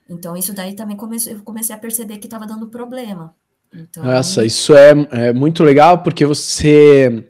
Então, 0.09 0.37
isso 0.37 0.53
daí 0.53 0.73
também 0.73 0.95
comecei, 0.95 1.33
eu 1.33 1.43
comecei 1.43 1.75
a 1.75 1.79
perceber 1.79 2.17
que 2.17 2.27
estava 2.27 2.47
dando 2.47 2.67
problema. 2.67 3.35
Então, 3.73 4.05
Nossa, 4.05 4.45
isso 4.45 4.73
é, 4.73 4.91
é 5.11 5.33
muito 5.33 5.63
legal, 5.63 6.01
porque 6.01 6.25
você 6.25 7.27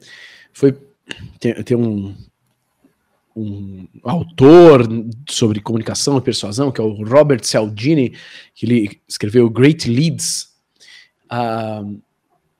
foi 0.52 0.72
tem, 1.38 1.54
tem 1.62 1.76
um, 1.76 2.14
um 3.38 3.88
autor 4.02 4.82
sobre 5.28 5.60
comunicação 5.60 6.18
e 6.18 6.22
persuasão, 6.22 6.72
que 6.72 6.80
é 6.80 6.84
o 6.84 7.04
Robert 7.04 7.44
Cialdini, 7.44 8.16
que 8.54 8.66
ele 8.66 9.00
escreveu 9.06 9.48
Great 9.48 9.88
Leads, 9.88 10.54
uh, 11.30 12.00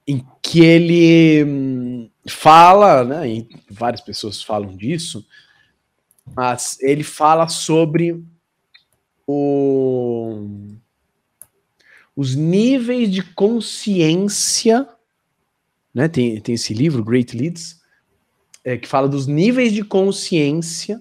em 0.07 0.25
que 0.43 0.61
ele 0.61 1.45
hum, 1.45 2.11
fala, 2.29 3.05
né, 3.05 3.29
e 3.29 3.49
várias 3.69 4.01
pessoas 4.01 4.43
falam 4.43 4.77
disso, 4.77 5.27
mas 6.35 6.79
ele 6.81 7.03
fala 7.03 7.49
sobre 7.49 8.23
o, 9.27 10.47
os 12.15 12.35
níveis 12.35 13.11
de 13.11 13.23
consciência, 13.23 14.89
né, 15.93 16.09
tem, 16.09 16.41
tem 16.41 16.55
esse 16.55 16.73
livro, 16.73 17.05
Great 17.05 17.37
Leads, 17.37 17.78
é, 18.69 18.77
que 18.77 18.87
fala 18.87 19.09
dos 19.09 19.27
níveis 19.27 19.73
de 19.73 19.83
consciência 19.83 21.01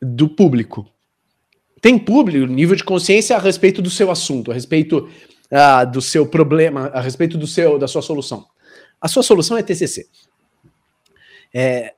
do 0.00 0.26
público. 0.26 0.88
Tem 1.78 1.98
público, 1.98 2.46
nível 2.46 2.74
de 2.74 2.82
consciência 2.82 3.36
a 3.36 3.38
respeito 3.38 3.82
do 3.82 3.90
seu 3.90 4.10
assunto, 4.10 4.50
a 4.50 4.54
respeito 4.54 5.06
uh, 5.50 5.90
do 5.92 6.00
seu 6.00 6.26
problema, 6.26 6.86
a 6.94 7.02
respeito 7.02 7.36
do 7.36 7.46
seu 7.46 7.78
da 7.78 7.86
sua 7.86 8.00
solução. 8.00 8.46
A 8.98 9.08
sua 9.08 9.22
solução 9.22 9.58
é 9.58 9.62
TCC. 9.62 10.06
É, 11.52 11.92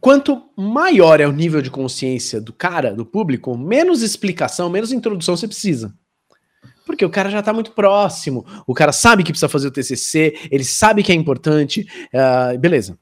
quanto 0.00 0.50
maior 0.56 1.20
é 1.20 1.28
o 1.28 1.32
nível 1.32 1.62
de 1.62 1.70
consciência 1.70 2.40
do 2.40 2.52
cara, 2.52 2.92
do 2.92 3.06
público, 3.06 3.56
menos 3.56 4.02
explicação, 4.02 4.68
menos 4.68 4.90
introdução 4.90 5.36
você 5.36 5.46
precisa. 5.46 5.94
Porque 6.84 7.04
o 7.04 7.10
cara 7.10 7.30
já 7.30 7.38
está 7.38 7.52
muito 7.52 7.70
próximo, 7.70 8.44
o 8.66 8.74
cara 8.74 8.90
sabe 8.90 9.22
que 9.22 9.30
precisa 9.30 9.48
fazer 9.48 9.68
o 9.68 9.72
TCC, 9.72 10.48
ele 10.50 10.64
sabe 10.64 11.04
que 11.04 11.12
é 11.12 11.14
importante, 11.14 11.86
uh, 12.12 12.58
beleza. 12.58 12.98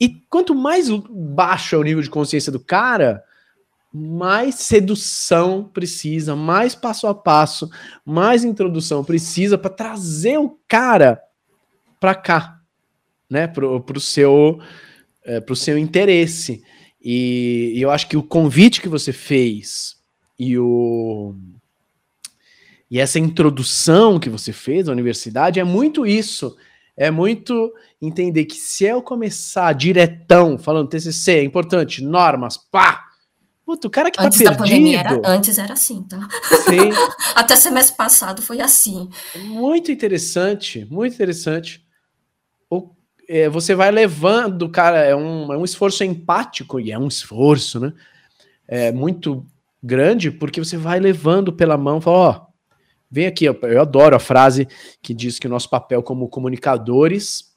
E 0.00 0.08
quanto 0.28 0.54
mais 0.54 0.88
baixo 1.10 1.74
é 1.74 1.78
o 1.78 1.82
nível 1.82 2.02
de 2.02 2.10
consciência 2.10 2.50
do 2.50 2.60
cara, 2.60 3.22
mais 3.92 4.54
sedução 4.56 5.64
precisa, 5.64 6.34
mais 6.34 6.74
passo 6.74 7.06
a 7.06 7.14
passo, 7.14 7.68
mais 8.04 8.42
introdução 8.42 9.04
precisa 9.04 9.58
para 9.58 9.70
trazer 9.70 10.38
o 10.38 10.58
cara 10.66 11.22
para 12.00 12.14
cá, 12.14 12.60
né, 13.28 13.46
pro, 13.46 13.80
pro 13.80 14.00
seu 14.00 14.60
é, 15.24 15.40
pro 15.40 15.54
seu 15.54 15.78
interesse. 15.78 16.64
E, 17.00 17.72
e 17.76 17.82
eu 17.82 17.90
acho 17.90 18.08
que 18.08 18.16
o 18.16 18.22
convite 18.22 18.80
que 18.80 18.88
você 18.88 19.12
fez 19.12 19.96
e 20.38 20.58
o 20.58 21.34
e 22.90 23.00
essa 23.00 23.18
introdução 23.18 24.20
que 24.20 24.28
você 24.28 24.52
fez 24.52 24.86
à 24.88 24.92
universidade 24.92 25.58
é 25.58 25.64
muito 25.64 26.04
isso. 26.06 26.56
É 26.96 27.10
muito 27.10 27.72
entender 28.00 28.44
que 28.44 28.56
se 28.56 28.84
eu 28.84 29.02
começar 29.02 29.72
diretão, 29.72 30.58
falando 30.58 30.88
TCC, 30.88 31.32
é 31.32 31.44
importante, 31.44 32.02
normas, 32.02 32.56
pá, 32.56 33.06
Puta, 33.64 33.86
o 33.86 33.90
cara 33.90 34.10
que 34.10 34.18
tá 34.18 34.24
antes 34.24 34.42
tá 34.42 34.54
perdido... 34.54 34.58
da 34.58 34.64
pandemia 34.64 35.00
era, 35.00 35.22
antes 35.24 35.56
era 35.56 35.72
assim, 35.72 36.02
tá? 36.02 36.28
Sim. 36.64 36.90
Até 37.34 37.54
semestre 37.56 37.96
passado 37.96 38.42
foi 38.42 38.60
assim. 38.60 39.08
Muito 39.36 39.92
interessante, 39.92 40.84
muito 40.90 41.14
interessante. 41.14 41.82
O, 42.68 42.90
é, 43.28 43.48
você 43.48 43.74
vai 43.74 43.90
levando, 43.90 44.68
cara, 44.68 44.98
é 44.98 45.14
um, 45.14 45.52
é 45.52 45.56
um 45.56 45.64
esforço 45.64 46.02
empático, 46.02 46.80
e 46.80 46.90
é 46.90 46.98
um 46.98 47.06
esforço, 47.06 47.78
né? 47.78 47.92
É 48.66 48.90
muito 48.90 49.46
grande, 49.82 50.30
porque 50.30 50.62
você 50.62 50.76
vai 50.76 50.98
levando 50.98 51.52
pela 51.52 51.78
mão, 51.78 52.00
fala, 52.00 52.16
ó, 52.18 52.51
vem 53.12 53.26
aqui, 53.26 53.44
eu, 53.44 53.56
eu 53.62 53.82
adoro 53.82 54.16
a 54.16 54.18
frase 54.18 54.66
que 55.00 55.14
diz 55.14 55.38
que 55.38 55.46
o 55.46 55.50
nosso 55.50 55.68
papel 55.68 56.02
como 56.02 56.28
comunicadores 56.28 57.52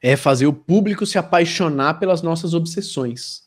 é 0.00 0.16
fazer 0.16 0.46
o 0.46 0.52
público 0.52 1.04
se 1.04 1.18
apaixonar 1.18 1.98
pelas 1.98 2.22
nossas 2.22 2.54
obsessões 2.54 3.46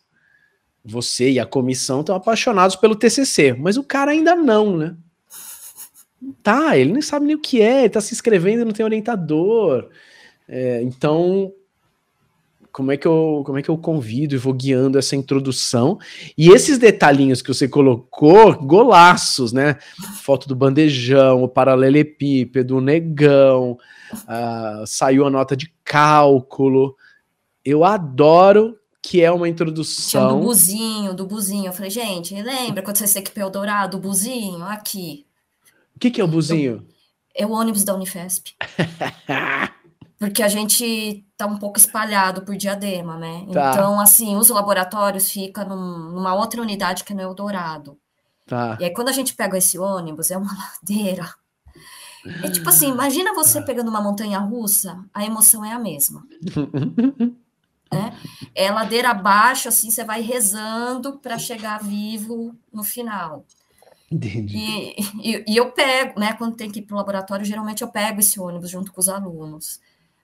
você 0.84 1.32
e 1.32 1.40
a 1.40 1.46
comissão 1.46 2.02
estão 2.02 2.16
apaixonados 2.16 2.76
pelo 2.76 2.96
TCC, 2.96 3.54
mas 3.54 3.78
o 3.78 3.84
cara 3.84 4.12
ainda 4.12 4.36
não, 4.36 4.78
né? 4.78 4.96
Tá, 6.44 6.78
ele 6.78 6.92
nem 6.92 7.02
sabe 7.02 7.26
nem 7.26 7.36
o 7.36 7.42
que 7.42 7.62
é, 7.62 7.82
ele 7.82 7.90
tá 7.90 8.02
se 8.02 8.14
inscrevendo, 8.14 8.66
não 8.66 8.72
tem 8.72 8.86
orientador. 8.86 9.90
É, 10.48 10.82
então, 10.82 11.54
como 12.80 12.94
é 12.94 12.98
que 12.98 13.06
eu 13.06 13.44
como 13.46 13.58
é 13.58 13.62
que 13.62 13.68
eu 13.68 13.78
convido 13.78 14.34
e 14.34 14.38
vou 14.38 14.54
guiando 14.54 14.98
essa 14.98 15.14
introdução 15.14 16.00
e 16.38 16.48
esses 16.48 16.78
detalhinhos 16.78 17.42
que 17.42 17.54
você 17.54 17.68
colocou 17.68 18.54
golaços 18.56 19.52
né 19.52 19.76
foto 20.24 20.48
do 20.48 20.56
bandejão 20.56 21.44
o 21.44 21.50
paralelepípedo 21.50 22.78
o 22.78 22.82
negão 22.82 23.78
uh, 24.14 24.88
saiu 24.88 25.26
a 25.26 25.30
nota 25.30 25.58
de 25.58 25.74
cálculo 25.84 26.96
eu 27.66 27.84
adoro 27.84 28.78
que 29.02 29.22
é 29.24 29.32
uma 29.32 29.48
introdução. 29.48 30.28
Tinha 30.28 30.40
do 30.40 30.46
buzinho, 30.46 31.14
do 31.14 31.26
buzinho. 31.26 31.68
Eu 31.68 31.74
falei, 31.74 31.90
gente, 31.90 32.40
lembra 32.42 32.84
quando 32.84 32.98
você 32.98 33.20
equipou 33.20 33.46
o 33.46 33.50
Dourado, 33.50 33.96
o 33.96 34.00
buzinho? 34.00 34.62
Aqui. 34.64 35.26
O 35.96 36.00
que, 36.00 36.12
que 36.12 36.20
é 36.20 36.24
o 36.24 36.28
buzinho? 36.28 36.86
É 37.34 37.46
o 37.46 37.52
ônibus 37.52 37.86
da 37.86 37.96
Unifesp. 37.96 38.54
Porque 40.20 40.44
a 40.44 40.50
gente 40.50 41.26
tá 41.38 41.46
um 41.46 41.58
pouco 41.58 41.80
espalhado 41.80 42.42
por 42.42 42.58
diadema, 42.58 43.16
né? 43.16 43.48
Tá. 43.54 43.72
Então, 43.72 44.00
assim, 44.02 44.36
os 44.36 44.50
laboratórios 44.50 45.32
ficam 45.32 45.68
num, 45.68 46.12
numa 46.12 46.36
outra 46.36 46.62
unidade 46.62 47.06
que 47.06 47.14
não 47.14 47.24
é 47.24 47.28
o 47.28 47.34
Dourado. 47.34 47.98
Tá. 48.46 48.78
E 48.82 48.84
aí, 48.84 48.94
quando 48.94 49.08
a 49.08 49.14
gente 49.14 49.34
pega 49.34 49.58
esse 49.58 49.80
ônibus, 49.80 50.30
é 50.30 50.38
uma 50.38 50.52
ladeira. 50.84 51.34
É 52.44 52.50
tipo 52.50 52.68
assim, 52.68 52.90
imagina 52.90 53.34
você 53.34 53.62
tá. 53.62 53.66
pegando 53.66 53.88
uma 53.88 54.02
montanha 54.02 54.40
russa, 54.40 55.00
a 55.14 55.24
emoção 55.24 55.64
é 55.64 55.72
a 55.72 55.80
mesma. 55.80 56.22
né? 57.90 58.14
É 58.54 58.70
ladeira 58.70 59.12
abaixo, 59.12 59.70
assim, 59.70 59.90
você 59.90 60.04
vai 60.04 60.20
rezando 60.22 61.18
para 61.20 61.40
chegar 61.40 61.82
vivo 61.82 62.54
no 62.74 62.84
final. 62.84 63.46
Entendi. 64.12 64.58
E, 64.58 64.96
e, 65.22 65.46
e, 65.48 65.56
eu 65.56 65.72
pego, 65.72 66.20
né? 66.20 66.34
Quando 66.34 66.56
tem 66.56 66.70
que 66.70 66.80
ir 66.80 66.82
para 66.82 66.96
o 66.96 66.98
laboratório, 66.98 67.46
geralmente 67.46 67.84
eu 67.84 67.88
pego 67.88 68.20
esse 68.20 68.38
ônibus 68.38 68.70
junto 68.70 68.92
com 68.92 69.00
os 69.00 69.08
alunos. 69.08 69.80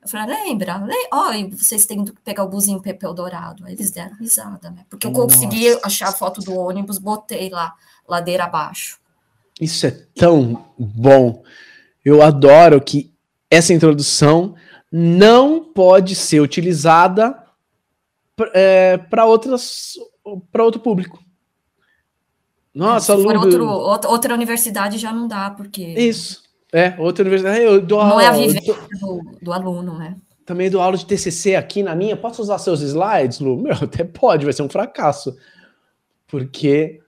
Eu 0.06 0.10
falei, 0.10 0.46
lembra? 0.46 0.84
Ó, 1.12 1.32
oh, 1.32 1.50
vocês 1.58 1.88
têm 1.88 2.06
que 2.06 2.14
pegar 2.24 2.44
o 2.44 2.48
buzinho 2.48 2.80
Pepeu 2.80 3.12
Dourado. 3.12 3.66
Aí 3.66 3.74
eles 3.74 3.90
deram 3.90 4.16
risada, 4.16 4.70
né? 4.70 4.86
Porque 4.88 5.08
eu 5.08 5.12
Nossa. 5.12 5.24
consegui 5.24 5.68
achar 5.84 6.10
a 6.10 6.12
foto 6.12 6.42
do 6.42 6.56
ônibus, 6.56 7.00
botei 7.00 7.50
lá, 7.50 7.74
ladeira 8.08 8.44
abaixo. 8.44 9.00
Isso 9.60 9.88
é 9.88 9.92
tão 10.14 10.64
bom. 10.78 11.44
Eu 12.04 12.22
adoro 12.22 12.80
que 12.80 13.12
essa 13.50 13.74
introdução 13.74 14.54
não 14.92 15.64
pode 15.64 16.14
ser 16.14 16.40
utilizada 16.40 17.44
é, 18.54 18.98
para 18.98 19.26
outras 19.26 19.96
para 20.52 20.64
outro 20.64 20.82
público. 20.82 21.20
Nossa, 22.74 23.16
se 23.16 23.24
for 23.24 23.38
outro, 23.38 23.68
outra 23.68 24.34
universidade 24.36 25.00
já 25.00 25.12
não 25.12 25.28
dá, 25.28 25.50
porque. 25.50 25.82
Isso. 25.82 26.45
É, 26.76 26.94
outra 26.98 27.24
universidade. 27.24 27.64
Eu 27.64 27.80
dou 27.80 28.06
não 28.06 28.20
é 28.20 28.28
a 28.28 28.32
vivência 28.34 28.76
do, 29.00 29.22
do, 29.42 29.54
aluno, 29.54 29.98
né? 29.98 30.18
Também 30.46 30.70
dou 30.70 30.82
aula 30.82 30.98
de 30.98 31.06
TCC 31.06 31.56
aqui 31.56 31.82
na 31.82 31.96
minha. 31.96 32.18
Posso 32.18 32.42
usar 32.42 32.58
seus 32.58 32.82
slides, 32.82 33.40
Lu? 33.40 33.56
Meu, 33.56 33.72
até 33.82 34.04
pode, 34.04 34.44
vai 34.44 34.52
ser 34.52 34.62
um 34.62 34.68
fracasso. 34.68 35.38
Porque 36.28 37.00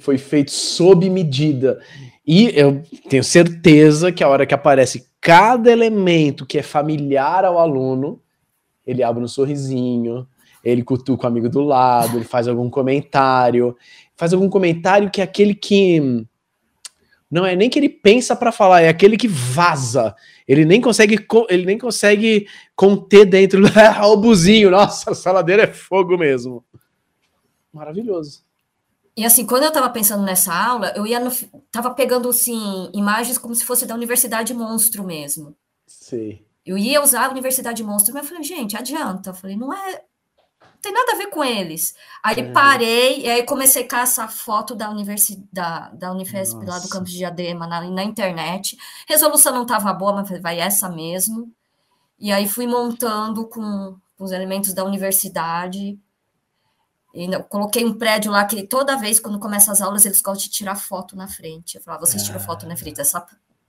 foi 0.00 0.18
feito 0.18 0.50
sob 0.50 1.08
medida. 1.08 1.80
E 2.26 2.50
eu 2.58 2.82
tenho 3.08 3.22
certeza 3.22 4.10
que 4.10 4.24
a 4.24 4.28
hora 4.28 4.44
que 4.44 4.54
aparece 4.54 5.06
cada 5.20 5.70
elemento 5.70 6.44
que 6.44 6.58
é 6.58 6.62
familiar 6.62 7.44
ao 7.44 7.60
aluno, 7.60 8.20
ele 8.84 9.04
abre 9.04 9.22
um 9.22 9.28
sorrisinho, 9.28 10.26
ele 10.64 10.82
cutuca 10.82 11.24
o 11.24 11.26
amigo 11.28 11.48
do 11.48 11.60
lado, 11.60 12.16
ele 12.16 12.24
faz 12.24 12.48
algum 12.48 12.68
comentário, 12.68 13.76
faz 14.16 14.32
algum 14.32 14.48
comentário 14.48 15.10
que 15.10 15.20
é 15.20 15.24
aquele 15.24 15.54
que 15.54 16.26
não 17.34 17.44
é 17.44 17.56
nem 17.56 17.68
que 17.68 17.80
ele 17.80 17.88
pensa 17.88 18.36
para 18.36 18.52
falar, 18.52 18.82
é 18.82 18.88
aquele 18.88 19.16
que 19.16 19.26
vaza. 19.26 20.14
Ele 20.46 20.64
nem 20.64 20.80
consegue, 20.80 21.26
ele 21.50 21.66
nem 21.66 21.76
consegue 21.76 22.46
conter 22.76 23.24
dentro 23.24 23.60
do 23.60 23.68
o 24.06 24.16
buzinho. 24.16 24.70
Nossa, 24.70 25.10
a 25.10 25.14
saladeira 25.16 25.64
é 25.64 25.66
fogo 25.66 26.16
mesmo. 26.16 26.64
Maravilhoso. 27.72 28.44
E 29.16 29.24
assim, 29.24 29.44
quando 29.44 29.64
eu 29.64 29.68
estava 29.70 29.90
pensando 29.90 30.22
nessa 30.22 30.54
aula, 30.54 30.92
eu 30.94 31.04
ia 31.08 31.18
no, 31.18 31.32
tava 31.72 31.90
pegando 31.90 32.28
assim 32.28 32.88
imagens 32.94 33.36
como 33.36 33.52
se 33.52 33.64
fosse 33.64 33.84
da 33.84 33.96
Universidade 33.96 34.54
Monstro 34.54 35.02
mesmo. 35.02 35.56
Sim. 35.88 36.38
Eu 36.64 36.78
ia 36.78 37.02
usar 37.02 37.26
a 37.26 37.30
Universidade 37.32 37.82
Monstro, 37.82 38.14
mas 38.14 38.22
eu 38.22 38.28
falei, 38.28 38.44
gente, 38.44 38.76
adianta. 38.76 39.30
Eu 39.30 39.34
falei, 39.34 39.56
não 39.56 39.74
é. 39.74 40.02
Não 40.84 40.92
tem 40.92 40.92
nada 40.92 41.12
a 41.12 41.16
ver 41.16 41.30
com 41.30 41.42
eles. 41.42 41.94
Aí 42.22 42.40
é. 42.40 42.52
parei, 42.52 43.22
e 43.22 43.30
aí 43.30 43.42
comecei 43.44 43.84
a 43.84 43.88
caçar 43.88 44.30
foto 44.30 44.74
da 44.74 44.90
universidade 44.90 45.48
da, 45.52 45.88
da 45.90 46.12
Unifesp 46.12 46.56
Nossa. 46.56 46.70
lá 46.70 46.78
do 46.78 46.88
campus 46.88 47.12
de 47.12 47.18
Diadema 47.18 47.66
na, 47.66 47.80
na 47.82 48.04
internet. 48.04 48.76
Resolução 49.08 49.54
não 49.54 49.62
estava 49.62 49.92
boa, 49.92 50.12
mas 50.12 50.40
vai 50.40 50.60
essa 50.60 50.88
mesmo. 50.88 51.50
E 52.18 52.32
aí 52.32 52.48
fui 52.48 52.66
montando 52.66 53.46
com, 53.48 53.96
com 54.16 54.24
os 54.24 54.32
elementos 54.32 54.74
da 54.74 54.84
universidade. 54.84 55.98
E 57.14 57.28
coloquei 57.48 57.84
um 57.84 57.96
prédio 57.96 58.32
lá 58.32 58.44
que 58.44 58.66
toda 58.66 58.96
vez, 58.96 59.20
quando 59.20 59.38
começa 59.38 59.70
as 59.70 59.80
aulas, 59.80 60.04
eles 60.04 60.20
gostam 60.20 60.44
de 60.44 60.50
tirar 60.50 60.74
foto 60.74 61.16
na 61.16 61.28
frente. 61.28 61.76
Eu 61.76 61.82
falava, 61.82 62.04
vocês 62.04 62.22
tiram 62.24 62.40
foto 62.40 62.66
na 62.66 62.76
frente 62.76 62.96
dessa 62.96 63.24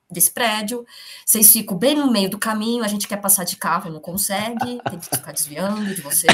desse 0.09 0.31
prédio, 0.31 0.85
vocês 1.25 1.51
ficam 1.51 1.77
bem 1.77 1.95
no 1.95 2.11
meio 2.11 2.29
do 2.29 2.37
caminho, 2.37 2.83
a 2.83 2.87
gente 2.87 3.07
quer 3.07 3.17
passar 3.17 3.43
de 3.43 3.55
carro 3.55 3.89
e 3.89 3.93
não 3.93 3.99
consegue, 3.99 4.79
tem 4.89 4.99
que 4.99 5.05
ficar 5.05 5.31
desviando 5.31 5.93
de 5.93 6.01
vocês. 6.01 6.33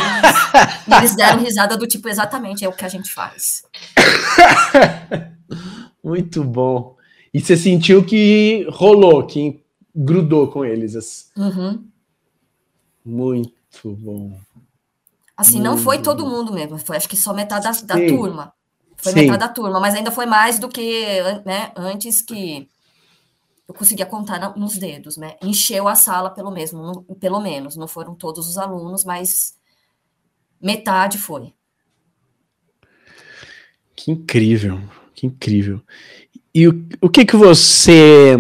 E 0.88 0.94
eles 0.94 1.16
deram 1.16 1.40
risada 1.40 1.78
do 1.78 1.88
tipo, 1.88 2.10
exatamente, 2.10 2.66
é 2.66 2.70
o 2.70 2.74
que 2.74 2.86
a 2.86 2.90
gente 2.90 3.12
faz. 3.12 3.64
Muito 6.04 6.44
bom. 6.44 6.96
E 7.34 7.40
você 7.40 7.56
sentiu 7.56 8.06
que 8.06 8.68
rolou, 8.70 9.26
que 9.26 9.64
grudou 9.96 10.48
com 10.48 10.66
eles. 10.66 11.32
Uhum. 11.38 11.86
Muito 13.06 13.54
bom. 13.86 14.38
Assim, 15.38 15.54
Muito 15.54 15.66
não 15.66 15.78
foi 15.78 15.98
bom. 15.98 16.04
todo 16.04 16.28
mundo 16.28 16.52
mesmo, 16.52 16.78
foi 16.78 16.98
acho 16.98 17.08
que 17.08 17.18
só 17.18 17.34
metade 17.34 17.86
da, 17.86 17.96
da 17.96 18.08
turma. 18.08 18.54
Foi 18.98 19.14
Sim. 19.14 19.22
metade 19.22 19.40
da 19.40 19.48
turma, 19.48 19.80
mas 19.80 19.96
ainda 19.96 20.12
foi 20.12 20.26
mais 20.26 20.60
do 20.60 20.68
que 20.68 21.22
né, 21.46 21.72
antes 21.76 22.22
que 22.22 22.68
eu 23.72 23.74
conseguia 23.74 24.06
contar 24.06 24.58
nos 24.58 24.78
dedos, 24.78 25.16
né? 25.16 25.36
Encheu 25.42 25.88
a 25.88 25.96
sala 25.96 26.30
pelo 26.30 26.52
mesmo, 26.52 27.06
pelo 27.22 27.40
menos, 27.40 27.78
não 27.78 27.88
foram 27.88 28.14
todos 28.14 28.50
os 28.50 28.58
alunos, 28.58 29.06
mas 29.06 29.56
metade 30.62 31.18
foi. 31.18 31.54
Que 33.96 34.12
incrível, 34.12 34.78
que 35.16 35.26
incrível. 35.26 35.82
E 36.54 36.68
o, 36.68 36.86
o 37.02 37.10
que 37.10 37.24
que 37.24 37.38
você 37.38 38.36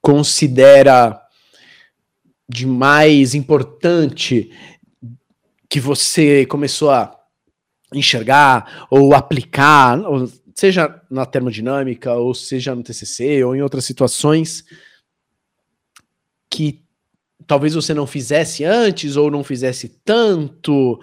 considera 0.00 1.20
de 2.48 2.64
mais 2.64 3.34
importante 3.34 4.52
que 5.68 5.80
você 5.80 6.46
começou 6.46 6.90
a 6.92 7.18
enxergar 7.92 8.86
ou 8.88 9.14
aplicar, 9.14 9.98
ou 9.98 10.30
seja 10.54 11.02
na 11.10 11.26
termodinâmica, 11.26 12.14
ou 12.14 12.34
seja 12.34 12.74
no 12.74 12.82
TCC, 12.82 13.44
ou 13.44 13.54
em 13.54 13.62
outras 13.62 13.84
situações 13.84 14.64
que 16.50 16.84
talvez 17.46 17.74
você 17.74 17.94
não 17.94 18.06
fizesse 18.06 18.64
antes 18.64 19.16
ou 19.16 19.30
não 19.30 19.42
fizesse 19.42 19.88
tanto? 20.04 21.00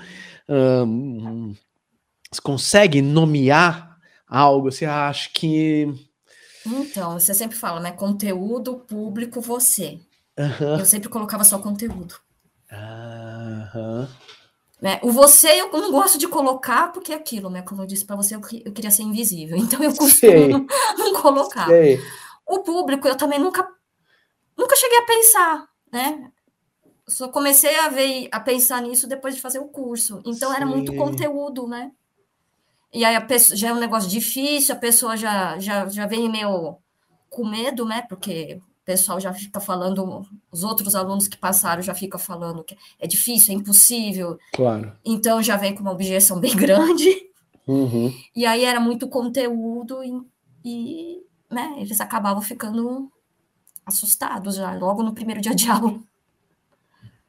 Você 2.32 2.42
consegue 2.42 3.02
nomear 3.02 3.98
algo? 4.28 4.72
Você 4.72 4.86
acha 4.86 5.30
que. 5.34 5.88
Então, 6.66 7.20
você 7.20 7.34
sempre 7.34 7.58
fala, 7.58 7.80
né? 7.80 7.92
Conteúdo, 7.92 8.80
público, 8.80 9.42
você. 9.42 10.00
Uhum. 10.38 10.80
Eu 10.80 10.86
sempre 10.86 11.10
colocava 11.10 11.44
só 11.44 11.60
conteúdo. 11.60 12.16
Uhum. 12.72 14.08
Né? 14.82 15.00
O 15.04 15.12
você 15.12 15.62
eu 15.62 15.72
não 15.74 15.92
gosto 15.92 16.18
de 16.18 16.28
colocar, 16.28 16.92
porque 16.94 17.12
é 17.12 17.16
aquilo, 17.16 17.50
né? 17.50 17.62
Como 17.62 17.82
eu 17.82 17.86
disse 17.86 18.06
para 18.06 18.16
você, 18.16 18.36
eu, 18.36 18.42
eu, 18.66 18.72
queria 18.72 18.92
ser 18.92 19.04
invisível. 19.04 19.58
Então 19.60 19.84
eu 19.84 19.94
costumo 19.94 20.48
não, 20.48 20.66
não, 20.98 21.22
colocar. 21.22 21.68
Sei. 21.68 22.00
O 22.48 22.60
público, 22.60 23.08
eu 23.08 23.16
também 23.16 23.40
nunca, 23.40 23.68
nunca 24.58 24.76
cheguei 24.76 24.98
a 24.98 25.06
pensar, 25.06 25.68
né? 25.92 26.32
Só 27.08 27.28
comecei 27.28 27.76
a 27.76 27.90
ver, 27.90 28.30
a 28.32 28.40
pensar 28.40 28.82
nisso 28.82 29.08
depois 29.08 29.36
de 29.36 29.42
fazer 29.42 29.60
o 29.60 29.68
curso. 29.68 30.22
Então 30.26 30.50
Sim. 30.50 30.56
era 30.56 30.66
muito 30.66 30.96
conteúdo, 30.96 31.68
né? 31.68 31.92
E 32.94 33.04
aí 33.04 33.16
a 33.16 33.22
pessoa, 33.22 33.58
já 33.58 33.70
é 33.70 33.74
um 33.74 33.80
negócio 33.80 34.10
difícil, 34.10 34.74
a 34.74 34.78
pessoa 34.78 35.18
já, 35.18 35.60
já, 35.60 35.88
já 35.88 36.08
vem 36.08 36.30
meio 36.30 36.78
com 37.30 37.46
medo, 37.46 37.86
né? 37.86 38.04
Porque 38.08 38.60
pessoal 38.90 39.20
já 39.20 39.32
fica 39.32 39.60
falando, 39.60 40.26
os 40.52 40.64
outros 40.64 40.96
alunos 40.96 41.28
que 41.28 41.38
passaram 41.38 41.80
já 41.80 41.94
ficam 41.94 42.20
falando 42.20 42.64
que 42.64 42.76
é 43.00 43.06
difícil, 43.06 43.54
é 43.54 43.58
impossível. 43.58 44.40
Claro. 44.52 44.92
Então 45.06 45.44
já 45.44 45.56
vem 45.56 45.76
com 45.76 45.82
uma 45.82 45.92
objeção 45.92 46.40
bem 46.40 46.56
grande. 46.58 47.30
Uhum. 47.68 48.12
E 48.36 48.48
aí 48.48 48.66
era 48.66 48.80
muito 48.80 49.08
conteúdo 49.08 50.04
e, 50.04 50.20
e 50.66 51.22
né, 51.52 51.76
eles 51.78 52.02
acabavam 52.02 52.42
ficando 52.42 53.12
assustados 53.86 54.56
já, 54.56 54.74
logo 54.74 55.04
no 55.04 55.14
primeiro 55.14 55.40
dia 55.40 55.54
de 55.54 55.70
aula. 55.70 56.00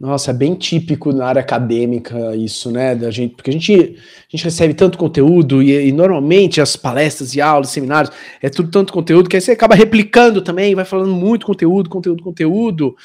Nossa, 0.00 0.30
é 0.30 0.34
bem 0.34 0.54
típico 0.54 1.12
na 1.12 1.26
área 1.26 1.40
acadêmica 1.40 2.34
isso, 2.34 2.70
né? 2.70 2.94
Da 2.94 3.10
gente, 3.10 3.34
porque 3.34 3.50
a 3.50 3.52
gente, 3.52 3.74
a 3.74 4.30
gente 4.30 4.44
recebe 4.44 4.72
tanto 4.72 4.96
conteúdo 4.96 5.62
e, 5.62 5.88
e, 5.88 5.92
normalmente 5.92 6.58
as 6.58 6.74
palestras 6.74 7.34
e 7.34 7.40
aulas, 7.40 7.68
seminários, 7.68 8.10
é 8.40 8.48
tudo 8.48 8.70
tanto 8.70 8.94
conteúdo 8.94 9.28
que 9.28 9.36
aí 9.36 9.42
você 9.42 9.52
acaba 9.52 9.74
replicando 9.74 10.40
também, 10.40 10.74
vai 10.74 10.86
falando 10.86 11.12
muito 11.12 11.44
conteúdo, 11.44 11.90
conteúdo, 11.90 12.22
conteúdo, 12.22 12.96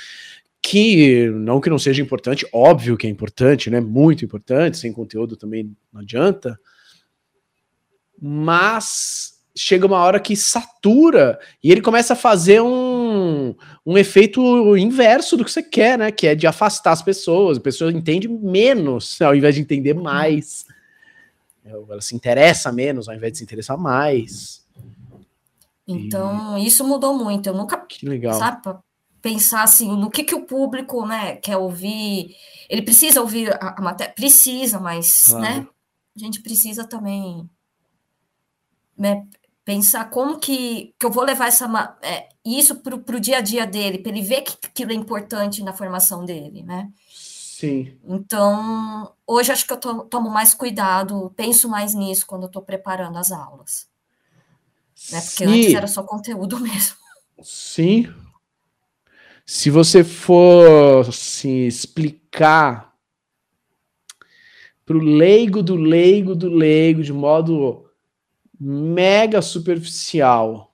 que 0.61 1.29
não 1.31 1.59
que 1.59 1.69
não 1.69 1.77
seja 1.77 2.01
importante, 2.01 2.47
óbvio 2.53 2.95
que 2.95 3.05
é 3.05 3.09
importante, 3.09 3.69
né? 3.69 3.81
Muito 3.81 4.23
importante, 4.23 4.77
sem 4.77 4.93
conteúdo 4.93 5.35
também 5.35 5.75
não 5.91 5.99
adianta. 5.99 6.57
Mas 8.21 9.34
chega 9.56 9.86
uma 9.86 9.99
hora 9.99 10.20
que 10.20 10.36
satura 10.36 11.39
e 11.64 11.72
ele 11.72 11.82
começa 11.82 12.14
a 12.14 12.16
fazer 12.16 12.62
um, 12.62 13.56
um 13.86 13.97
efeito 13.97 14.76
inverso 14.76 15.38
do 15.38 15.45
que 15.45 15.51
você 15.51 15.64
quer, 15.64 15.97
né? 15.97 16.12
Que 16.12 16.28
é 16.28 16.36
de 16.36 16.45
afastar 16.45 16.91
as 16.91 17.01
pessoas. 17.01 17.58
A 17.58 17.62
pessoa 17.62 17.91
entende 17.91 18.28
menos 18.28 19.22
ao 19.22 19.34
invés 19.34 19.56
de 19.56 19.62
entender 19.62 19.93
mais. 19.93 20.66
Ela 21.64 22.01
se 22.01 22.16
interessa 22.16 22.72
menos 22.72 23.08
ao 23.08 23.16
invés 23.16 23.32
de 23.32 23.38
se 23.39 23.43
interessar 23.43 23.78
mais. 23.78 24.66
Então, 25.88 26.58
e... 26.58 26.68
isso 26.68 26.86
mudou 26.86 27.18
muito. 27.18 27.47
Eu 27.47 27.53
nunca, 27.53 27.78
que 27.78 28.06
legal. 28.06 28.38
sabe, 28.38 28.78
pensar 29.22 29.64
assim, 29.64 29.95
no 29.97 30.12
que, 30.12 30.24
que 30.24 30.36
o 30.36 30.45
público, 30.45 31.06
né, 31.06 31.38
quer 31.38 31.58
ouvir. 31.58 32.36
Ele 32.70 32.82
precisa 32.82 33.22
ouvir 33.22 33.53
a, 33.53 33.76
a 33.78 33.82
matéria? 33.82 34.14
Precisa, 34.14 34.80
mas, 34.80 35.30
claro. 35.30 35.43
né, 35.43 35.68
a 36.16 36.20
gente 36.20 36.41
precisa 36.41 36.84
também 36.84 37.49
né, 38.97 39.26
pensar 39.66 40.11
como 40.11 40.39
que, 40.39 40.93
que 40.99 41.05
eu 41.05 41.09
vou 41.09 41.24
levar 41.24 41.47
essa, 41.47 41.97
é, 42.03 42.30
isso 42.45 42.76
para 42.76 42.95
o 42.95 43.20
dia 43.20 43.39
a 43.39 43.41
dia 43.41 43.66
dele, 43.66 43.97
para 43.97 44.11
ele 44.11 44.22
ver 44.22 44.43
que 44.43 44.55
aquilo 44.63 44.91
é 44.91 44.95
importante 44.95 45.63
na 45.63 45.74
formação 45.74 46.24
dele, 46.24 46.61
né? 46.61 46.91
Sim. 47.09 47.97
Então, 48.05 49.11
hoje 49.26 49.51
acho 49.51 49.66
que 49.66 49.74
eu 49.74 49.78
to, 49.78 50.05
tomo 50.05 50.30
mais 50.30 50.53
cuidado, 50.53 51.34
penso 51.36 51.68
mais 51.68 51.95
nisso 51.95 52.28
quando 52.28 52.43
eu 52.43 52.47
estou 52.47 52.61
preparando 52.61 53.18
as 53.18 53.32
aulas. 53.32 53.88
Né? 55.11 55.20
Porque 55.22 55.47
Sim. 55.47 55.59
antes 55.59 55.74
era 55.74 55.88
só 55.88 56.03
conteúdo 56.03 56.59
mesmo. 56.61 56.95
Sim. 57.41 58.13
Se 59.45 59.70
você 59.72 60.03
for 60.03 61.07
assim, 61.07 61.66
explicar 61.66 62.93
para 64.86 64.97
o 64.97 65.01
leigo 65.01 65.63
do 65.63 65.76
leigo 65.76 66.36
do 66.36 66.49
leigo, 66.49 67.01
de 67.01 67.13
modo 67.13 67.84
mega 68.66 69.43
superficial. 69.43 70.74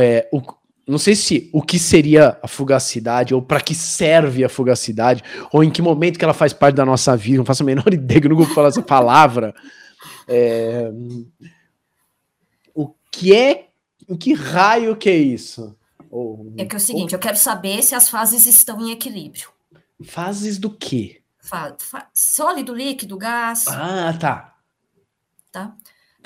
É, 0.00 0.28
o, 0.32 0.40
não 0.88 0.98
sei 0.98 1.14
se 1.14 1.50
o 1.52 1.60
que 1.60 1.78
seria 1.78 2.38
a 2.42 2.48
fugacidade, 2.48 3.34
ou 3.34 3.42
para 3.42 3.60
que 3.60 3.74
serve 3.74 4.42
a 4.42 4.48
fugacidade, 4.48 5.22
ou 5.52 5.62
em 5.62 5.70
que 5.70 5.82
momento 5.82 6.18
que 6.18 6.24
ela 6.24 6.32
faz 6.32 6.54
parte 6.54 6.76
da 6.76 6.86
nossa 6.86 7.14
vida, 7.16 7.38
não 7.38 7.44
faço 7.44 7.62
a 7.62 7.66
menor 7.66 7.92
ideia, 7.92 8.20
que 8.20 8.26
eu 8.26 8.30
não 8.30 8.36
vou 8.36 8.46
falar 8.46 8.68
essa 8.68 8.82
palavra. 8.82 9.54
É, 10.26 10.90
o 12.74 12.94
que 13.12 13.34
é, 13.34 13.68
em 14.08 14.16
que 14.16 14.32
raio 14.32 14.96
que 14.96 15.10
é 15.10 15.16
isso? 15.16 15.76
Ou, 16.10 16.54
é 16.56 16.64
que 16.64 16.74
é 16.74 16.78
o 16.78 16.80
seguinte, 16.80 17.14
ou, 17.14 17.18
eu 17.18 17.20
quero 17.22 17.36
saber 17.36 17.82
se 17.82 17.94
as 17.94 18.08
fases 18.08 18.46
estão 18.46 18.80
em 18.80 18.90
equilíbrio. 18.90 19.50
Fases 20.02 20.56
do 20.56 20.70
quê? 20.70 21.20
Fa, 21.38 21.76
fa, 21.78 22.08
sólido, 22.14 22.74
líquido, 22.74 23.18
gás. 23.18 23.66
Ah, 23.68 24.16
tá. 24.18 24.56
Tá? 25.52 25.74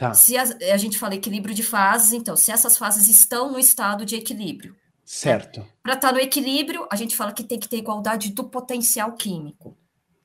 Tá. 0.01 0.15
Se 0.15 0.35
a, 0.35 0.45
a, 0.73 0.77
gente 0.79 0.99
fala 0.99 1.15
equilíbrio 1.15 1.55
de 1.55 1.63
fases, 1.63 2.15
então, 2.15 2.35
se 2.35 2.51
essas 2.51 2.79
fases 2.79 3.07
estão 3.07 3.53
no 3.53 3.59
estado 3.59 4.07
de 4.07 4.17
equilíbrio. 4.17 4.75
Certo. 5.05 5.61
Para 5.83 5.93
estar 5.93 6.09
tá 6.09 6.15
no 6.15 6.19
equilíbrio, 6.19 6.89
a 6.91 6.97
gente 6.97 7.15
fala 7.15 7.35
que 7.35 7.45
tem 7.45 7.61
que 7.61 7.69
ter 7.69 7.77
igualdade 7.77 8.33
do 8.33 8.45
potencial 8.45 9.13
químico. 9.13 9.77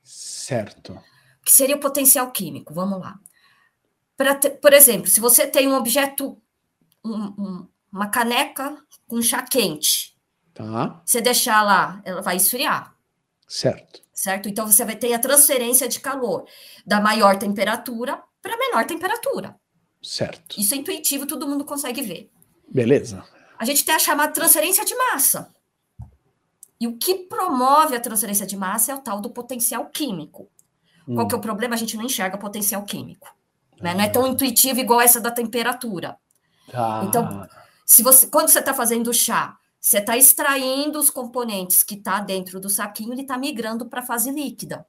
Certo. 0.01 0.93
O 0.93 1.43
que 1.43 1.51
seria 1.51 1.75
o 1.75 1.81
potencial 1.81 2.31
químico? 2.31 2.73
Vamos 2.73 3.01
lá. 3.01 3.19
Ter, 4.39 4.51
por 4.51 4.71
exemplo, 4.71 5.07
se 5.07 5.19
você 5.19 5.45
tem 5.45 5.67
um 5.67 5.75
objeto, 5.75 6.41
um, 7.03 7.13
um, 7.13 7.67
uma 7.91 8.07
caneca 8.07 8.81
com 9.05 9.21
chá 9.21 9.41
quente, 9.41 10.17
tá. 10.53 11.01
você 11.05 11.19
deixar 11.19 11.61
lá, 11.63 12.01
ela 12.05 12.21
vai 12.21 12.37
esfriar. 12.37 12.95
Certo. 13.45 14.01
Certo? 14.13 14.47
Então 14.47 14.65
você 14.65 14.85
vai 14.85 14.95
ter 14.95 15.13
a 15.13 15.19
transferência 15.19 15.89
de 15.89 15.99
calor 15.99 16.47
da 16.85 17.01
maior 17.01 17.37
temperatura 17.37 18.23
para 18.41 18.55
menor 18.55 18.85
temperatura. 18.85 19.59
Certo. 20.05 20.61
Isso 20.61 20.75
é 20.75 20.77
intuitivo, 20.77 21.25
todo 21.25 21.47
mundo 21.47 21.65
consegue 21.65 22.03
ver. 22.03 22.31
Beleza. 22.71 23.25
A 23.57 23.65
gente 23.65 23.83
tem 23.83 23.95
a 23.95 23.99
chamada 23.99 24.31
transferência 24.31 24.85
de 24.85 24.93
massa. 24.95 25.51
E 26.79 26.87
o 26.87 26.95
que 26.97 27.15
promove 27.15 27.95
a 27.95 27.99
transferência 27.99 28.45
de 28.45 28.55
massa 28.55 28.91
é 28.91 28.95
o 28.95 29.01
tal 29.01 29.19
do 29.19 29.31
potencial 29.31 29.87
químico. 29.87 30.47
Hum. 31.07 31.15
Qual 31.15 31.27
que 31.27 31.33
é 31.33 31.37
o 31.37 31.41
problema? 31.41 31.73
A 31.73 31.77
gente 31.77 31.97
não 31.97 32.03
enxerga 32.03 32.37
potencial 32.37 32.83
químico. 32.83 33.35
Né? 33.81 33.91
Ah. 33.91 33.95
Não 33.95 34.01
é 34.03 34.09
tão 34.09 34.27
intuitivo 34.27 34.79
igual 34.79 35.01
essa 35.01 35.19
da 35.19 35.31
temperatura. 35.31 36.15
Tá. 36.71 37.03
Então, 37.07 37.47
se 37.83 38.03
você, 38.03 38.27
quando 38.27 38.49
você 38.49 38.59
está 38.59 38.75
fazendo 38.75 39.07
o 39.09 39.13
chá, 39.13 39.57
você 39.79 39.97
está 39.97 40.15
extraindo 40.15 40.99
os 40.99 41.09
componentes 41.09 41.81
que 41.81 41.95
está 41.95 42.19
dentro 42.19 42.59
do 42.59 42.69
saquinho, 42.69 43.13
ele 43.13 43.23
está 43.23 43.39
migrando 43.39 43.87
para 43.87 44.01
a 44.01 44.05
fase 44.05 44.29
líquida. 44.29 44.85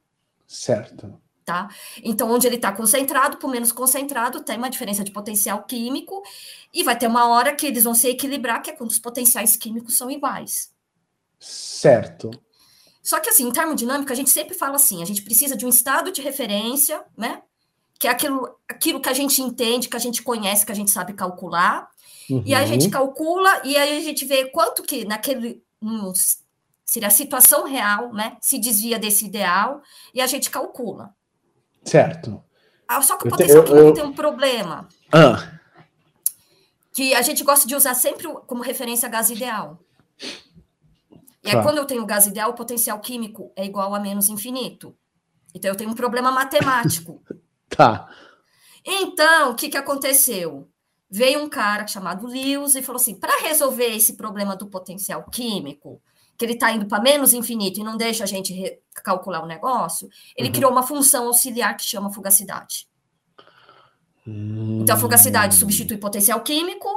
Certo 0.47 1.19
tá? 1.47 1.69
Então, 2.03 2.29
onde 2.31 2.47
ele 2.47 2.57
está 2.57 2.73
concentrado, 2.73 3.37
por 3.39 3.49
menos 3.49 3.71
concentrado, 3.71 4.43
tem 4.43 4.59
uma 4.59 4.69
diferença 4.69 5.05
de 5.05 5.13
potencial 5.13 5.63
químico, 5.63 6.21
e 6.75 6.83
vai 6.83 6.99
ter 6.99 7.07
uma 7.07 7.29
hora 7.29 7.55
que 7.55 7.65
eles 7.65 7.85
vão 7.85 7.95
se 7.95 8.09
equilibrar, 8.09 8.61
que 8.61 8.71
é 8.71 8.75
quando 8.75 8.91
os 8.91 8.99
potenciais 8.99 9.57
químicos 9.57 9.97
são 9.97 10.11
iguais. 10.11 10.73
Certo. 11.39 12.31
Só 13.01 13.21
que, 13.21 13.31
assim, 13.31 13.47
em 13.47 13.53
termodinâmica, 13.53 14.13
a 14.13 14.17
gente 14.17 14.31
sempre 14.31 14.57
fala 14.57 14.75
assim: 14.75 15.01
a 15.01 15.07
gente 15.07 15.23
precisa 15.23 15.57
de 15.57 15.65
um 15.65 15.69
estado 15.69 16.11
de 16.11 16.21
referência, 16.21 17.05
né? 17.17 17.41
Que 18.01 18.09
é 18.09 18.11
aquilo, 18.11 18.59
aquilo 18.69 19.01
que 19.01 19.09
a 19.09 19.15
gente 19.15 19.41
entende, 19.41 19.89
que 19.89 19.97
a 19.97 20.01
gente 20.01 20.23
conhece, 20.23 20.67
que 20.67 20.73
a 20.73 20.75
gente 20.75 20.91
sabe 20.91 21.13
calcular. 21.13 21.89
Uhum. 22.29 22.43
E 22.45 22.53
aí 22.53 22.65
a 22.65 22.67
gente 22.67 22.87
uhum. 22.87 22.91
calcula, 22.91 23.63
e 23.65 23.77
aí 23.77 23.99
a 23.99 24.01
gente 24.01 24.25
vê 24.25 24.47
quanto 24.47 24.83
que 24.83 25.05
naquele. 25.05 25.63
seria 26.85 27.07
a 27.07 27.13
situação 27.13 27.65
real, 27.65 28.13
né? 28.13 28.37
Se 28.41 28.59
desvia 28.59 28.99
desse 28.99 29.27
ideal, 29.27 29.81
e 30.13 30.21
a 30.21 30.27
gente 30.27 30.51
calcula. 30.51 31.15
Certo. 31.87 32.43
Ah, 32.89 33.01
só 33.01 33.17
que 33.17 33.27
o 33.27 33.31
potencial 33.31 33.65
te, 33.65 33.71
eu, 33.71 33.77
eu... 33.79 33.95
tem 33.95 34.05
um 34.05 34.13
problema. 34.13 34.89
Ah. 35.13 35.59
Que 36.93 37.15
a 37.15 37.23
gente 37.23 37.45
gosta 37.45 37.67
de 37.67 37.75
usar 37.75 37.95
sempre 37.95 38.29
como 38.47 38.63
referência 38.63 39.09
gás 39.09 39.31
ideal. 39.31 39.79
E 40.21 41.51
tá. 41.51 41.59
aí, 41.59 41.63
quando 41.63 41.79
eu 41.79 41.85
tenho 41.85 42.05
gás 42.05 42.27
ideal, 42.27 42.51
o 42.51 42.55
potencial 42.55 42.99
químico 43.01 43.53
é 43.57 43.65
igual 43.65 43.95
a 43.95 44.01
menos 44.01 44.29
infinito. 44.29 44.97
Então, 45.55 45.71
eu 45.71 45.77
tenho 45.77 45.91
um 45.91 45.95
problema 45.95 46.31
matemático. 46.31 47.23
tá. 47.71 48.09
Então, 48.85 49.53
o 49.53 49.55
que, 49.55 49.69
que 49.69 49.77
aconteceu? 49.77 50.69
Veio 51.09 51.43
um 51.43 51.49
cara 51.49 51.87
chamado 51.87 52.27
Lewis 52.27 52.75
e 52.75 52.83
falou 52.83 53.01
assim: 53.01 53.15
para 53.15 53.41
resolver 53.43 53.95
esse 53.95 54.17
problema 54.17 54.57
do 54.57 54.67
potencial 54.67 55.25
químico, 55.31 56.01
que 56.37 56.45
ele 56.45 56.55
está 56.55 56.71
indo 56.73 56.87
para 56.87 57.03
menos 57.03 57.33
infinito 57.33 57.81
e 57.81 57.85
não 57.85 57.97
deixa 57.97 58.25
a 58.25 58.27
gente 58.27 58.79
calcular 59.05 59.43
o 59.43 59.47
negócio, 59.47 60.09
ele 60.37 60.49
uhum. 60.49 60.55
criou 60.55 60.71
uma 60.71 60.83
função 60.83 61.27
auxiliar 61.27 61.77
que 61.77 61.85
chama 61.85 62.13
fugacidade. 62.13 62.89
Hum. 64.27 64.81
Então, 64.83 64.97
a 64.97 64.99
fugacidade 64.99 65.55
substitui 65.55 65.97
potencial 65.97 66.41
químico 66.41 66.89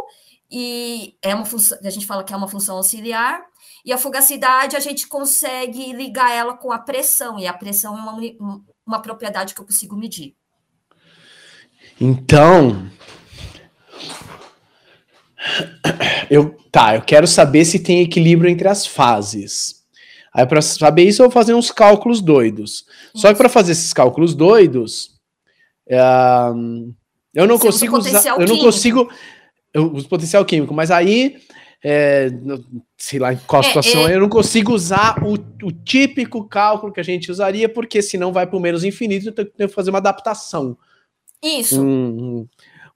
e 0.51 1.15
é 1.21 1.35
uma 1.35 1.45
função, 1.45 1.77
a 1.83 1.89
gente 1.89 2.07
fala 2.07 2.23
que 2.23 2.33
é 2.33 2.37
uma 2.37 2.47
função 2.47 2.77
auxiliar, 2.77 3.41
e 3.85 3.93
a 3.93 3.97
fugacidade 3.97 4.75
a 4.75 4.79
gente 4.79 5.07
consegue 5.07 5.93
ligar 5.93 6.31
ela 6.31 6.57
com 6.57 6.71
a 6.71 6.79
pressão, 6.79 7.37
e 7.37 7.45
a 7.45 7.53
pressão 7.53 7.95
é 7.95 8.01
uma, 8.01 8.63
uma 8.85 9.01
propriedade 9.01 9.53
que 9.53 9.61
eu 9.61 9.65
consigo 9.65 9.95
medir. 9.95 10.35
Então, 12.01 12.89
eu, 16.29 16.55
tá, 16.71 16.95
eu 16.95 17.01
quero 17.01 17.27
saber 17.27 17.65
se 17.65 17.79
tem 17.79 18.01
equilíbrio 18.01 18.49
entre 18.49 18.67
as 18.67 18.85
fases. 18.85 19.79
Aí 20.33 20.45
para 20.45 20.61
saber 20.61 21.03
isso 21.03 21.21
eu 21.21 21.27
vou 21.27 21.33
fazer 21.33 21.53
uns 21.53 21.71
cálculos 21.71 22.21
doidos. 22.21 22.85
Só 23.15 23.29
que 23.29 23.37
para 23.37 23.49
fazer 23.49 23.71
esses 23.71 23.93
cálculos 23.93 24.35
doidos, 24.35 25.15
uh, 25.87 26.93
eu 27.33 27.47
não 27.47 27.57
Você 27.57 27.87
consigo 27.87 27.97
usar, 27.97 28.39
eu 28.39 28.47
não 28.47 28.59
consigo 28.59 29.09
eu 29.73 29.91
uso 29.93 30.07
potencial 30.07 30.43
químico, 30.45 30.73
mas 30.73 30.91
aí 30.91 31.37
é, 31.83 32.29
sei 32.97 33.19
lá 33.19 33.33
em 33.33 33.37
qual 33.47 33.61
é, 33.61 33.65
situação, 33.65 34.07
é, 34.07 34.15
eu 34.15 34.19
não 34.19 34.29
consigo 34.29 34.73
usar 34.73 35.23
o, 35.23 35.33
o, 35.65 35.71
típico 35.71 36.43
cálculo 36.43 36.91
que 36.91 36.99
a 36.99 37.03
gente 37.03 37.31
usaria, 37.31 37.69
porque 37.69 38.01
senão 38.01 38.33
vai 38.33 38.45
para 38.45 38.57
o 38.57 38.59
menos 38.59 38.83
infinito, 38.83 39.27
eu 39.27 39.31
tenho 39.31 39.69
que 39.69 39.75
fazer 39.75 39.89
uma 39.89 39.99
adaptação. 39.99 40.77
Isso. 41.41 41.81
Um, 41.81 42.47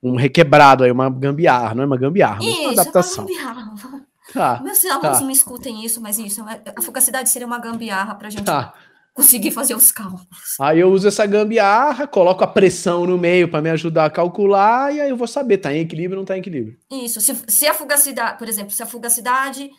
um 0.04 0.18
requebrado 0.18 0.84
aí, 0.84 0.92
uma 0.92 1.10
gambiarra, 1.10 1.74
não 1.74 1.84
é 1.84 1.86
uma 1.86 1.98
gambiarra, 1.98 2.40
mas 2.40 2.48
isso, 2.48 2.62
uma 2.62 2.72
adaptação. 2.74 3.26
É 3.26 3.28
uma 3.28 3.54
gambiarra. 3.54 4.06
Tá, 4.34 4.62
Meus 4.64 4.84
alunos 4.86 5.20
tá. 5.20 5.26
me 5.26 5.34
escutem 5.34 5.86
isso, 5.86 6.02
mas 6.02 6.18
isso, 6.18 6.44
a 6.76 6.82
fugacidade 6.82 7.30
seria 7.30 7.46
uma 7.46 7.60
gambiarra 7.60 8.16
para 8.16 8.28
a 8.28 8.32
gente 8.32 8.46
tá. 8.46 8.74
conseguir 9.14 9.52
fazer 9.52 9.76
os 9.76 9.92
cálculos. 9.92 10.60
Aí 10.60 10.80
eu 10.80 10.92
uso 10.92 11.08
essa 11.08 11.26
gambiarra, 11.26 12.08
coloco 12.08 12.44
a 12.44 12.48
pressão 12.48 13.06
no 13.06 13.18
meio 13.18 13.50
para 13.50 13.62
me 13.62 13.70
ajudar 13.70 14.06
a 14.06 14.10
calcular, 14.10 14.94
e 14.94 15.00
aí 15.00 15.10
eu 15.10 15.18
vou 15.18 15.28
saber, 15.28 15.60
tá 15.60 15.74
em 15.74 15.82
equilíbrio 15.82 16.18
ou 16.18 16.22
não 16.22 16.26
tá 16.26 16.36
em 16.36 16.40
equilíbrio. 16.40 16.78
Isso, 16.92 17.22
se, 17.22 17.36
se 17.48 17.68
a 17.68 17.74
fugacidade, 17.74 18.38
por 18.38 18.50
exemplo, 18.50 18.72
se 18.72 18.82
a 18.82 18.88
fugacidade, 18.88 19.70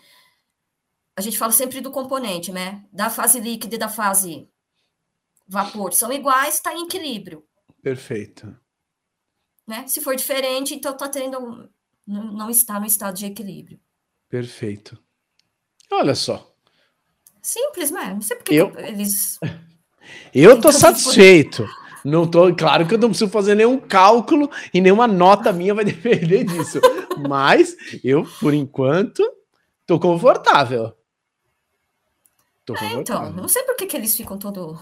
a 1.16 1.20
gente 1.20 1.36
fala 1.36 1.52
sempre 1.52 1.80
do 1.80 1.90
componente, 1.90 2.52
né? 2.52 2.82
Da 2.92 3.10
fase 3.10 3.40
líquida 3.40 3.74
e 3.74 3.78
da 3.78 3.88
fase 3.88 4.48
vapor 5.48 5.92
são 5.92 6.12
iguais, 6.12 6.54
está 6.54 6.72
em 6.72 6.84
equilíbrio. 6.84 7.42
Perfeito. 7.82 8.54
Né? 9.66 9.86
Se 9.86 10.00
for 10.00 10.14
diferente, 10.14 10.74
então 10.74 10.92
está 10.92 11.08
tendo 11.08 11.68
não 12.06 12.50
está 12.50 12.78
no 12.78 12.86
estado 12.86 13.16
de 13.16 13.26
equilíbrio. 13.26 13.80
Perfeito. 14.28 14.98
Olha 15.90 16.14
só. 16.14 16.54
Simples, 17.40 17.90
né? 17.90 18.12
Não 18.12 18.20
sei 18.20 18.36
porque 18.36 18.54
eu, 18.54 18.72
eles. 18.78 19.38
Eu 20.34 20.60
tô 20.60 20.70
satisfeito. 20.70 21.66
Não 22.04 22.30
tô, 22.30 22.54
claro 22.54 22.86
que 22.86 22.92
eu 22.92 22.98
não 22.98 23.08
preciso 23.08 23.30
fazer 23.30 23.54
nenhum 23.54 23.78
cálculo 23.78 24.50
e 24.74 24.78
nenhuma 24.78 25.06
nota 25.06 25.50
minha 25.50 25.72
vai 25.72 25.82
depender 25.86 26.44
disso. 26.44 26.78
Mas 27.26 27.74
eu, 28.04 28.22
por 28.38 28.52
enquanto, 28.52 29.22
tô 29.86 29.98
confortável. 29.98 30.92
Tô 32.66 32.74
confortável. 32.74 32.98
É, 32.98 33.00
então, 33.00 33.32
não 33.32 33.48
sei 33.48 33.62
por 33.62 33.76
que, 33.76 33.86
que 33.86 33.96
eles 33.96 34.14
ficam 34.14 34.36
todo 34.36 34.78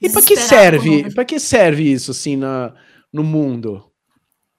e 0.00 0.08
para 0.08 0.22
que 0.22 0.36
serve? 0.36 1.12
Para 1.12 1.24
que 1.24 1.38
serve 1.38 1.92
isso 1.92 2.12
assim 2.12 2.36
na, 2.36 2.72
no 3.12 3.22
mundo? 3.22 3.90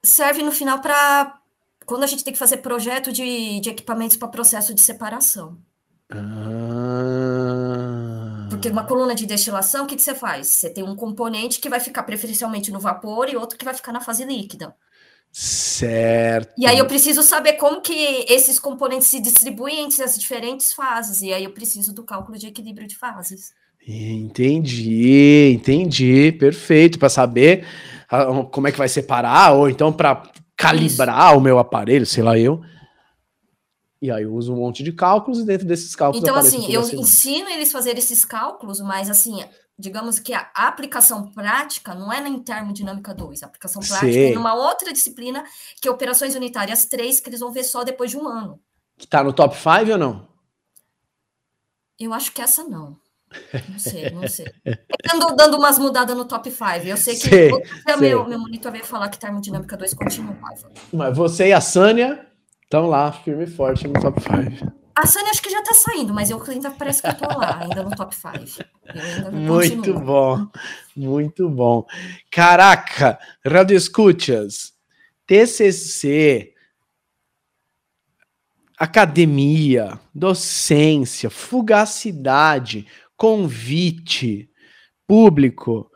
Serve 0.04 0.44
no 0.44 0.52
final 0.52 0.80
para 0.82 1.40
quando 1.86 2.04
a 2.04 2.08
gente 2.08 2.24
tem 2.24 2.34
que 2.34 2.40
fazer 2.40 2.58
projeto 2.58 3.12
de, 3.12 3.60
de 3.60 3.70
equipamentos 3.70 4.16
para 4.16 4.28
processo 4.28 4.74
de 4.74 4.82
separação. 4.82 5.58
Ah. 6.12 6.20
Porque 8.50 8.70
uma 8.70 8.86
coluna 8.86 9.16
de 9.16 9.26
destilação, 9.26 9.86
o 9.86 9.88
que, 9.88 9.96
que 9.96 10.02
você 10.02 10.14
faz? 10.14 10.48
Você 10.48 10.70
tem 10.70 10.84
um 10.84 10.96
componente 10.96 11.60
que 11.60 11.70
vai 11.70 11.80
ficar 11.80 12.04
preferencialmente 12.04 12.72
no 12.72 12.80
vapor 12.80 13.30
e 13.30 13.36
outro 13.36 13.58
que 13.58 13.66
vai 13.66 13.74
ficar 13.74 13.92
na 13.92 14.02
fase 14.02 14.24
líquida. 14.24 14.76
Certo. 15.32 16.54
E 16.58 16.66
aí 16.66 16.78
eu 16.78 16.88
preciso 16.88 17.22
saber 17.22 17.54
como 17.54 17.82
que 17.82 18.26
esses 18.28 18.60
componentes 18.60 19.08
se 19.08 19.20
distribuem 19.20 19.82
entre 19.82 20.04
as 20.04 20.18
diferentes 20.18 20.74
fases. 20.74 21.22
E 21.22 21.32
aí 21.32 21.44
eu 21.44 21.52
preciso 21.52 21.94
do 21.94 22.04
cálculo 22.04 22.38
de 22.38 22.48
equilíbrio 22.48 22.88
de 22.88 22.96
fases. 22.96 23.54
Entendi, 23.88 25.54
entendi, 25.56 26.32
perfeito, 26.34 27.00
para 27.00 27.10
saber 27.10 27.66
como 28.52 28.68
é 28.68 28.72
que 28.72 28.78
vai 28.78 28.90
separar, 28.90 29.54
ou 29.54 29.70
então 29.70 29.94
para 29.94 30.24
calibrar 30.58 31.30
Isso. 31.30 31.38
o 31.38 31.42
meu 31.42 31.60
aparelho, 31.60 32.06
sei 32.06 32.24
lá 32.24 32.38
eu. 32.38 32.62
E 34.02 34.10
aí 34.10 34.24
eu 34.24 34.34
uso 34.34 34.54
um 34.54 34.58
monte 34.58 34.82
de 34.82 34.94
cálculos 34.94 35.40
e 35.40 35.46
dentro 35.46 35.68
desses 35.68 35.96
cálculos. 35.96 36.24
Então, 36.24 36.36
assim, 36.36 36.72
eu 36.72 36.82
ensino 36.82 37.50
eles 37.50 37.70
a 37.70 37.74
fazer 37.74 37.98
esses 37.98 38.24
cálculos, 38.24 38.80
mas 38.80 39.10
assim, 39.10 39.44
digamos 39.78 40.20
que 40.20 40.34
a 40.34 40.50
aplicação 40.56 41.32
prática 41.32 41.94
não 41.94 42.12
é 42.12 42.22
na 42.22 42.40
termodinâmica 42.40 43.14
2, 43.14 43.44
a 43.44 43.46
aplicação 43.46 43.82
prática 43.82 44.08
é 44.08 44.12
Sei. 44.12 44.32
é 44.32 44.36
numa 44.36 44.54
outra 44.54 44.94
disciplina, 44.94 45.44
que 45.82 45.88
é 45.88 45.92
operações 45.92 46.34
unitárias 46.34 46.86
3, 46.86 47.20
que 47.20 47.30
eles 47.30 47.42
vão 47.42 47.52
ver 47.52 47.64
só 47.64 47.84
depois 47.84 48.12
de 48.12 48.18
um 48.18 48.28
ano. 48.28 48.60
Que 48.98 49.06
tá 49.06 49.24
no 49.24 49.34
top 49.34 49.56
5 49.56 49.92
ou 49.92 49.98
não? 49.98 50.28
Eu 52.00 52.14
acho 52.14 52.32
que 52.32 52.42
essa 52.42 52.64
não. 52.64 52.98
Não 53.70 53.80
sei, 53.80 54.10
não 54.10 54.28
sei. 54.28 54.48
Eu 54.66 55.16
ando 55.16 55.36
dando 55.36 55.58
umas 55.58 55.78
mudadas 55.78 56.16
no 56.16 56.26
top 56.26 56.50
5. 56.50 56.64
Eu 56.86 56.98
sei 56.98 57.16
que 57.16 57.30
sei, 57.30 57.50
sei. 57.50 57.96
Meu, 57.98 58.28
meu 58.28 58.40
monitor 58.40 58.72
veio 58.72 58.86
falar 58.86 59.10
que 59.10 59.20
termodinâmica 59.20 59.78
2 59.78 59.94
continuava. 59.94 60.72
Mas 60.92 61.16
você 61.16 61.50
e 61.50 61.54
a 61.54 61.62
Sânia 61.62 62.26
estão 62.64 62.88
lá, 62.88 63.12
firme 63.12 63.44
e 63.44 63.48
forte 63.48 63.88
no 63.88 63.94
top 63.94 64.22
5. 64.22 64.80
A 64.96 65.08
Sânia 65.08 65.32
acho 65.32 65.42
que 65.42 65.50
já 65.50 65.62
tá 65.64 65.74
saindo, 65.74 66.14
mas 66.14 66.30
eu 66.30 66.44
ainda 66.50 66.72
parece 66.72 67.02
que 67.02 67.08
eu 67.08 67.16
tô 67.16 67.26
lá, 67.26 67.60
ainda 67.62 67.84
no 67.84 67.96
top 67.96 68.14
5. 68.14 68.32
Muito 69.32 69.76
continuo. 69.78 70.02
bom, 70.02 70.48
muito 70.96 71.50
bom. 71.50 71.86
Caraca, 72.30 73.18
Radio 73.46 73.78
Escuchas, 73.78 74.74
TCC, 75.26 76.54
academia, 78.78 80.00
docência, 80.14 81.30
fugacidade, 81.30 82.88
convite, 83.20 84.50
público, 85.06 85.92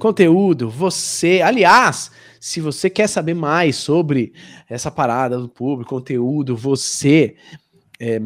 conteúdo, 0.00 0.68
você. 0.68 1.40
Aliás, 1.40 2.10
se 2.40 2.60
você 2.60 2.90
quer 2.90 3.06
saber 3.06 3.34
mais 3.34 3.76
sobre 3.76 4.34
essa 4.68 4.90
parada 4.90 5.38
do 5.38 5.48
público, 5.48 5.90
conteúdo, 5.90 6.56
você 6.56 7.36
é, 8.00 8.18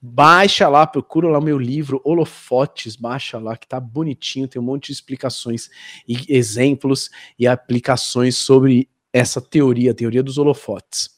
baixa 0.00 0.66
lá, 0.66 0.86
procura 0.86 1.28
lá 1.28 1.38
o 1.38 1.44
meu 1.44 1.58
livro 1.58 2.00
Holofotes, 2.04 2.96
baixa 2.96 3.38
lá 3.38 3.54
que 3.54 3.68
tá 3.68 3.78
bonitinho, 3.78 4.48
tem 4.48 4.60
um 4.60 4.64
monte 4.64 4.86
de 4.86 4.92
explicações 4.92 5.68
e 6.08 6.24
exemplos 6.34 7.10
e 7.38 7.46
aplicações 7.46 8.34
sobre 8.34 8.88
essa 9.12 9.42
teoria, 9.42 9.90
a 9.90 9.94
teoria 9.94 10.22
dos 10.22 10.38
holofotes. 10.38 11.10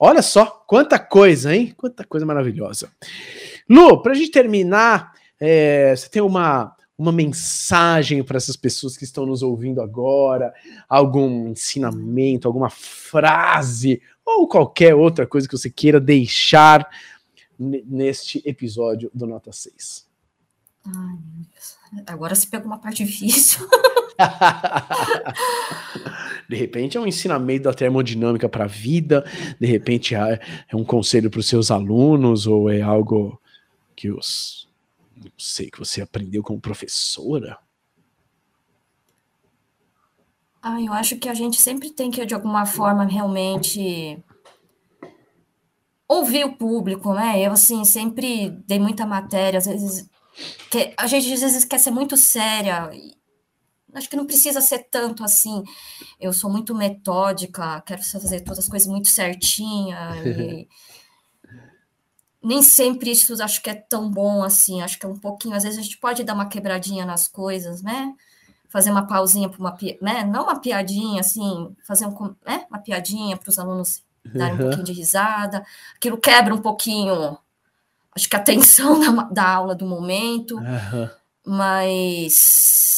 Olha 0.00 0.20
só, 0.20 0.46
quanta 0.66 0.98
coisa, 0.98 1.54
hein? 1.54 1.72
Quanta 1.76 2.04
coisa 2.04 2.26
maravilhosa. 2.26 2.90
Lu, 3.70 4.02
para 4.02 4.12
a 4.12 4.14
gente 4.16 4.32
terminar, 4.32 5.15
é, 5.40 5.94
você 5.94 6.08
tem 6.08 6.22
uma, 6.22 6.74
uma 6.96 7.12
mensagem 7.12 8.22
para 8.22 8.36
essas 8.36 8.56
pessoas 8.56 8.96
que 8.96 9.04
estão 9.04 9.26
nos 9.26 9.42
ouvindo 9.42 9.80
agora? 9.80 10.52
Algum 10.88 11.48
ensinamento, 11.48 12.48
alguma 12.48 12.70
frase 12.70 14.00
ou 14.24 14.48
qualquer 14.48 14.94
outra 14.94 15.26
coisa 15.26 15.48
que 15.48 15.56
você 15.56 15.70
queira 15.70 16.00
deixar 16.00 16.88
neste 17.58 18.42
episódio 18.44 19.10
do 19.14 19.26
Nota 19.26 19.52
6? 19.52 20.06
Ai, 20.86 20.92
meu 20.92 21.46
Deus. 21.52 21.76
Agora 22.06 22.34
se 22.34 22.48
pega 22.48 22.66
uma 22.66 22.78
parte 22.78 23.04
difícil. 23.04 23.66
de 26.48 26.56
repente 26.56 26.96
é 26.96 27.00
um 27.00 27.06
ensinamento 27.06 27.64
da 27.64 27.74
termodinâmica 27.74 28.48
para 28.48 28.64
a 28.64 28.68
vida, 28.68 29.24
de 29.60 29.66
repente 29.66 30.14
é, 30.14 30.40
é 30.68 30.76
um 30.76 30.84
conselho 30.84 31.30
para 31.30 31.40
os 31.40 31.48
seus 31.48 31.70
alunos, 31.70 32.46
ou 32.46 32.70
é 32.70 32.80
algo 32.80 33.38
que 33.94 34.10
os 34.10 34.65
não 35.16 35.32
sei, 35.38 35.70
que 35.70 35.78
você 35.78 36.02
aprendeu 36.02 36.42
como 36.42 36.60
professora? 36.60 37.58
Ah, 40.62 40.80
eu 40.80 40.92
acho 40.92 41.16
que 41.16 41.28
a 41.28 41.34
gente 41.34 41.60
sempre 41.60 41.90
tem 41.90 42.10
que, 42.10 42.24
de 42.26 42.34
alguma 42.34 42.66
forma, 42.66 43.04
realmente 43.04 44.22
ouvir 46.08 46.44
o 46.44 46.56
público, 46.56 47.14
né? 47.14 47.40
Eu, 47.40 47.52
assim, 47.52 47.84
sempre 47.84 48.50
dei 48.66 48.78
muita 48.78 49.06
matéria, 49.06 49.58
às 49.58 49.66
vezes. 49.66 50.08
Que 50.70 50.92
a 50.98 51.06
gente 51.06 51.32
às 51.32 51.40
vezes 51.40 51.64
quer 51.64 51.78
ser 51.78 51.90
muito 51.90 52.16
séria. 52.16 52.90
Acho 53.94 54.10
que 54.10 54.16
não 54.16 54.26
precisa 54.26 54.60
ser 54.60 54.88
tanto 54.90 55.24
assim. 55.24 55.62
Eu 56.20 56.32
sou 56.32 56.50
muito 56.50 56.74
metódica, 56.74 57.80
quero 57.82 58.02
fazer 58.02 58.40
todas 58.40 58.58
as 58.58 58.68
coisas 58.68 58.88
muito 58.88 59.08
certinha. 59.08 60.10
E 60.26 60.68
nem 62.46 62.62
sempre 62.62 63.10
isso 63.10 63.42
acho 63.42 63.60
que 63.60 63.68
é 63.68 63.74
tão 63.74 64.08
bom 64.08 64.44
assim, 64.44 64.80
acho 64.80 65.00
que 65.00 65.04
é 65.04 65.08
um 65.08 65.18
pouquinho, 65.18 65.56
às 65.56 65.64
vezes 65.64 65.78
a 65.78 65.82
gente 65.82 65.98
pode 65.98 66.22
dar 66.22 66.34
uma 66.34 66.46
quebradinha 66.46 67.04
nas 67.04 67.26
coisas, 67.26 67.82
né? 67.82 68.14
Fazer 68.68 68.92
uma 68.92 69.04
pausinha 69.04 69.48
para 69.48 69.58
uma, 69.58 69.76
né? 70.00 70.24
Não 70.24 70.44
uma 70.44 70.60
piadinha 70.60 71.20
assim, 71.20 71.74
fazer 71.84 72.06
um, 72.06 72.34
né? 72.46 72.64
uma 72.70 72.78
piadinha 72.78 73.36
para 73.36 73.50
os 73.50 73.58
alunos 73.58 74.04
darem 74.24 74.54
um 74.54 74.58
pouquinho 74.58 74.84
de 74.84 74.92
risada. 74.92 75.64
Aquilo 75.96 76.18
quebra 76.18 76.54
um 76.54 76.60
pouquinho 76.60 77.36
acho 78.14 78.28
que 78.28 78.36
a 78.36 78.40
tensão 78.40 78.98
da, 79.02 79.22
da 79.24 79.48
aula 79.48 79.74
do 79.74 79.84
momento, 79.84 80.56
uhum. 80.56 81.10
mas 81.44 82.95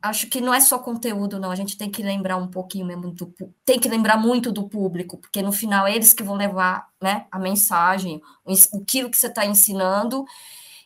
acho 0.00 0.28
que 0.28 0.40
não 0.40 0.54
é 0.54 0.60
só 0.60 0.78
conteúdo, 0.78 1.38
não. 1.38 1.50
A 1.50 1.56
gente 1.56 1.76
tem 1.76 1.90
que 1.90 2.02
lembrar 2.02 2.36
um 2.36 2.48
pouquinho 2.48 2.86
mesmo 2.86 3.10
do 3.12 3.34
tem 3.64 3.78
que 3.78 3.88
lembrar 3.88 4.16
muito 4.16 4.52
do 4.52 4.68
público, 4.68 5.18
porque 5.18 5.42
no 5.42 5.52
final 5.52 5.86
é 5.86 5.94
eles 5.94 6.12
que 6.12 6.22
vão 6.22 6.36
levar 6.36 6.88
né, 7.00 7.26
a 7.30 7.38
mensagem, 7.38 8.20
o, 8.44 8.52
aquilo 8.80 9.10
que 9.10 9.18
você 9.18 9.26
está 9.26 9.44
ensinando. 9.44 10.24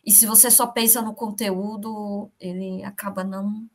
E 0.05 0.11
se 0.11 0.27
você 0.27 0.51
só 0.51 0.67
pensa 0.67 1.01
no 1.01 1.15
conteúdo, 1.15 2.31
ele 2.41 2.83
acaba 2.85 3.23
não 3.23 3.69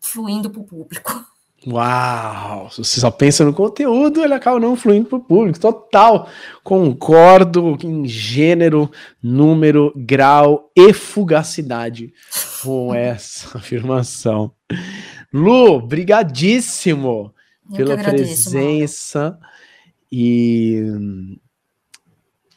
fluindo 0.00 0.50
para 0.50 0.60
o 0.60 0.64
público. 0.64 1.31
Uau! 1.66 2.70
Se 2.70 2.78
você 2.78 3.00
só 3.00 3.10
pensa 3.10 3.44
no 3.44 3.52
conteúdo, 3.52 4.22
ele 4.22 4.34
acaba 4.34 4.58
não 4.58 4.74
fluindo 4.74 5.08
para 5.08 5.18
o 5.18 5.24
público. 5.24 5.60
Total! 5.60 6.28
Concordo 6.64 7.78
em 7.82 8.06
gênero, 8.06 8.90
número, 9.22 9.92
grau 9.94 10.70
e 10.76 10.92
fugacidade 10.92 12.12
com 12.62 12.92
essa 12.94 13.58
afirmação. 13.58 14.52
Lu, 15.32 15.80
brigadíssimo 15.80 17.32
Eu 17.70 17.76
pela 17.76 17.96
presença. 17.96 19.38
E 20.10 20.82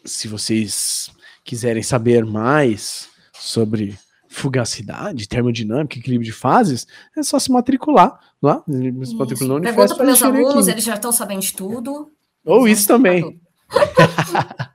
se 0.03 0.27
vocês 0.27 1.11
quiserem 1.43 1.83
saber 1.83 2.25
mais 2.25 3.07
sobre 3.33 3.97
fugacidade, 4.35 5.27
termodinâmica, 5.27 5.97
equilíbrio 5.97 6.25
de 6.25 6.33
fases, 6.33 6.85
é 7.15 7.23
só 7.23 7.39
se 7.39 7.51
matricular 7.51 8.19
lá. 8.41 8.61
Se 8.67 9.15
matricular 9.15 9.61
Pergunta 9.61 9.95
para 9.95 10.05
meus 10.05 10.21
alunos, 10.21 10.67
eles 10.67 10.83
já 10.83 10.95
estão 10.95 11.11
sabendo 11.11 11.41
de 11.41 11.53
tudo. 11.53 12.11
Ou 12.45 12.67
isso 12.67 12.87
também. 12.87 13.39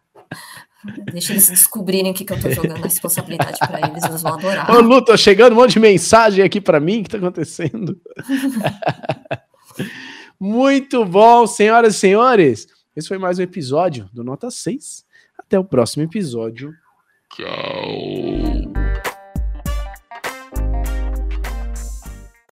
Deixa 1.13 1.35
eles 1.35 1.51
descobrirem 1.51 2.11
o 2.11 2.15
que, 2.15 2.25
que 2.25 2.33
eu 2.33 2.39
estou 2.39 2.51
jogando 2.53 2.79
a 2.79 2.85
responsabilidade 2.85 3.59
para 3.59 3.87
eles, 3.87 4.03
eles 4.03 4.23
vão 4.23 4.33
adorar. 4.33 4.71
Ô, 4.71 4.81
Lu, 4.81 5.05
tô 5.05 5.15
chegando 5.15 5.53
um 5.53 5.57
monte 5.57 5.75
de 5.75 5.81
mensagem 5.81 6.43
aqui 6.43 6.59
para 6.59 6.81
mim, 6.81 7.01
o 7.01 7.03
que 7.03 7.09
está 7.09 7.19
acontecendo? 7.19 8.01
Muito 10.41 11.05
bom, 11.05 11.47
senhoras 11.47 11.97
e 11.97 11.99
senhores. 11.99 12.67
Esse 12.97 13.09
foi 13.09 13.19
mais 13.19 13.39
um 13.39 13.43
episódio 13.43 14.09
do 14.11 14.25
Nota 14.25 14.51
6. 14.51 15.05
Até 15.39 15.59
o 15.59 15.65
próximo 15.65 16.03
episódio. 16.03 16.73
Tchau. 17.35 19.10